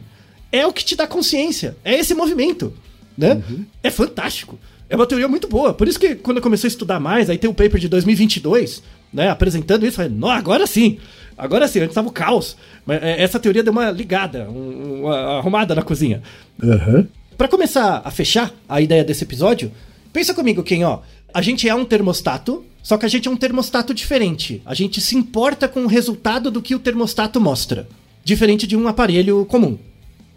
é 0.51 0.67
o 0.67 0.73
que 0.73 0.83
te 0.83 0.95
dá 0.95 1.07
consciência. 1.07 1.77
É 1.83 1.97
esse 1.97 2.13
movimento. 2.13 2.73
Né? 3.17 3.41
Uhum. 3.49 3.65
É 3.81 3.89
fantástico. 3.89 4.59
É 4.89 4.95
uma 4.95 5.05
teoria 5.05 5.27
muito 5.27 5.47
boa. 5.47 5.73
Por 5.73 5.87
isso 5.87 5.99
que 5.99 6.15
quando 6.15 6.37
eu 6.37 6.43
comecei 6.43 6.67
a 6.67 6.71
estudar 6.71 6.99
mais, 6.99 7.29
aí 7.29 7.37
tem 7.37 7.49
o 7.49 7.53
paper 7.53 7.79
de 7.79 7.87
2022, 7.87 8.81
né, 9.13 9.29
apresentando 9.29 9.85
isso, 9.85 10.01
eu 10.01 10.05
falei, 10.05 10.17
não, 10.17 10.29
agora 10.29 10.65
sim. 10.65 10.97
Agora 11.37 11.67
sim, 11.67 11.79
antes 11.79 11.91
estava 11.91 12.07
o 12.07 12.11
caos. 12.11 12.57
Mas 12.85 13.01
é, 13.03 13.21
essa 13.21 13.39
teoria 13.39 13.63
deu 13.63 13.71
uma 13.71 13.91
ligada, 13.91 14.49
uma 14.49 15.37
arrumada 15.37 15.75
na 15.75 15.83
cozinha. 15.83 16.23
Uhum. 16.61 17.05
Para 17.37 17.47
começar 17.47 18.01
a 18.03 18.11
fechar 18.11 18.51
a 18.67 18.81
ideia 18.81 19.03
desse 19.03 19.23
episódio, 19.23 19.71
pensa 20.11 20.33
comigo, 20.33 20.63
quem, 20.63 20.83
ó. 20.83 20.99
A 21.31 21.41
gente 21.41 21.69
é 21.69 21.75
um 21.75 21.85
termostato, 21.85 22.65
só 22.81 22.97
que 22.97 23.05
a 23.05 23.09
gente 23.09 23.27
é 23.27 23.31
um 23.31 23.37
termostato 23.37 23.93
diferente. 23.93 24.61
A 24.65 24.73
gente 24.73 24.99
se 24.99 25.15
importa 25.15 25.67
com 25.67 25.83
o 25.83 25.87
resultado 25.87 26.49
do 26.49 26.61
que 26.61 26.73
o 26.73 26.79
termostato 26.79 27.39
mostra, 27.39 27.87
diferente 28.23 28.65
de 28.65 28.75
um 28.75 28.87
aparelho 28.87 29.45
comum. 29.45 29.77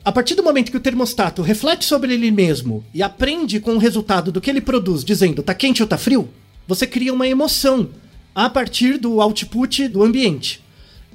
A 0.05 0.11
partir 0.11 0.35
do 0.35 0.43
momento 0.43 0.73
que 0.73 0.77
o 0.77 0.81
termostato 0.81 1.43
reflete 1.43 1.85
sobre 1.85 2.13
ele 2.13 2.33
mesmo 2.33 2.85
e 2.93 3.05
aprende 3.05 3.61
com 3.61 3.75
o 3.75 3.79
resultado 3.79 4.33
do 4.33 4.41
que 4.41 4.51
ele 4.51 4.61
produz, 4.61 5.05
dizendo 5.05 5.45
tá 5.45 5.55
quente 5.55 5.81
ou 5.81 5.87
tá 5.87 5.97
frio, 5.97 6.29
você 6.67 6.89
cria 6.89 7.15
uma 7.15 7.29
emoção 7.29 7.89
a 8.35 8.51
partir 8.51 8.99
do 8.99 9.21
output 9.21 9.87
do 9.87 10.03
ambiente. 10.03 10.61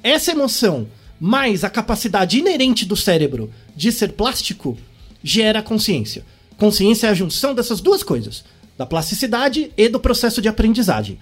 Essa 0.02 0.30
emoção, 0.30 0.88
mais 1.20 1.64
a 1.64 1.70
capacidade 1.70 2.38
inerente 2.38 2.86
do 2.86 2.96
cérebro 2.96 3.52
de 3.76 3.92
ser 3.92 4.12
plástico, 4.12 4.78
gera 5.22 5.62
consciência. 5.62 6.24
Consciência 6.56 7.08
é 7.08 7.10
a 7.10 7.14
junção 7.14 7.54
dessas 7.54 7.82
duas 7.82 8.02
coisas, 8.02 8.42
da 8.78 8.86
plasticidade 8.86 9.70
e 9.76 9.86
do 9.90 10.00
processo 10.00 10.40
de 10.40 10.48
aprendizagem. 10.48 11.18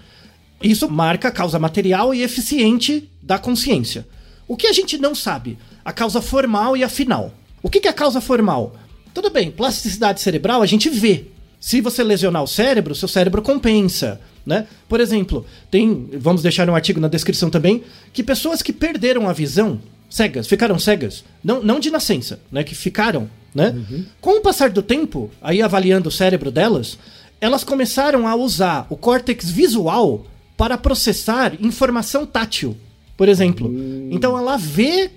Isso 0.63 0.89
marca 0.89 1.27
a 1.27 1.31
causa 1.31 1.59
material 1.59 2.13
e 2.13 2.23
eficiente 2.23 3.11
da 3.21 3.37
consciência. 3.37 4.07
O 4.47 4.55
que 4.55 4.67
a 4.67 4.73
gente 4.73 4.97
não 4.97 5.13
sabe? 5.13 5.57
A 5.83 5.91
causa 5.91 6.21
formal 6.21 6.77
e 6.77 6.83
a 6.83 6.87
final. 6.87 7.33
O 7.67 7.69
que 7.69 7.85
é 7.85 7.91
a 7.91 7.93
causa 7.93 8.21
formal? 8.21 8.77
Tudo 9.13 9.29
bem, 9.29 9.51
plasticidade 9.51 10.21
cerebral 10.21 10.61
a 10.61 10.65
gente 10.65 10.89
vê. 10.89 11.25
Se 11.59 11.81
você 11.81 12.01
lesionar 12.01 12.41
o 12.41 12.47
cérebro, 12.47 12.95
seu 12.95 13.09
cérebro 13.09 13.41
compensa. 13.41 14.21
Né? 14.45 14.65
Por 14.87 15.01
exemplo, 15.01 15.45
tem, 15.69 16.07
vamos 16.13 16.41
deixar 16.41 16.69
um 16.69 16.75
artigo 16.75 17.01
na 17.01 17.09
descrição 17.09 17.49
também, 17.49 17.83
que 18.13 18.23
pessoas 18.23 18.61
que 18.61 18.71
perderam 18.71 19.27
a 19.27 19.33
visão, 19.33 19.81
cegas, 20.09 20.47
ficaram 20.47 20.79
cegas, 20.79 21.25
não, 21.43 21.61
não 21.61 21.77
de 21.77 21.91
nascença, 21.91 22.39
né? 22.49 22.63
Que 22.63 22.73
ficaram, 22.73 23.29
né? 23.53 23.75
Uhum. 23.75 24.05
Com 24.21 24.37
o 24.37 24.41
passar 24.41 24.69
do 24.69 24.81
tempo, 24.81 25.29
aí 25.41 25.61
avaliando 25.61 26.07
o 26.07 26.11
cérebro 26.11 26.49
delas, 26.49 26.97
elas 27.41 27.65
começaram 27.65 28.25
a 28.25 28.33
usar 28.33 28.87
o 28.89 28.95
córtex 28.95 29.49
visual 29.49 30.25
para 30.55 30.77
processar 30.77 31.53
informação 31.59 32.25
tátil, 32.25 32.77
por 33.17 33.27
exemplo. 33.27 33.67
Uhum. 33.67 34.07
Então 34.09 34.37
ela 34.37 34.55
vê 34.55 35.11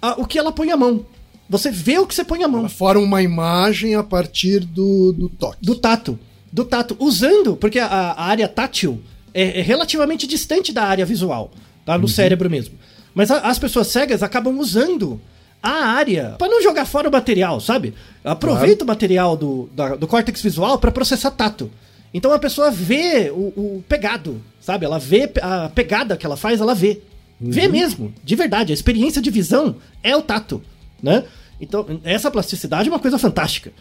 a, 0.00 0.20
o 0.20 0.24
que 0.24 0.38
ela 0.38 0.52
põe 0.52 0.70
a 0.70 0.76
mão. 0.76 1.04
Você 1.48 1.70
vê 1.70 1.98
o 1.98 2.06
que 2.06 2.14
você 2.14 2.24
põe 2.24 2.42
a 2.42 2.48
mão. 2.48 2.60
Ela 2.60 2.68
forma 2.68 3.00
uma 3.00 3.22
imagem 3.22 3.94
a 3.94 4.02
partir 4.02 4.60
do, 4.60 5.12
do 5.12 5.28
toque. 5.28 5.58
Do 5.60 5.74
tato. 5.74 6.18
Do 6.52 6.64
tato. 6.64 6.96
Usando, 6.98 7.56
porque 7.56 7.78
a, 7.78 7.86
a 7.86 8.24
área 8.24 8.48
tátil 8.48 9.00
é, 9.32 9.60
é, 9.60 9.62
relativamente 9.62 10.26
distante 10.26 10.72
da 10.72 10.84
área 10.84 11.04
visual, 11.04 11.50
tá? 11.84 11.96
No 11.96 12.04
uhum. 12.04 12.08
cérebro 12.08 12.50
mesmo. 12.50 12.74
Mas 13.14 13.30
a, 13.30 13.38
as 13.40 13.58
pessoas 13.58 13.88
cegas 13.88 14.22
acabam 14.22 14.58
usando 14.58 15.20
a 15.62 15.86
área 15.86 16.34
para 16.38 16.48
não 16.48 16.62
jogar 16.62 16.84
fora 16.84 17.08
o 17.08 17.12
material, 17.12 17.60
sabe? 17.60 17.94
Aproveita 18.24 18.78
claro. 18.78 18.84
o 18.84 18.86
material 18.86 19.36
do, 19.36 19.68
da, 19.74 19.94
do 19.94 20.06
córtex 20.06 20.42
visual 20.42 20.78
para 20.78 20.90
processar 20.90 21.30
tato. 21.30 21.70
Então 22.12 22.32
a 22.32 22.38
pessoa 22.38 22.70
vê 22.70 23.30
o, 23.30 23.52
o, 23.56 23.84
pegado, 23.88 24.40
sabe? 24.60 24.84
Ela 24.84 24.98
vê 24.98 25.30
a 25.42 25.68
pegada 25.68 26.16
que 26.16 26.24
ela 26.24 26.36
faz, 26.36 26.60
ela 26.60 26.74
vê. 26.74 27.00
Uhum. 27.40 27.50
Vê 27.50 27.68
mesmo, 27.68 28.12
de 28.24 28.34
verdade. 28.34 28.72
A 28.72 28.74
experiência 28.74 29.20
de 29.20 29.30
visão 29.30 29.76
é 30.02 30.16
o 30.16 30.22
tato 30.22 30.62
né? 31.02 31.24
Então, 31.60 32.00
essa 32.04 32.30
plasticidade 32.30 32.88
é 32.88 32.92
uma 32.92 32.98
coisa 32.98 33.18
fantástica. 33.18 33.72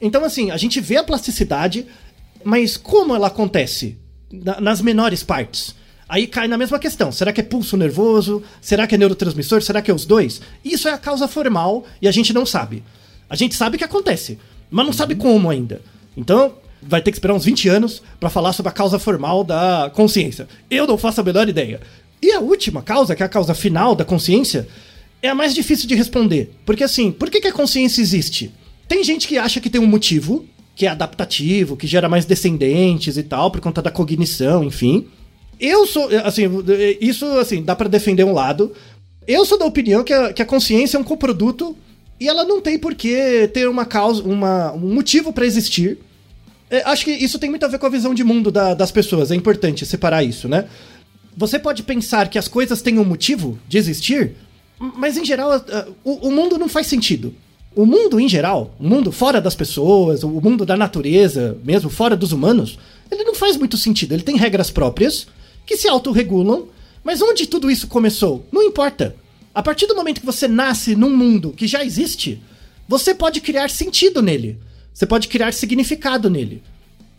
Então, 0.00 0.24
assim, 0.24 0.50
a 0.50 0.56
gente 0.56 0.80
vê 0.80 0.96
a 0.96 1.04
plasticidade, 1.04 1.86
mas 2.44 2.76
como 2.76 3.14
ela 3.14 3.26
acontece? 3.26 3.98
Na, 4.30 4.60
nas 4.60 4.80
menores 4.80 5.22
partes. 5.22 5.74
Aí 6.08 6.26
cai 6.26 6.48
na 6.48 6.56
mesma 6.56 6.78
questão. 6.78 7.12
Será 7.12 7.32
que 7.32 7.40
é 7.40 7.44
pulso 7.44 7.76
nervoso? 7.76 8.42
Será 8.60 8.86
que 8.86 8.94
é 8.94 8.98
neurotransmissor? 8.98 9.62
Será 9.62 9.82
que 9.82 9.90
é 9.90 9.94
os 9.94 10.06
dois? 10.06 10.40
Isso 10.64 10.88
é 10.88 10.92
a 10.92 10.98
causa 10.98 11.28
formal 11.28 11.84
e 12.00 12.08
a 12.08 12.10
gente 12.10 12.32
não 12.32 12.46
sabe. 12.46 12.82
A 13.28 13.36
gente 13.36 13.54
sabe 13.54 13.76
que 13.76 13.84
acontece, 13.84 14.38
mas 14.70 14.86
não 14.86 14.92
sabe 14.92 15.14
como 15.14 15.50
ainda. 15.50 15.82
Então, 16.16 16.54
vai 16.82 17.02
ter 17.02 17.10
que 17.10 17.16
esperar 17.16 17.34
uns 17.34 17.44
20 17.44 17.68
anos 17.68 18.02
para 18.18 18.30
falar 18.30 18.54
sobre 18.54 18.70
a 18.70 18.72
causa 18.72 18.98
formal 18.98 19.44
da 19.44 19.90
consciência. 19.94 20.48
Eu 20.70 20.86
não 20.86 20.96
faço 20.96 21.20
a 21.20 21.24
menor 21.24 21.46
ideia. 21.46 21.80
E 22.22 22.32
a 22.32 22.40
última 22.40 22.82
causa, 22.82 23.14
que 23.14 23.22
é 23.22 23.26
a 23.26 23.28
causa 23.28 23.54
final 23.54 23.94
da 23.94 24.04
consciência, 24.04 24.66
é 25.22 25.28
a 25.28 25.34
mais 25.34 25.54
difícil 25.54 25.88
de 25.88 25.94
responder. 25.94 26.52
Porque 26.64 26.84
assim, 26.84 27.10
por 27.10 27.30
que, 27.30 27.40
que 27.40 27.48
a 27.48 27.52
consciência 27.52 28.00
existe? 28.00 28.52
Tem 28.86 29.02
gente 29.04 29.26
que 29.28 29.36
acha 29.36 29.60
que 29.60 29.70
tem 29.70 29.80
um 29.80 29.86
motivo, 29.86 30.46
que 30.74 30.86
é 30.86 30.88
adaptativo, 30.88 31.76
que 31.76 31.86
gera 31.86 32.08
mais 32.08 32.24
descendentes 32.24 33.16
e 33.16 33.22
tal, 33.22 33.50
por 33.50 33.60
conta 33.60 33.82
da 33.82 33.90
cognição, 33.90 34.62
enfim. 34.64 35.06
Eu 35.60 35.86
sou, 35.86 36.08
assim, 36.24 36.44
isso 37.00 37.26
assim, 37.38 37.62
dá 37.62 37.74
para 37.74 37.88
defender 37.88 38.24
um 38.24 38.32
lado. 38.32 38.72
Eu 39.26 39.44
sou 39.44 39.58
da 39.58 39.64
opinião 39.64 40.04
que 40.04 40.12
a, 40.12 40.32
que 40.32 40.40
a 40.40 40.46
consciência 40.46 40.96
é 40.96 41.00
um 41.00 41.04
coproduto 41.04 41.76
e 42.20 42.28
ela 42.28 42.44
não 42.44 42.60
tem 42.60 42.78
por 42.78 42.94
que 42.94 43.48
ter 43.52 43.68
uma 43.68 43.84
causa, 43.84 44.22
uma, 44.22 44.72
um 44.72 44.94
motivo 44.94 45.32
para 45.32 45.44
existir. 45.46 45.98
É, 46.70 46.82
acho 46.84 47.04
que 47.04 47.10
isso 47.10 47.38
tem 47.38 47.50
muito 47.50 47.64
a 47.64 47.68
ver 47.68 47.78
com 47.78 47.86
a 47.86 47.90
visão 47.90 48.14
de 48.14 48.22
mundo 48.22 48.50
da, 48.50 48.74
das 48.74 48.90
pessoas, 48.90 49.30
é 49.30 49.34
importante 49.34 49.86
separar 49.86 50.22
isso, 50.22 50.48
né? 50.48 50.66
Você 51.36 51.58
pode 51.58 51.82
pensar 51.82 52.28
que 52.28 52.38
as 52.38 52.48
coisas 52.48 52.82
têm 52.82 52.98
um 52.98 53.04
motivo 53.04 53.58
de 53.68 53.78
existir, 53.78 54.34
mas 54.78 55.16
em 55.16 55.24
geral, 55.24 55.64
o, 56.04 56.28
o 56.28 56.30
mundo 56.30 56.58
não 56.58 56.68
faz 56.68 56.86
sentido. 56.86 57.34
O 57.74 57.86
mundo 57.86 58.18
em 58.18 58.28
geral, 58.28 58.74
o 58.78 58.88
mundo 58.88 59.12
fora 59.12 59.40
das 59.40 59.54
pessoas, 59.54 60.22
o 60.24 60.28
mundo 60.28 60.64
da 60.64 60.76
natureza, 60.76 61.56
mesmo 61.64 61.90
fora 61.90 62.16
dos 62.16 62.32
humanos, 62.32 62.78
ele 63.10 63.24
não 63.24 63.34
faz 63.34 63.56
muito 63.56 63.76
sentido. 63.76 64.12
Ele 64.12 64.22
tem 64.22 64.36
regras 64.36 64.70
próprias 64.70 65.26
que 65.66 65.76
se 65.76 65.88
autorregulam, 65.88 66.66
mas 67.04 67.22
onde 67.22 67.46
tudo 67.46 67.70
isso 67.70 67.86
começou? 67.86 68.44
Não 68.50 68.62
importa. 68.62 69.14
A 69.54 69.62
partir 69.62 69.86
do 69.86 69.94
momento 69.94 70.20
que 70.20 70.26
você 70.26 70.46
nasce 70.46 70.94
num 70.94 71.14
mundo 71.16 71.52
que 71.56 71.66
já 71.66 71.84
existe, 71.84 72.40
você 72.86 73.14
pode 73.14 73.40
criar 73.40 73.70
sentido 73.70 74.22
nele. 74.22 74.58
Você 74.94 75.06
pode 75.06 75.28
criar 75.28 75.52
significado 75.52 76.30
nele. 76.30 76.62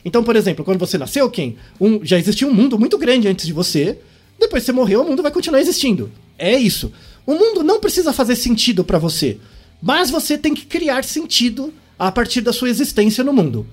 Então, 0.03 0.24
por 0.24 0.36
exemplo, 0.36 0.66
quando 0.66 0.80
você 0.80 0.97
nasceu, 0.97 1.30
quem? 1.30 1.57
Um, 1.80 2.03
já 2.03 2.18
existia 2.18 2.47
um 2.47 2.53
mundo 2.53 2.80
muito 2.80 2.97
grande 2.97 3.28
antes 3.28 3.45
de 3.45 3.53
você. 3.53 3.97
Depois 4.39 4.64
você 4.64 4.72
morreu, 4.72 5.01
o 5.01 5.07
mundo 5.07 5.22
vai 5.22 5.32
continuar 5.32 5.60
existindo. 5.60 6.12
É 6.38 6.57
isso. 6.57 6.91
O 7.26 7.34
mundo 7.34 7.64
não 7.64 7.80
precisa 7.80 8.14
fazer 8.14 8.36
sentido 8.36 8.84
para 8.84 8.98
você, 8.98 9.38
mas 9.82 10.10
você 10.10 10.38
tem 10.38 10.54
que 10.54 10.66
criar 10.66 11.04
sentido 11.04 11.74
a 11.98 12.12
partir 12.12 12.42
da 12.42 12.54
sua 12.54 12.70
existência 12.70 13.24
no 13.24 13.34
mundo. 13.34 13.66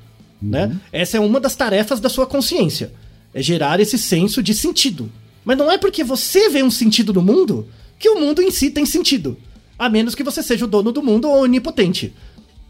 Uhum. 0.43 0.51
Né? 0.51 0.77
Essa 0.93 1.17
é 1.17 1.21
uma 1.21 1.41
das 1.41 1.57
tarefas 1.57 2.01
da 2.01 2.09
sua 2.09 2.27
consciência, 2.27 2.93
é 3.33 3.43
gerar 3.43 3.81
esse 3.81 3.99
senso 3.99 4.43
de 4.43 4.55
sentido. 4.55 5.11
Mas 5.45 5.57
não 5.57 5.71
é 5.71 5.79
porque 5.79 6.03
você 6.03 6.49
vê 6.49 6.63
um 6.63 6.71
sentido 6.71 7.13
no 7.13 7.23
mundo 7.23 7.69
que 7.99 8.09
o 8.09 8.21
mundo 8.21 8.43
em 8.43 8.51
si 8.51 8.71
tem 8.71 8.85
sentido, 8.85 9.37
a 9.79 9.89
menos 9.89 10.15
que 10.15 10.25
você 10.25 10.43
seja 10.43 10.65
o 10.65 10.69
dono 10.69 10.93
do 10.93 11.03
mundo 11.03 11.29
ou 11.29 11.43
onipotente. 11.43 12.13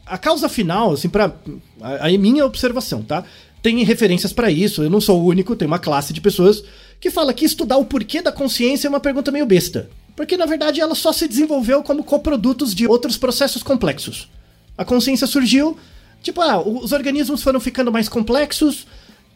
A 0.04 0.18
causa 0.18 0.48
final, 0.48 0.92
assim, 0.92 1.08
para 1.08 1.34
aí 1.80 2.16
minha 2.16 2.44
observação, 2.44 3.02
tá? 3.02 3.24
Tem 3.60 3.82
referências 3.82 4.32
para 4.32 4.50
isso. 4.50 4.82
Eu 4.82 4.90
não 4.90 5.00
sou 5.00 5.20
o 5.20 5.26
único, 5.26 5.56
tem 5.56 5.66
uma 5.66 5.80
classe 5.80 6.12
de 6.12 6.20
pessoas 6.20 6.62
que 7.00 7.10
fala 7.10 7.34
que 7.34 7.44
estudar 7.44 7.76
o 7.78 7.84
porquê 7.84 8.22
da 8.22 8.30
consciência 8.30 8.86
é 8.86 8.90
uma 8.90 9.00
pergunta 9.00 9.32
meio 9.32 9.46
besta. 9.46 9.90
Porque 10.16 10.36
na 10.36 10.46
verdade 10.46 10.80
ela 10.80 10.94
só 10.94 11.12
se 11.12 11.28
desenvolveu 11.28 11.82
como 11.82 12.02
coprodutos 12.02 12.74
de 12.74 12.86
outros 12.86 13.18
processos 13.18 13.62
complexos. 13.62 14.28
A 14.76 14.84
consciência 14.84 15.26
surgiu, 15.26 15.76
tipo, 16.22 16.40
ah, 16.40 16.60
os 16.60 16.92
organismos 16.92 17.42
foram 17.42 17.60
ficando 17.60 17.92
mais 17.92 18.08
complexos, 18.08 18.86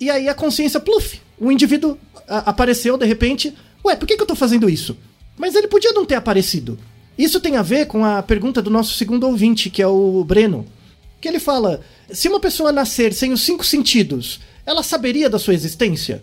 e 0.01 0.11
aí 0.11 0.29
a 0.29 0.35
consciência, 0.35 0.81
pluf, 0.81 1.21
o 1.39 1.53
indivíduo 1.53 1.99
apareceu 2.27 2.97
de 2.97 3.05
repente. 3.05 3.55
Ué, 3.85 3.95
por 3.95 4.07
que, 4.07 4.17
que 4.17 4.23
eu 4.23 4.27
tô 4.27 4.35
fazendo 4.35 4.69
isso? 4.69 4.97
Mas 5.37 5.55
ele 5.55 5.69
podia 5.69 5.93
não 5.93 6.07
ter 6.07 6.15
aparecido. 6.15 6.79
Isso 7.19 7.41
tem 7.41 7.57
a 7.57 7.63
ver 7.63 7.87
com 7.87 8.05
a 8.05 8.23
pergunta 8.23 8.63
do 8.63 8.71
nosso 8.71 8.95
segundo 8.95 9.27
ouvinte, 9.27 9.69
que 9.69 9.83
é 9.83 9.87
o 9.87 10.25
Breno. 10.25 10.67
Que 11.21 11.29
ele 11.29 11.39
fala: 11.39 11.83
se 12.11 12.29
uma 12.29 12.41
pessoa 12.41 12.73
nascer 12.73 13.13
sem 13.13 13.33
os 13.33 13.43
cinco 13.43 13.65
sentidos, 13.65 14.41
ela 14.65 14.83
saberia 14.83 15.29
da 15.29 15.39
sua 15.39 15.53
existência? 15.53 16.23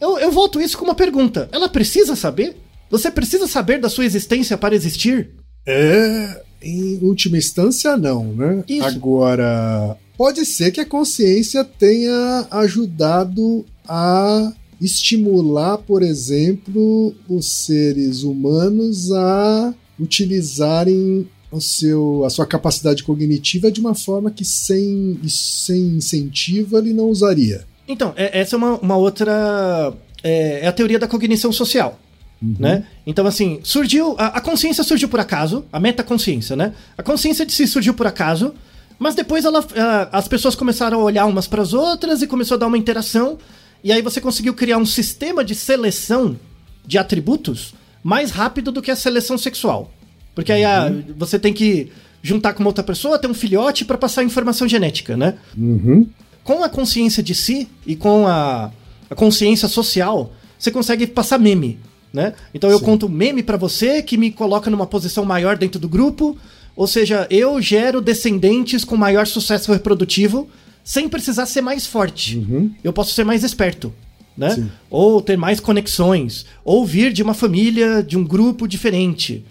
Eu, 0.00 0.18
eu 0.18 0.32
volto 0.32 0.60
isso 0.60 0.76
com 0.76 0.84
uma 0.84 0.94
pergunta: 0.94 1.48
ela 1.52 1.68
precisa 1.68 2.16
saber? 2.16 2.56
Você 2.90 3.10
precisa 3.10 3.46
saber 3.46 3.80
da 3.80 3.88
sua 3.88 4.04
existência 4.04 4.56
para 4.56 4.74
existir? 4.74 5.30
É, 5.66 6.42
em 6.62 6.98
última 7.02 7.36
instância, 7.36 7.96
não, 7.96 8.32
né? 8.32 8.64
Isso. 8.68 8.86
Agora, 8.86 9.96
pode 10.16 10.44
ser 10.46 10.70
que 10.70 10.80
a 10.80 10.86
consciência 10.86 11.64
tenha 11.64 12.46
ajudado 12.50 13.64
a 13.88 14.52
estimular, 14.80 15.78
por 15.78 16.02
exemplo, 16.02 17.14
os 17.28 17.64
seres 17.64 18.22
humanos 18.22 19.10
a 19.12 19.74
utilizarem 19.98 21.28
o 21.50 21.60
seu, 21.60 22.24
a 22.24 22.30
sua 22.30 22.46
capacidade 22.46 23.02
cognitiva 23.02 23.70
de 23.70 23.80
uma 23.80 23.94
forma 23.94 24.30
que 24.30 24.44
sem, 24.44 25.18
sem 25.28 25.96
incentivo 25.96 26.76
ele 26.76 26.92
não 26.92 27.08
usaria. 27.08 27.64
Então, 27.88 28.12
é- 28.16 28.40
essa 28.40 28.56
é 28.56 28.58
uma, 28.58 28.78
uma 28.78 28.96
outra. 28.96 29.92
É, 30.22 30.60
é 30.60 30.66
a 30.66 30.72
teoria 30.72 30.98
da 30.98 31.06
cognição 31.08 31.52
social. 31.52 31.98
Né? 32.42 32.84
Então, 33.06 33.26
assim, 33.26 33.60
surgiu. 33.62 34.14
A, 34.18 34.26
a 34.38 34.40
consciência 34.40 34.84
surgiu 34.84 35.08
por 35.08 35.18
acaso, 35.20 35.64
a 35.72 35.80
metaconsciência, 35.80 36.54
né? 36.54 36.74
A 36.96 37.02
consciência 37.02 37.46
de 37.46 37.52
si 37.52 37.66
surgiu 37.66 37.94
por 37.94 38.06
acaso, 38.06 38.52
mas 38.98 39.14
depois 39.14 39.44
ela, 39.44 39.60
a- 39.74 40.18
as 40.18 40.28
pessoas 40.28 40.54
começaram 40.54 41.00
a 41.00 41.04
olhar 41.04 41.24
umas 41.26 41.46
para 41.46 41.62
as 41.62 41.72
outras 41.72 42.20
e 42.22 42.26
começou 42.26 42.56
a 42.56 42.58
dar 42.58 42.66
uma 42.66 42.76
interação. 42.78 43.38
E 43.82 43.90
aí 43.90 44.02
você 44.02 44.20
conseguiu 44.20 44.52
criar 44.54 44.76
um 44.78 44.84
sistema 44.86 45.42
de 45.44 45.54
seleção 45.54 46.36
de 46.86 46.98
atributos 46.98 47.74
mais 48.02 48.30
rápido 48.30 48.70
do 48.70 48.82
que 48.82 48.90
a 48.90 48.96
seleção 48.96 49.38
sexual. 49.38 49.90
Porque 50.34 50.52
aí 50.52 50.64
a- 50.64 50.92
você 51.16 51.38
tem 51.38 51.52
que 51.54 51.90
juntar 52.22 52.52
com 52.52 52.60
uma 52.62 52.68
outra 52.68 52.84
pessoa, 52.84 53.18
ter 53.18 53.28
um 53.28 53.34
filhote 53.34 53.84
para 53.84 53.96
passar 53.96 54.22
informação 54.22 54.68
genética, 54.68 55.16
né? 55.16 55.34
Uhum. 55.56 56.06
com 56.44 56.62
a 56.62 56.68
consciência 56.68 57.22
de 57.22 57.34
si 57.34 57.68
e 57.86 57.96
com 57.96 58.26
a, 58.26 58.70
a 59.10 59.14
consciência 59.16 59.66
social, 59.68 60.32
você 60.58 60.70
consegue 60.70 61.06
passar 61.06 61.38
meme, 61.38 61.78
né? 62.12 62.32
Então 62.54 62.70
eu 62.70 62.78
Sim. 62.78 62.84
conto 62.84 63.06
um 63.06 63.10
meme 63.10 63.42
pra 63.42 63.56
você 63.56 64.02
que 64.02 64.16
me 64.16 64.30
coloca 64.30 64.70
numa 64.70 64.86
posição 64.86 65.24
maior 65.24 65.56
dentro 65.56 65.78
do 65.80 65.88
grupo, 65.88 66.36
ou 66.74 66.86
seja, 66.86 67.26
eu 67.30 67.60
gero 67.60 68.00
descendentes 68.00 68.84
com 68.84 68.96
maior 68.96 69.26
sucesso 69.26 69.72
reprodutivo 69.72 70.48
sem 70.84 71.08
precisar 71.08 71.46
ser 71.46 71.60
mais 71.62 71.86
forte. 71.86 72.46
Eu 72.84 72.92
posso 72.92 73.12
ser 73.14 73.24
mais 73.24 73.42
esperto, 73.42 73.92
né? 74.36 74.50
Sim. 74.50 74.70
Ou 74.88 75.20
ter 75.20 75.36
mais 75.36 75.58
conexões, 75.58 76.46
ou 76.64 76.84
vir 76.86 77.12
de 77.12 77.22
uma 77.22 77.34
família, 77.34 78.02
de 78.02 78.16
um 78.16 78.22
grupo 78.24 78.68
diferente. 78.68 79.44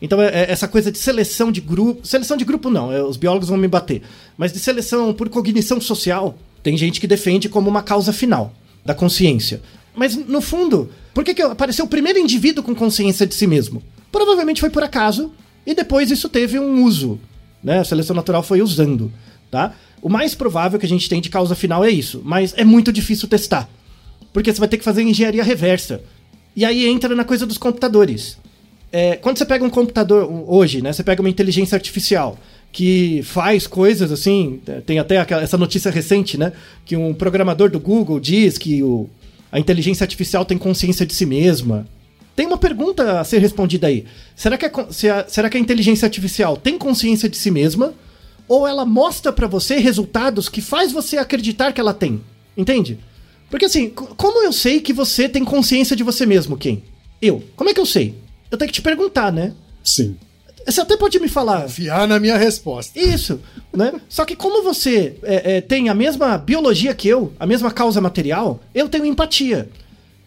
Então, 0.00 0.20
é- 0.22 0.28
é 0.44 0.50
essa 0.52 0.68
coisa 0.68 0.92
de 0.92 0.98
seleção 0.98 1.50
de 1.50 1.60
grupo. 1.60 2.06
Seleção 2.06 2.36
de 2.36 2.44
grupo 2.44 2.70
não, 2.70 2.92
é, 2.92 3.02
os 3.02 3.16
biólogos 3.16 3.48
vão 3.48 3.58
me 3.58 3.66
bater. 3.66 4.02
Mas 4.36 4.52
de 4.52 4.58
seleção 4.60 5.12
por 5.12 5.28
cognição 5.28 5.80
social, 5.80 6.38
tem 6.62 6.76
gente 6.76 7.00
que 7.00 7.06
defende 7.08 7.48
como 7.48 7.68
uma 7.68 7.82
causa 7.82 8.12
final 8.12 8.52
da 8.84 8.94
consciência. 8.94 9.60
Mas, 9.94 10.16
no 10.16 10.40
fundo, 10.40 10.90
por 11.12 11.24
que, 11.24 11.34
que 11.34 11.42
apareceu 11.42 11.84
o 11.84 11.88
primeiro 11.88 12.18
indivíduo 12.18 12.64
com 12.64 12.74
consciência 12.74 13.26
de 13.26 13.34
si 13.34 13.46
mesmo? 13.46 13.82
Provavelmente 14.10 14.60
foi 14.60 14.70
por 14.70 14.82
acaso, 14.82 15.32
e 15.66 15.74
depois 15.74 16.10
isso 16.10 16.28
teve 16.28 16.58
um 16.58 16.84
uso. 16.84 17.18
Né? 17.62 17.78
A 17.78 17.84
seleção 17.84 18.16
natural 18.16 18.42
foi 18.42 18.62
usando. 18.62 19.12
Tá? 19.50 19.74
O 20.00 20.08
mais 20.08 20.34
provável 20.34 20.78
que 20.78 20.86
a 20.86 20.88
gente 20.88 21.08
tem 21.08 21.20
de 21.20 21.28
causa 21.28 21.54
final 21.54 21.84
é 21.84 21.90
isso, 21.90 22.22
mas 22.24 22.54
é 22.56 22.64
muito 22.64 22.92
difícil 22.92 23.28
testar. 23.28 23.68
Porque 24.32 24.52
você 24.52 24.58
vai 24.58 24.68
ter 24.68 24.78
que 24.78 24.84
fazer 24.84 25.02
engenharia 25.02 25.44
reversa. 25.44 26.00
E 26.56 26.64
aí 26.64 26.86
entra 26.86 27.14
na 27.14 27.24
coisa 27.24 27.46
dos 27.46 27.58
computadores. 27.58 28.38
É, 28.90 29.16
quando 29.16 29.38
você 29.38 29.44
pega 29.44 29.64
um 29.64 29.70
computador 29.70 30.28
hoje, 30.46 30.82
né? 30.82 30.92
Você 30.92 31.02
pega 31.02 31.22
uma 31.22 31.28
inteligência 31.28 31.76
artificial 31.76 32.38
que 32.70 33.22
faz 33.24 33.66
coisas 33.66 34.10
assim. 34.10 34.60
Tem 34.84 34.98
até 34.98 35.18
aquela, 35.18 35.42
essa 35.42 35.56
notícia 35.56 35.90
recente, 35.90 36.36
né? 36.36 36.52
Que 36.84 36.96
um 36.96 37.14
programador 37.14 37.70
do 37.70 37.78
Google 37.78 38.18
diz 38.18 38.58
que 38.58 38.82
o, 38.82 39.08
a 39.52 39.60
inteligência 39.60 40.02
artificial 40.02 40.44
tem 40.44 40.56
consciência 40.58 41.06
de 41.06 41.14
si 41.14 41.24
mesma. 41.26 41.86
Tem 42.34 42.46
uma 42.46 42.56
pergunta 42.56 43.20
a 43.20 43.24
ser 43.24 43.38
respondida 43.38 43.86
aí. 43.88 44.06
Será 44.34 44.56
que 44.56 44.64
a, 44.64 44.70
con- 44.70 44.90
se 44.90 45.08
a- 45.08 45.26
será 45.28 45.50
que 45.50 45.56
a 45.58 45.60
inteligência 45.60 46.06
artificial 46.06 46.56
tem 46.56 46.78
consciência 46.78 47.28
de 47.28 47.36
si 47.36 47.50
mesma? 47.50 47.92
Ou 48.48 48.66
ela 48.66 48.84
mostra 48.86 49.30
pra 49.32 49.46
você 49.46 49.76
resultados 49.76 50.48
que 50.48 50.60
faz 50.62 50.90
você 50.90 51.18
acreditar 51.18 51.72
que 51.72 51.80
ela 51.80 51.92
tem? 51.94 52.20
Entende? 52.56 52.98
Porque 53.50 53.66
assim, 53.66 53.90
co- 53.90 54.14
como 54.16 54.42
eu 54.42 54.52
sei 54.52 54.80
que 54.80 54.92
você 54.94 55.28
tem 55.28 55.44
consciência 55.44 55.94
de 55.94 56.02
você 56.02 56.24
mesmo, 56.24 56.56
quem? 56.56 56.82
Eu. 57.20 57.44
Como 57.54 57.68
é 57.68 57.74
que 57.74 57.80
eu 57.80 57.86
sei? 57.86 58.14
Eu 58.50 58.56
tenho 58.56 58.68
que 58.70 58.74
te 58.74 58.82
perguntar, 58.82 59.30
né? 59.30 59.52
Sim. 59.84 60.16
Você 60.66 60.80
até 60.80 60.96
pode 60.96 61.18
me 61.18 61.28
falar. 61.28 61.62
Confiar 61.62 62.06
na 62.06 62.18
minha 62.20 62.36
resposta. 62.36 62.98
Isso, 62.98 63.40
né? 63.72 64.00
Só 64.08 64.24
que 64.24 64.36
como 64.36 64.62
você 64.62 65.16
é, 65.22 65.56
é, 65.56 65.60
tem 65.60 65.88
a 65.88 65.94
mesma 65.94 66.38
biologia 66.38 66.94
que 66.94 67.08
eu, 67.08 67.32
a 67.38 67.46
mesma 67.46 67.70
causa 67.70 68.00
material, 68.00 68.60
eu 68.74 68.88
tenho 68.88 69.06
empatia. 69.06 69.68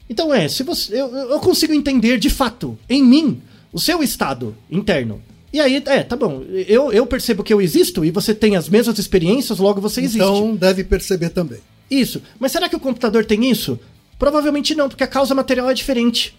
Então 0.09 0.33
é, 0.33 0.47
se 0.47 0.63
você, 0.63 1.01
eu, 1.01 1.13
eu 1.15 1.39
consigo 1.39 1.73
entender 1.73 2.17
de 2.17 2.29
fato, 2.29 2.77
em 2.89 3.03
mim, 3.03 3.41
o 3.71 3.79
seu 3.79 4.03
estado 4.03 4.55
interno. 4.69 5.21
E 5.51 5.59
aí, 5.59 5.81
é, 5.85 6.03
tá 6.03 6.15
bom, 6.15 6.43
eu, 6.67 6.91
eu 6.91 7.07
percebo 7.07 7.43
que 7.43 7.53
eu 7.53 7.61
existo 7.61 8.03
e 8.03 8.11
você 8.11 8.35
tem 8.35 8.57
as 8.57 8.67
mesmas 8.67 8.99
experiências, 8.99 9.57
logo 9.57 9.79
você 9.79 10.01
existe. 10.01 10.17
Então 10.17 10.55
deve 10.55 10.83
perceber 10.83 11.29
também. 11.29 11.59
Isso. 11.89 12.21
Mas 12.39 12.51
será 12.51 12.67
que 12.67 12.75
o 12.75 12.79
computador 12.79 13.25
tem 13.25 13.49
isso? 13.49 13.79
Provavelmente 14.19 14.75
não, 14.75 14.89
porque 14.89 15.03
a 15.03 15.07
causa 15.07 15.33
material 15.33 15.69
é 15.69 15.73
diferente. 15.73 16.35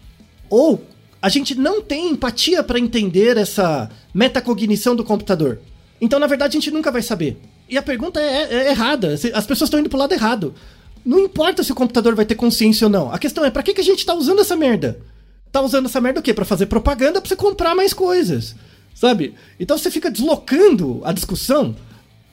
Ou 0.50 0.82
a 1.26 1.28
gente 1.28 1.54
não 1.54 1.82
tem 1.82 2.10
empatia 2.10 2.62
para 2.62 2.78
entender 2.78 3.36
essa 3.36 3.90
metacognição 4.14 4.94
do 4.94 5.02
computador. 5.04 5.58
Então, 6.00 6.18
na 6.20 6.26
verdade, 6.26 6.56
a 6.56 6.60
gente 6.60 6.70
nunca 6.70 6.92
vai 6.92 7.02
saber. 7.02 7.36
E 7.68 7.76
a 7.76 7.82
pergunta 7.82 8.20
é, 8.20 8.42
é 8.66 8.70
errada. 8.70 9.16
Se- 9.16 9.32
As 9.34 9.46
pessoas 9.46 9.68
estão 9.68 9.80
indo 9.80 9.88
pro 9.88 9.98
lado 9.98 10.12
errado. 10.12 10.54
Não 11.04 11.18
importa 11.20 11.62
se 11.64 11.72
o 11.72 11.74
computador 11.74 12.14
vai 12.14 12.24
ter 12.24 12.34
consciência 12.34 12.86
ou 12.86 12.90
não. 12.90 13.12
A 13.12 13.18
questão 13.18 13.44
é, 13.44 13.50
pra 13.50 13.62
que, 13.62 13.74
que 13.74 13.80
a 13.80 13.84
gente 13.84 14.04
tá 14.06 14.14
usando 14.14 14.40
essa 14.40 14.56
merda? 14.56 14.98
Tá 15.50 15.60
usando 15.60 15.86
essa 15.86 16.00
merda 16.00 16.20
o 16.20 16.22
quê? 16.22 16.34
Pra 16.34 16.44
fazer 16.44 16.66
propaganda 16.66 17.20
pra 17.20 17.28
você 17.28 17.36
comprar 17.36 17.74
mais 17.74 17.92
coisas. 17.92 18.54
Sabe? 18.94 19.34
Então 19.58 19.76
você 19.76 19.90
fica 19.90 20.10
deslocando 20.10 21.00
a 21.04 21.12
discussão 21.12 21.74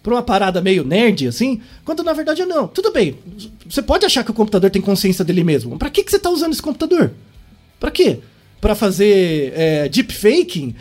pra 0.02 0.14
uma 0.16 0.24
parada 0.24 0.62
meio 0.62 0.84
nerd, 0.84 1.28
assim, 1.28 1.62
quando 1.86 2.04
na 2.04 2.12
verdade 2.14 2.46
não. 2.46 2.68
Tudo 2.68 2.92
bem, 2.92 3.16
você 3.70 3.82
pode 3.82 4.06
achar 4.06 4.24
que 4.24 4.32
o 4.32 4.34
computador 4.34 4.70
tem 4.70 4.82
consciência 4.82 5.24
dele 5.24 5.44
mesmo. 5.44 5.78
Pra 5.80 5.90
que, 5.90 6.04
que 6.04 6.12
você 6.12 6.20
tá 6.20 6.30
usando 6.30 6.52
esse 6.52 6.62
computador? 6.62 7.12
Pra 7.80 7.90
quê? 7.92 8.20
Pra 8.64 8.76
fazer 8.76 9.52
é, 9.58 9.90
deepfaking? 9.90 10.74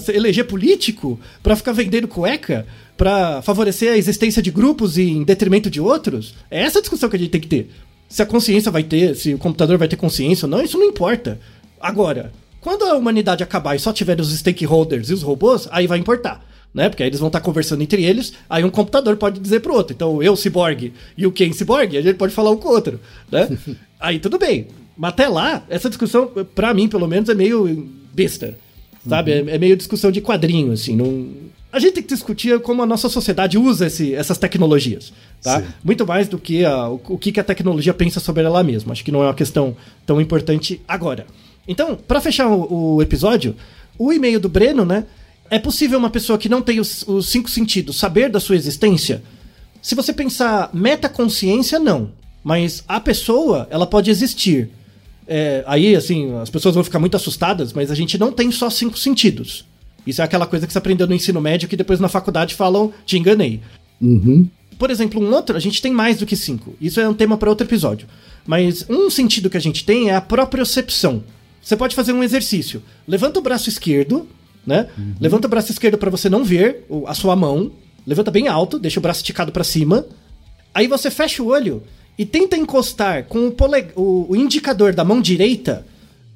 Se- 0.00 0.12
eleger 0.12 0.46
político? 0.46 1.20
Pra 1.42 1.54
ficar 1.54 1.72
vendendo 1.72 2.08
cueca? 2.08 2.66
Pra 2.96 3.42
favorecer 3.42 3.92
a 3.92 3.96
existência 3.98 4.40
de 4.40 4.50
grupos 4.50 4.96
em 4.96 5.22
detrimento 5.22 5.68
de 5.68 5.82
outros? 5.82 6.34
É 6.50 6.62
essa 6.62 6.78
a 6.78 6.80
discussão 6.80 7.10
que 7.10 7.16
a 7.16 7.18
gente 7.18 7.28
tem 7.28 7.42
que 7.42 7.46
ter. 7.46 7.70
Se 8.08 8.22
a 8.22 8.26
consciência 8.26 8.72
vai 8.72 8.82
ter, 8.82 9.14
se 9.16 9.34
o 9.34 9.38
computador 9.38 9.76
vai 9.76 9.86
ter 9.86 9.96
consciência 9.96 10.46
ou 10.46 10.50
não, 10.50 10.62
isso 10.62 10.78
não 10.78 10.86
importa. 10.86 11.38
Agora, 11.78 12.32
quando 12.58 12.84
a 12.86 12.96
humanidade 12.96 13.42
acabar 13.42 13.76
e 13.76 13.78
só 13.78 13.92
tiver 13.92 14.18
os 14.18 14.32
stakeholders 14.38 15.10
e 15.10 15.12
os 15.12 15.20
robôs, 15.20 15.68
aí 15.70 15.86
vai 15.86 15.98
importar. 15.98 16.42
Né? 16.72 16.88
Porque 16.88 17.02
aí 17.02 17.10
eles 17.10 17.20
vão 17.20 17.26
estar 17.26 17.40
conversando 17.40 17.82
entre 17.82 18.02
eles, 18.02 18.32
aí 18.48 18.64
um 18.64 18.70
computador 18.70 19.18
pode 19.18 19.40
dizer 19.40 19.60
pro 19.60 19.74
outro. 19.74 19.94
Então, 19.94 20.22
eu, 20.22 20.34
Cyborg, 20.36 20.90
e 21.18 21.26
o 21.26 21.32
Ken 21.32 21.52
Cyborg, 21.52 21.98
a 21.98 22.00
gente 22.00 22.16
pode 22.16 22.32
falar 22.32 22.50
um 22.50 22.56
com 22.56 22.68
o 22.68 22.72
outro. 22.72 22.98
Né? 23.30 23.46
aí 24.00 24.18
tudo 24.18 24.38
bem. 24.38 24.68
Mas 24.96 25.10
até 25.10 25.28
lá, 25.28 25.64
essa 25.68 25.88
discussão, 25.88 26.30
pra 26.54 26.72
mim, 26.72 26.88
pelo 26.88 27.06
menos, 27.08 27.28
é 27.28 27.34
meio 27.34 27.88
besta. 28.12 28.56
Sabe? 29.08 29.32
É, 29.32 29.38
é 29.48 29.58
meio 29.58 29.76
discussão 29.76 30.10
de 30.10 30.20
quadrinho, 30.20 30.72
assim. 30.72 30.96
Não... 30.96 31.28
A 31.70 31.78
gente 31.80 31.94
tem 31.94 32.02
que 32.04 32.08
discutir 32.14 32.58
como 32.60 32.82
a 32.82 32.86
nossa 32.86 33.08
sociedade 33.08 33.58
usa 33.58 33.86
esse- 33.88 34.14
essas 34.14 34.38
tecnologias. 34.38 35.12
Tá? 35.42 35.60
Sim. 35.60 35.66
Muito 35.82 36.06
mais 36.06 36.28
do 36.28 36.38
que 36.38 36.64
a- 36.64 36.88
o, 36.88 37.00
o 37.08 37.18
que 37.18 37.38
a 37.38 37.44
tecnologia 37.44 37.92
pensa 37.92 38.20
sobre 38.20 38.44
ela 38.44 38.62
mesma. 38.62 38.92
Acho 38.92 39.04
que 39.04 39.10
não 39.12 39.22
é 39.22 39.26
uma 39.26 39.34
questão 39.34 39.76
tão 40.06 40.20
importante 40.20 40.80
agora. 40.86 41.26
Então, 41.66 41.96
pra 41.96 42.20
fechar 42.20 42.46
o, 42.48 42.94
o 42.96 43.02
episódio, 43.02 43.56
o 43.98 44.12
e-mail 44.12 44.38
do 44.38 44.48
Breno, 44.48 44.84
né? 44.84 45.04
É 45.50 45.58
possível 45.58 45.98
uma 45.98 46.08
pessoa 46.10 46.38
que 46.38 46.48
não 46.48 46.62
tem 46.62 46.78
os, 46.80 47.02
os 47.06 47.28
cinco 47.28 47.50
sentidos 47.50 47.96
saber 47.96 48.30
da 48.30 48.38
sua 48.40 48.54
existência? 48.56 49.22
Se 49.82 49.94
você 49.94 50.12
pensar 50.12 50.70
metaconsciência, 50.72 51.78
não. 51.78 52.10
Mas 52.42 52.84
a 52.88 53.00
pessoa, 53.00 53.66
ela 53.70 53.86
pode 53.86 54.10
existir. 54.10 54.70
É, 55.26 55.64
aí, 55.66 55.96
assim, 55.96 56.34
as 56.36 56.50
pessoas 56.50 56.74
vão 56.74 56.84
ficar 56.84 56.98
muito 56.98 57.16
assustadas, 57.16 57.72
mas 57.72 57.90
a 57.90 57.94
gente 57.94 58.18
não 58.18 58.32
tem 58.32 58.50
só 58.50 58.68
cinco 58.68 58.98
sentidos. 58.98 59.64
Isso 60.06 60.20
é 60.20 60.24
aquela 60.24 60.46
coisa 60.46 60.66
que 60.66 60.72
você 60.72 60.78
aprendeu 60.78 61.06
no 61.06 61.14
ensino 61.14 61.40
médio 61.40 61.68
que 61.68 61.76
depois 61.76 61.98
na 61.98 62.08
faculdade 62.08 62.54
falam, 62.54 62.92
te 63.06 63.16
enganei. 63.16 63.60
Uhum. 64.00 64.48
Por 64.78 64.90
exemplo, 64.90 65.22
um 65.22 65.32
outro, 65.32 65.56
a 65.56 65.60
gente 65.60 65.80
tem 65.80 65.92
mais 65.92 66.18
do 66.18 66.26
que 66.26 66.36
cinco. 66.36 66.74
Isso 66.80 67.00
é 67.00 67.08
um 67.08 67.14
tema 67.14 67.36
para 67.38 67.48
outro 67.48 67.66
episódio. 67.66 68.06
Mas 68.46 68.84
um 68.88 69.08
sentido 69.08 69.48
que 69.48 69.56
a 69.56 69.60
gente 69.60 69.84
tem 69.84 70.10
é 70.10 70.14
a 70.14 70.20
propriocepção. 70.20 71.24
Você 71.62 71.76
pode 71.76 71.94
fazer 71.94 72.12
um 72.12 72.22
exercício. 72.22 72.82
Levanta 73.08 73.38
o 73.38 73.42
braço 73.42 73.68
esquerdo, 73.68 74.28
né? 74.66 74.88
Levanta 75.18 75.46
o 75.46 75.50
braço 75.50 75.72
esquerdo 75.72 75.96
para 75.96 76.10
você 76.10 76.28
não 76.28 76.44
ver 76.44 76.84
a 77.06 77.14
sua 77.14 77.34
mão. 77.34 77.72
Levanta 78.06 78.30
bem 78.30 78.48
alto, 78.48 78.78
deixa 78.78 79.00
o 79.00 79.02
braço 79.02 79.20
esticado 79.20 79.50
para 79.50 79.64
cima. 79.64 80.04
Aí 80.74 80.86
você 80.86 81.10
fecha 81.10 81.42
o 81.42 81.46
olho 81.46 81.82
e 82.18 82.24
tenta 82.24 82.56
encostar 82.56 83.24
com 83.24 83.48
o, 83.48 83.50
pole... 83.50 83.86
o, 83.96 84.26
o 84.30 84.36
indicador 84.36 84.94
da 84.94 85.04
mão 85.04 85.20
direita, 85.20 85.86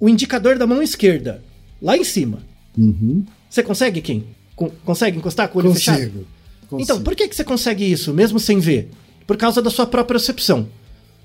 o 0.00 0.08
indicador 0.08 0.58
da 0.58 0.66
mão 0.66 0.82
esquerda, 0.82 1.42
lá 1.80 1.96
em 1.96 2.04
cima. 2.04 2.40
Uhum. 2.76 3.24
Você 3.48 3.62
consegue, 3.62 4.00
Kim? 4.00 4.24
Con- 4.54 4.70
consegue 4.84 5.18
encostar 5.18 5.48
com 5.48 5.58
o 5.58 5.62
olho 5.62 5.74
fechado? 5.74 5.98
Consigo. 5.98 6.26
Consigo. 6.68 6.82
Então, 6.82 7.02
por 7.02 7.14
que, 7.14 7.28
que 7.28 7.34
você 7.34 7.44
consegue 7.44 7.84
isso, 7.84 8.12
mesmo 8.12 8.38
sem 8.38 8.58
ver? 8.58 8.90
Por 9.26 9.36
causa 9.36 9.62
da 9.62 9.70
sua 9.70 9.86
própria 9.86 10.18
percepção. 10.18 10.68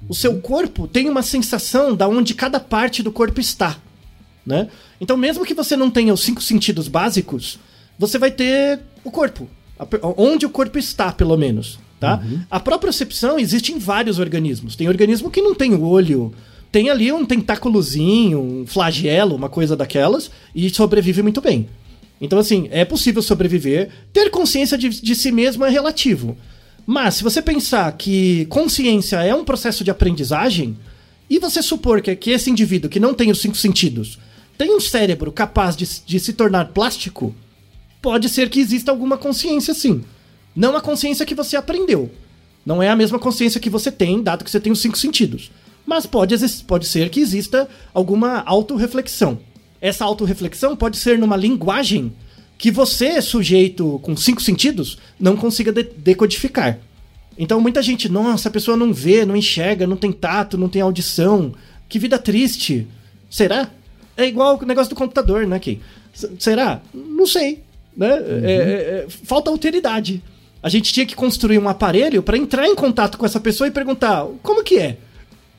O 0.07 0.13
seu 0.13 0.39
corpo 0.41 0.87
tem 0.87 1.09
uma 1.09 1.23
sensação 1.23 1.95
da 1.95 2.07
onde 2.07 2.33
cada 2.33 2.59
parte 2.59 3.01
do 3.01 3.11
corpo 3.11 3.39
está. 3.39 3.77
Né? 4.45 4.67
Então, 4.99 5.15
mesmo 5.15 5.45
que 5.45 5.53
você 5.53 5.77
não 5.77 5.89
tenha 5.89 6.13
os 6.13 6.21
cinco 6.21 6.41
sentidos 6.41 6.89
básicos, 6.89 7.57
você 7.97 8.17
vai 8.17 8.29
ter 8.29 8.81
o 9.03 9.09
corpo. 9.09 9.47
Onde 10.17 10.45
o 10.45 10.49
corpo 10.49 10.77
está, 10.77 11.11
pelo 11.11 11.37
menos. 11.37 11.79
Tá? 12.03 12.21
A 12.51 12.59
própria 12.59 12.91
percepção 12.91 13.39
existe 13.39 13.71
em 13.71 13.79
vários 13.79 14.19
organismos. 14.19 14.75
Tem 14.75 14.87
organismo 14.87 15.31
que 15.31 15.41
não 15.41 15.55
tem 15.55 15.73
olho, 15.73 16.33
tem 16.71 16.89
ali 16.89 17.11
um 17.11 17.25
tentáculozinho, 17.25 18.39
um 18.39 18.67
flagelo, 18.67 19.35
uma 19.35 19.47
coisa 19.47 19.75
daquelas, 19.75 20.29
e 20.53 20.69
sobrevive 20.69 21.21
muito 21.21 21.39
bem. 21.39 21.69
Então, 22.19 22.39
assim, 22.39 22.67
é 22.71 22.83
possível 22.83 23.21
sobreviver. 23.21 23.89
Ter 24.11 24.29
consciência 24.29 24.77
de, 24.77 24.89
de 24.89 25.15
si 25.15 25.31
mesmo 25.31 25.63
é 25.63 25.69
relativo. 25.69 26.37
Mas, 26.85 27.15
se 27.15 27.23
você 27.23 27.41
pensar 27.41 27.91
que 27.93 28.45
consciência 28.45 29.23
é 29.23 29.33
um 29.33 29.45
processo 29.45 29.83
de 29.83 29.91
aprendizagem, 29.91 30.75
e 31.29 31.39
você 31.39 31.61
supor 31.61 32.01
que, 32.01 32.15
que 32.15 32.31
esse 32.31 32.49
indivíduo 32.49 32.89
que 32.89 32.99
não 32.99 33.13
tem 33.13 33.31
os 33.31 33.39
cinco 33.39 33.55
sentidos 33.55 34.19
tem 34.57 34.75
um 34.75 34.79
cérebro 34.79 35.31
capaz 35.31 35.75
de, 35.75 35.87
de 36.05 36.19
se 36.19 36.33
tornar 36.33 36.67
plástico, 36.67 37.33
pode 38.01 38.29
ser 38.29 38.49
que 38.49 38.59
exista 38.59 38.91
alguma 38.91 39.17
consciência 39.17 39.73
sim. 39.73 40.03
Não 40.55 40.75
a 40.75 40.81
consciência 40.81 41.25
que 41.25 41.35
você 41.35 41.55
aprendeu. 41.55 42.11
Não 42.65 42.81
é 42.81 42.89
a 42.89 42.95
mesma 42.95 43.19
consciência 43.19 43.59
que 43.59 43.69
você 43.69 43.91
tem, 43.91 44.21
dado 44.21 44.43
que 44.43 44.51
você 44.51 44.59
tem 44.59 44.71
os 44.71 44.79
cinco 44.79 44.97
sentidos. 44.97 45.51
Mas 45.85 46.05
pode, 46.05 46.35
pode 46.65 46.85
ser 46.85 47.09
que 47.09 47.19
exista 47.19 47.67
alguma 47.93 48.41
autorreflexão. 48.45 49.39
Essa 49.81 50.05
autorreflexão 50.05 50.75
pode 50.75 50.97
ser 50.97 51.17
numa 51.17 51.35
linguagem 51.35 52.13
que 52.57 52.71
você, 52.71 53.21
sujeito 53.21 53.99
com 54.01 54.15
cinco 54.15 54.41
sentidos, 54.41 54.97
não 55.19 55.35
consiga 55.35 55.73
de 55.73 55.83
decodificar. 55.83 56.79
Então 57.37 57.59
muita 57.59 57.81
gente, 57.81 58.07
nossa, 58.07 58.47
a 58.47 58.51
pessoa 58.51 58.77
não 58.77 58.93
vê, 58.93 59.25
não 59.25 59.35
enxerga, 59.35 59.85
não 59.87 59.97
tem 59.97 60.11
tato, 60.11 60.57
não 60.57 60.69
tem 60.69 60.81
audição. 60.81 61.53
Que 61.89 61.99
vida 61.99 62.17
triste. 62.17 62.87
Será? 63.29 63.69
É 64.15 64.25
igual 64.25 64.57
o 64.61 64.65
negócio 64.65 64.89
do 64.89 64.95
computador, 64.95 65.45
né, 65.45 65.59
Kim? 65.59 65.81
Será? 66.39 66.81
Não 66.93 67.25
sei. 67.25 67.63
Né? 67.97 68.13
Uhum. 68.13 68.45
É, 68.45 68.51
é, 68.51 69.05
falta 69.09 69.49
alteridade. 69.49 70.23
A 70.63 70.69
gente 70.69 70.93
tinha 70.93 71.05
que 71.05 71.13
construir 71.13 71.59
um 71.59 71.67
aparelho 71.67 72.23
para 72.23 72.37
entrar 72.37 72.65
em 72.65 72.73
contato 72.73 73.17
com 73.17 73.25
essa 73.25 73.39
pessoa 73.39 73.67
e 73.67 73.71
perguntar 73.71 74.25
como 74.41 74.63
que 74.63 74.79
é. 74.79 74.97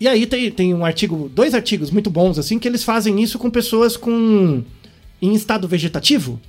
E 0.00 0.09
aí 0.09 0.24
tem, 0.26 0.50
tem 0.50 0.74
um 0.74 0.84
artigo, 0.84 1.30
dois 1.32 1.55
artigos 1.55 1.90
muito 1.90 2.09
bons, 2.09 2.38
assim, 2.38 2.59
que 2.59 2.66
eles 2.66 2.82
fazem 2.82 3.22
isso 3.22 3.38
com 3.38 3.50
pessoas 3.50 3.98
com. 3.98 4.62
em 5.20 5.34
estado 5.34 5.68
vegetativo. 5.68 6.40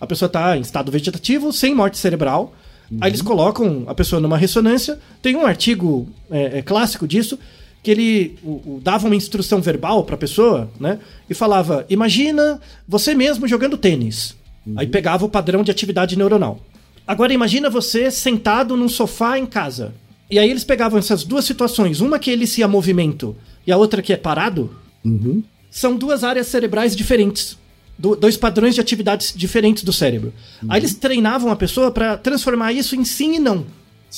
A 0.00 0.06
pessoa 0.06 0.28
está 0.28 0.56
em 0.56 0.60
estado 0.60 0.92
vegetativo, 0.92 1.52
sem 1.52 1.74
morte 1.74 1.98
cerebral. 1.98 2.54
Uhum. 2.90 2.98
Aí 3.00 3.10
eles 3.10 3.22
colocam 3.22 3.84
a 3.88 3.94
pessoa 3.94 4.20
numa 4.20 4.38
ressonância. 4.38 5.00
Tem 5.20 5.34
um 5.34 5.44
artigo 5.44 6.08
é, 6.30 6.58
é, 6.58 6.62
clássico 6.62 7.08
disso, 7.08 7.36
que 7.82 7.90
ele 7.90 8.38
o, 8.42 8.50
o, 8.50 8.80
dava 8.82 9.06
uma 9.06 9.16
instrução 9.16 9.60
verbal 9.60 10.04
para 10.04 10.14
a 10.14 10.18
pessoa, 10.18 10.70
né? 10.78 11.00
E 11.28 11.34
falava: 11.34 11.84
imagina 11.90 12.60
você 12.86 13.14
mesmo 13.14 13.48
jogando 13.48 13.76
tênis. 13.76 14.36
Uhum. 14.64 14.74
Aí 14.76 14.86
pegava 14.86 15.24
o 15.24 15.28
padrão 15.28 15.64
de 15.64 15.72
atividade 15.72 16.16
neuronal. 16.16 16.60
Agora 17.06 17.32
imagina 17.32 17.70
você 17.70 18.10
sentado 18.10 18.76
num 18.76 18.88
sofá 18.88 19.38
em 19.38 19.46
casa. 19.46 19.94
E 20.30 20.38
aí 20.38 20.50
eles 20.50 20.64
pegavam 20.64 20.98
essas 20.98 21.22
duas 21.22 21.44
situações, 21.44 22.00
uma 22.00 22.18
que 22.18 22.30
ele 22.30 22.46
se 22.46 22.62
a 22.62 22.68
movimento 22.68 23.36
e 23.66 23.70
a 23.70 23.76
outra 23.76 24.02
que 24.02 24.12
é 24.12 24.16
parado. 24.16 24.74
Uhum. 25.04 25.42
São 25.70 25.96
duas 25.96 26.24
áreas 26.24 26.48
cerebrais 26.48 26.96
diferentes. 26.96 27.56
Do, 27.98 28.14
dois 28.14 28.36
padrões 28.36 28.74
de 28.74 28.80
atividades 28.80 29.32
diferentes 29.34 29.82
do 29.82 29.92
cérebro. 29.92 30.34
Uhum. 30.62 30.68
Aí 30.70 30.80
eles 30.80 30.94
treinavam 30.94 31.50
a 31.50 31.56
pessoa 31.56 31.90
para 31.90 32.16
transformar 32.16 32.72
isso 32.72 32.96
em 32.96 33.04
sim 33.04 33.36
e 33.36 33.38
não. 33.38 33.64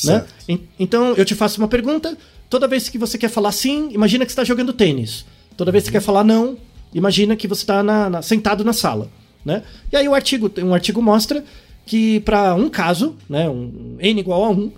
Né? 0.04 0.24
Então 0.78 1.14
eu 1.14 1.24
te 1.24 1.34
faço 1.34 1.60
uma 1.60 1.68
pergunta. 1.68 2.16
Toda 2.48 2.66
vez 2.66 2.88
que 2.88 2.98
você 2.98 3.18
quer 3.18 3.28
falar 3.28 3.52
sim, 3.52 3.90
imagina 3.92 4.24
que 4.24 4.32
você 4.32 4.40
está 4.40 4.44
jogando 4.44 4.72
tênis. 4.72 5.26
Toda 5.56 5.70
vez 5.70 5.84
que 5.84 5.88
você 5.88 5.98
quer 5.98 6.00
falar 6.00 6.24
não, 6.24 6.56
imagina 6.94 7.36
que 7.36 7.46
você 7.46 7.62
está 7.62 8.22
sentado 8.22 8.64
na 8.64 8.72
sala. 8.72 9.10
Né? 9.44 9.62
E 9.92 9.96
aí 9.96 10.08
o 10.08 10.14
artigo, 10.14 10.50
um 10.58 10.74
artigo 10.74 11.02
mostra 11.02 11.44
que 11.88 12.20
para 12.20 12.54
um 12.54 12.68
caso, 12.68 13.16
né, 13.28 13.48
um 13.48 13.96
n 13.98 14.20
igual 14.20 14.44
a 14.44 14.50
1, 14.50 14.72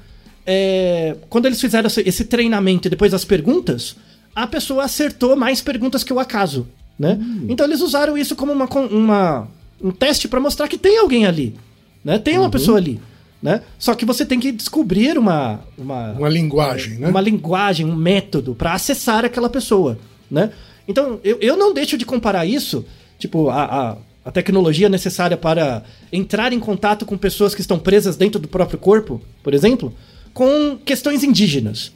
é, 0.47 1.17
quando 1.29 1.47
eles 1.47 1.61
fizeram 1.61 1.89
esse 1.89 2.25
treinamento 2.25 2.87
e 2.87 2.91
depois 2.91 3.13
as 3.13 3.25
perguntas, 3.25 3.97
a 4.35 4.47
pessoa 4.47 4.85
acertou 4.85 5.35
mais 5.35 5.61
perguntas 5.61 6.05
que 6.05 6.13
o 6.13 6.21
acaso. 6.21 6.69
Né? 6.97 7.19
Hum. 7.21 7.47
Então 7.49 7.67
eles 7.67 7.81
usaram 7.81 8.17
isso 8.17 8.37
como 8.37 8.53
uma, 8.53 8.67
uma 8.67 9.49
um 9.83 9.91
teste 9.91 10.29
para 10.29 10.39
mostrar 10.39 10.69
que 10.69 10.79
tem 10.79 10.99
alguém 10.99 11.27
ali. 11.27 11.57
Né? 12.05 12.19
Tem 12.19 12.37
uma 12.37 12.45
uhum. 12.45 12.51
pessoa 12.51 12.79
ali. 12.79 13.01
Né? 13.43 13.63
Só 13.79 13.95
que 13.95 14.05
você 14.05 14.25
tem 14.25 14.39
que 14.39 14.53
descobrir 14.53 15.19
uma. 15.19 15.61
Uma, 15.77 16.13
uma 16.13 16.29
linguagem, 16.29 16.99
né? 16.99 17.09
Uma 17.09 17.21
linguagem, 17.21 17.87
um 17.87 17.97
método 17.97 18.55
para 18.55 18.75
acessar 18.75 19.25
aquela 19.25 19.49
pessoa. 19.49 19.99
Né? 20.31 20.53
Então 20.87 21.19
eu, 21.25 21.39
eu 21.41 21.57
não 21.57 21.73
deixo 21.73 21.97
de 21.97 22.05
comparar 22.05 22.45
isso, 22.45 22.85
tipo, 23.19 23.49
a, 23.49 23.65
a, 23.65 23.97
a 24.25 24.31
tecnologia 24.31 24.89
necessária 24.89 25.37
para 25.37 25.83
entrar 26.13 26.53
em 26.53 26.61
contato 26.61 27.07
com 27.07 27.17
pessoas 27.17 27.55
que 27.55 27.61
estão 27.61 27.79
presas 27.79 28.17
dentro 28.17 28.41
do 28.41 28.49
próprio 28.49 28.79
corpo, 28.79 29.21
por 29.43 29.55
exemplo, 29.55 29.95
com 30.35 30.79
questões 30.85 31.25
indígenas. 31.25 31.93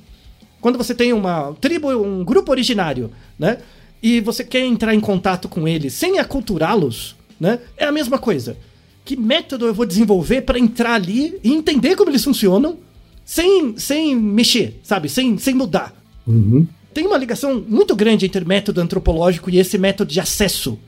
Quando 0.61 0.79
você 0.79 0.95
tem 0.95 1.13
uma 1.13 1.55
tribo, 1.61 1.91
um 1.91 2.25
grupo 2.25 2.51
originário, 2.51 3.11
né? 3.39 3.59
E 4.03 4.21
você 4.21 4.43
quer 4.43 4.61
entrar 4.61 4.95
em 4.95 5.01
contato 5.01 5.49
com 5.49 5.69
eles 5.69 5.93
sem 5.93 6.19
aculturá-los, 6.19 7.15
né? 7.39 7.59
É 7.77 7.85
a 7.85 7.93
mesma 7.93 8.19
coisa. 8.19 8.57
Que 9.05 9.17
método 9.17 9.67
eu 9.67 9.75
vou 9.75 9.85
desenvolver 9.85 10.43
para 10.43 10.59
entrar 10.59 10.95
ali 10.95 11.39
e 11.45 11.53
entender 11.53 11.95
como 11.95 12.11
eles 12.11 12.25
funcionam 12.25 12.79
sem, 13.25 13.77
sem 13.77 14.17
mexer, 14.17 14.81
sabe? 14.83 15.11
Sem, 15.11 15.37
sem 15.37 15.55
mudar. 15.55 15.95
Uhum. 16.27 16.67
Tem 16.95 17.07
uma 17.07 17.19
ligação 17.19 17.63
muito 17.69 17.95
grande 17.95 18.25
entre 18.25 18.45
método 18.45 18.81
antropológico 18.81 19.51
e 19.51 19.59
esse 19.59 19.77
método 19.77 20.11
de 20.11 20.21
acesso 20.21 20.79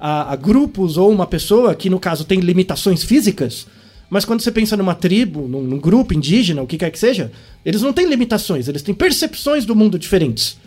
a, 0.00 0.32
a 0.32 0.36
grupos 0.36 0.96
ou 0.96 1.10
uma 1.10 1.26
pessoa 1.26 1.74
que, 1.74 1.90
no 1.90 2.00
caso, 2.00 2.24
tem 2.24 2.40
limitações 2.40 3.02
físicas 3.02 3.66
mas 4.10 4.24
quando 4.24 4.42
você 4.42 4.50
pensa 4.50 4.76
numa 4.76 4.94
tribo, 4.94 5.46
num, 5.46 5.62
num 5.62 5.78
grupo 5.78 6.12
indígena, 6.12 6.60
o 6.60 6.66
que 6.66 6.76
quer 6.76 6.90
que 6.90 6.98
seja, 6.98 7.30
eles 7.64 7.80
não 7.80 7.92
têm 7.92 8.08
limitações, 8.08 8.66
eles 8.66 8.82
têm 8.82 8.92
percepções 8.92 9.64
do 9.64 9.76
mundo 9.76 9.96
diferentes. 9.96 10.58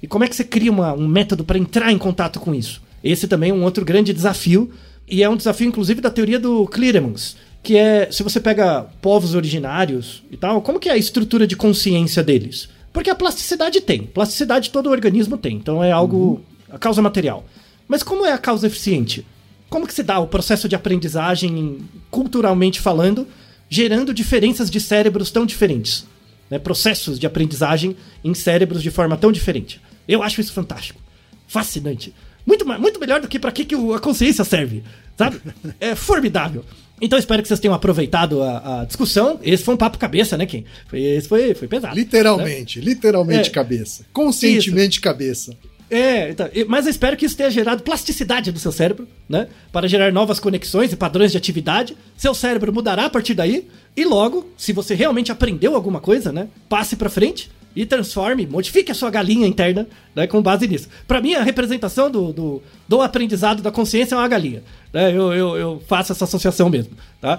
E 0.00 0.06
como 0.06 0.22
é 0.22 0.28
que 0.28 0.36
você 0.36 0.44
cria 0.44 0.70
uma, 0.70 0.94
um 0.94 1.08
método 1.08 1.42
para 1.42 1.58
entrar 1.58 1.90
em 1.90 1.98
contato 1.98 2.38
com 2.38 2.54
isso? 2.54 2.80
Esse 3.02 3.26
também 3.26 3.50
é 3.50 3.54
um 3.54 3.64
outro 3.64 3.84
grande 3.84 4.12
desafio, 4.12 4.70
e 5.08 5.20
é 5.20 5.28
um 5.28 5.36
desafio, 5.36 5.66
inclusive, 5.66 6.00
da 6.00 6.10
teoria 6.10 6.38
do 6.38 6.64
Clearemans, 6.68 7.36
que 7.60 7.76
é, 7.76 8.08
se 8.10 8.22
você 8.22 8.38
pega 8.38 8.86
povos 9.02 9.34
originários 9.34 10.22
e 10.30 10.36
tal, 10.36 10.62
como 10.62 10.78
que 10.78 10.88
é 10.88 10.92
a 10.92 10.96
estrutura 10.96 11.44
de 11.44 11.56
consciência 11.56 12.22
deles? 12.22 12.68
Porque 12.92 13.10
a 13.10 13.14
plasticidade 13.14 13.80
tem, 13.80 14.04
plasticidade 14.04 14.70
todo 14.70 14.90
organismo 14.90 15.36
tem, 15.36 15.56
então 15.56 15.82
é 15.82 15.90
algo, 15.90 16.16
uhum. 16.16 16.40
a 16.70 16.78
causa 16.78 17.02
material. 17.02 17.44
Mas 17.86 18.02
como 18.02 18.24
é 18.24 18.32
a 18.32 18.38
causa 18.38 18.66
eficiente? 18.66 19.26
Como 19.68 19.86
que 19.86 19.94
se 19.94 20.02
dá 20.02 20.18
o 20.18 20.26
processo 20.26 20.68
de 20.68 20.76
aprendizagem, 20.76 21.78
culturalmente 22.10 22.80
falando, 22.80 23.26
gerando 23.68 24.12
diferenças 24.12 24.70
de 24.70 24.80
cérebros 24.80 25.30
tão 25.30 25.46
diferentes? 25.46 26.06
Né? 26.50 26.58
Processos 26.58 27.18
de 27.18 27.26
aprendizagem 27.26 27.96
em 28.22 28.34
cérebros 28.34 28.82
de 28.82 28.90
forma 28.90 29.16
tão 29.16 29.32
diferente. 29.32 29.80
Eu 30.06 30.22
acho 30.22 30.40
isso 30.40 30.52
fantástico. 30.52 31.00
Fascinante. 31.46 32.14
Muito, 32.44 32.66
muito 32.66 33.00
melhor 33.00 33.20
do 33.20 33.28
que 33.28 33.38
para 33.38 33.52
que, 33.52 33.64
que 33.64 33.74
a 33.74 33.98
consciência 33.98 34.44
serve, 34.44 34.82
sabe? 35.16 35.40
É 35.80 35.94
formidável. 35.94 36.64
Então 37.00 37.18
espero 37.18 37.42
que 37.42 37.48
vocês 37.48 37.58
tenham 37.58 37.74
aproveitado 37.74 38.42
a, 38.42 38.82
a, 38.82 38.84
discussão. 38.84 39.40
Esse 39.42 39.64
foi 39.64 39.74
um 39.74 39.76
papo 39.76 39.98
cabeça, 39.98 40.36
né, 40.36 40.46
Kim? 40.46 40.64
Foi, 40.86 41.00
esse 41.00 41.28
foi, 41.28 41.54
foi 41.54 41.66
pesado. 41.66 41.96
Literalmente, 41.96 42.78
né? 42.78 42.84
literalmente 42.84 43.48
é, 43.48 43.52
cabeça. 43.52 44.06
Conscientemente 44.12 44.94
isso. 44.94 45.00
cabeça. 45.00 45.56
É, 45.92 46.30
então, 46.30 46.48
mas 46.68 46.86
eu 46.86 46.90
espero 46.90 47.18
que 47.18 47.26
isso 47.26 47.36
tenha 47.36 47.50
gerado 47.50 47.82
plasticidade 47.82 48.50
do 48.50 48.58
seu 48.58 48.72
cérebro, 48.72 49.06
né? 49.28 49.46
Para 49.70 49.86
gerar 49.86 50.10
novas 50.10 50.40
conexões 50.40 50.90
e 50.90 50.96
padrões 50.96 51.32
de 51.32 51.36
atividade. 51.36 51.94
Seu 52.16 52.32
cérebro 52.32 52.72
mudará 52.72 53.04
a 53.04 53.10
partir 53.10 53.34
daí. 53.34 53.68
E 53.94 54.02
logo, 54.02 54.48
se 54.56 54.72
você 54.72 54.94
realmente 54.94 55.30
aprendeu 55.30 55.74
alguma 55.74 56.00
coisa, 56.00 56.32
né? 56.32 56.48
Passe 56.66 56.96
para 56.96 57.10
frente 57.10 57.50
e 57.76 57.84
transforme, 57.84 58.46
modifique 58.46 58.90
a 58.90 58.94
sua 58.94 59.10
galinha 59.10 59.46
interna, 59.46 59.86
né? 60.16 60.26
Com 60.26 60.40
base 60.40 60.66
nisso. 60.66 60.88
Para 61.06 61.20
mim, 61.20 61.34
a 61.34 61.42
representação 61.42 62.10
do, 62.10 62.32
do, 62.32 62.62
do, 62.88 63.02
aprendizado 63.02 63.60
da 63.60 63.70
consciência 63.70 64.14
é 64.14 64.18
uma 64.18 64.28
galinha. 64.28 64.62
Né? 64.94 65.10
Eu, 65.10 65.34
eu, 65.34 65.56
eu 65.58 65.82
faço 65.86 66.12
essa 66.12 66.24
associação 66.24 66.70
mesmo, 66.70 66.92
tá? 67.20 67.38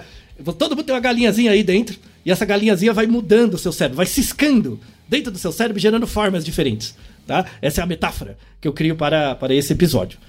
Todo 0.59 0.75
mundo 0.75 0.85
tem 0.85 0.93
uma 0.93 1.01
galinhazinha 1.01 1.49
aí 1.49 1.63
dentro. 1.63 1.97
E 2.23 2.31
essa 2.31 2.45
galinhazinha 2.45 2.93
vai 2.93 3.07
mudando 3.07 3.55
o 3.55 3.57
seu 3.57 3.71
cérebro, 3.71 3.97
vai 3.97 4.05
ciscando 4.05 4.79
dentro 5.09 5.31
do 5.31 5.39
seu 5.39 5.51
cérebro, 5.51 5.79
gerando 5.79 6.05
formas 6.05 6.45
diferentes. 6.45 6.95
Tá? 7.25 7.45
Essa 7.61 7.81
é 7.81 7.83
a 7.83 7.87
metáfora 7.87 8.37
que 8.59 8.67
eu 8.67 8.73
crio 8.73 8.95
para, 8.95 9.35
para 9.35 9.53
esse 9.53 9.71
episódio. 9.73 10.19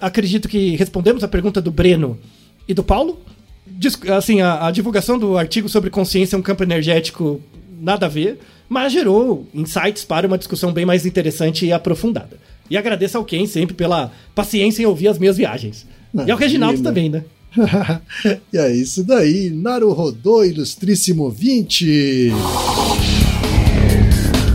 Acredito 0.00 0.48
que 0.48 0.76
respondemos 0.76 1.24
a 1.24 1.28
pergunta 1.28 1.60
do 1.60 1.70
Breno 1.70 2.18
e 2.66 2.74
do 2.74 2.82
Paulo. 2.82 3.20
Assim, 4.16 4.40
a, 4.40 4.66
a 4.66 4.70
divulgação 4.70 5.18
do 5.18 5.36
artigo 5.36 5.68
sobre 5.68 5.90
consciência 5.90 6.36
é 6.36 6.38
um 6.38 6.42
campo 6.42 6.62
energético 6.62 7.40
nada 7.80 8.06
a 8.06 8.08
ver, 8.08 8.38
mas 8.68 8.92
gerou 8.92 9.46
insights 9.54 10.04
para 10.04 10.26
uma 10.26 10.38
discussão 10.38 10.72
bem 10.72 10.84
mais 10.84 11.04
interessante 11.04 11.66
e 11.66 11.72
aprofundada. 11.72 12.38
E 12.68 12.76
agradeço 12.76 13.18
ao 13.18 13.24
Ken 13.24 13.46
sempre 13.46 13.74
pela 13.74 14.12
paciência 14.34 14.82
em 14.82 14.86
ouvir 14.86 15.08
as 15.08 15.18
minhas 15.18 15.36
viagens. 15.36 15.86
e 16.26 16.30
ao 16.30 16.38
Reginaldo 16.38 16.82
também, 16.82 17.08
né? 17.08 17.24
e 18.52 18.56
é 18.56 18.72
isso 18.72 19.02
daí, 19.02 19.50
Naru 19.50 19.92
Rodô, 19.92 20.44
ilustríssimo 20.44 21.28
20. 21.30 22.32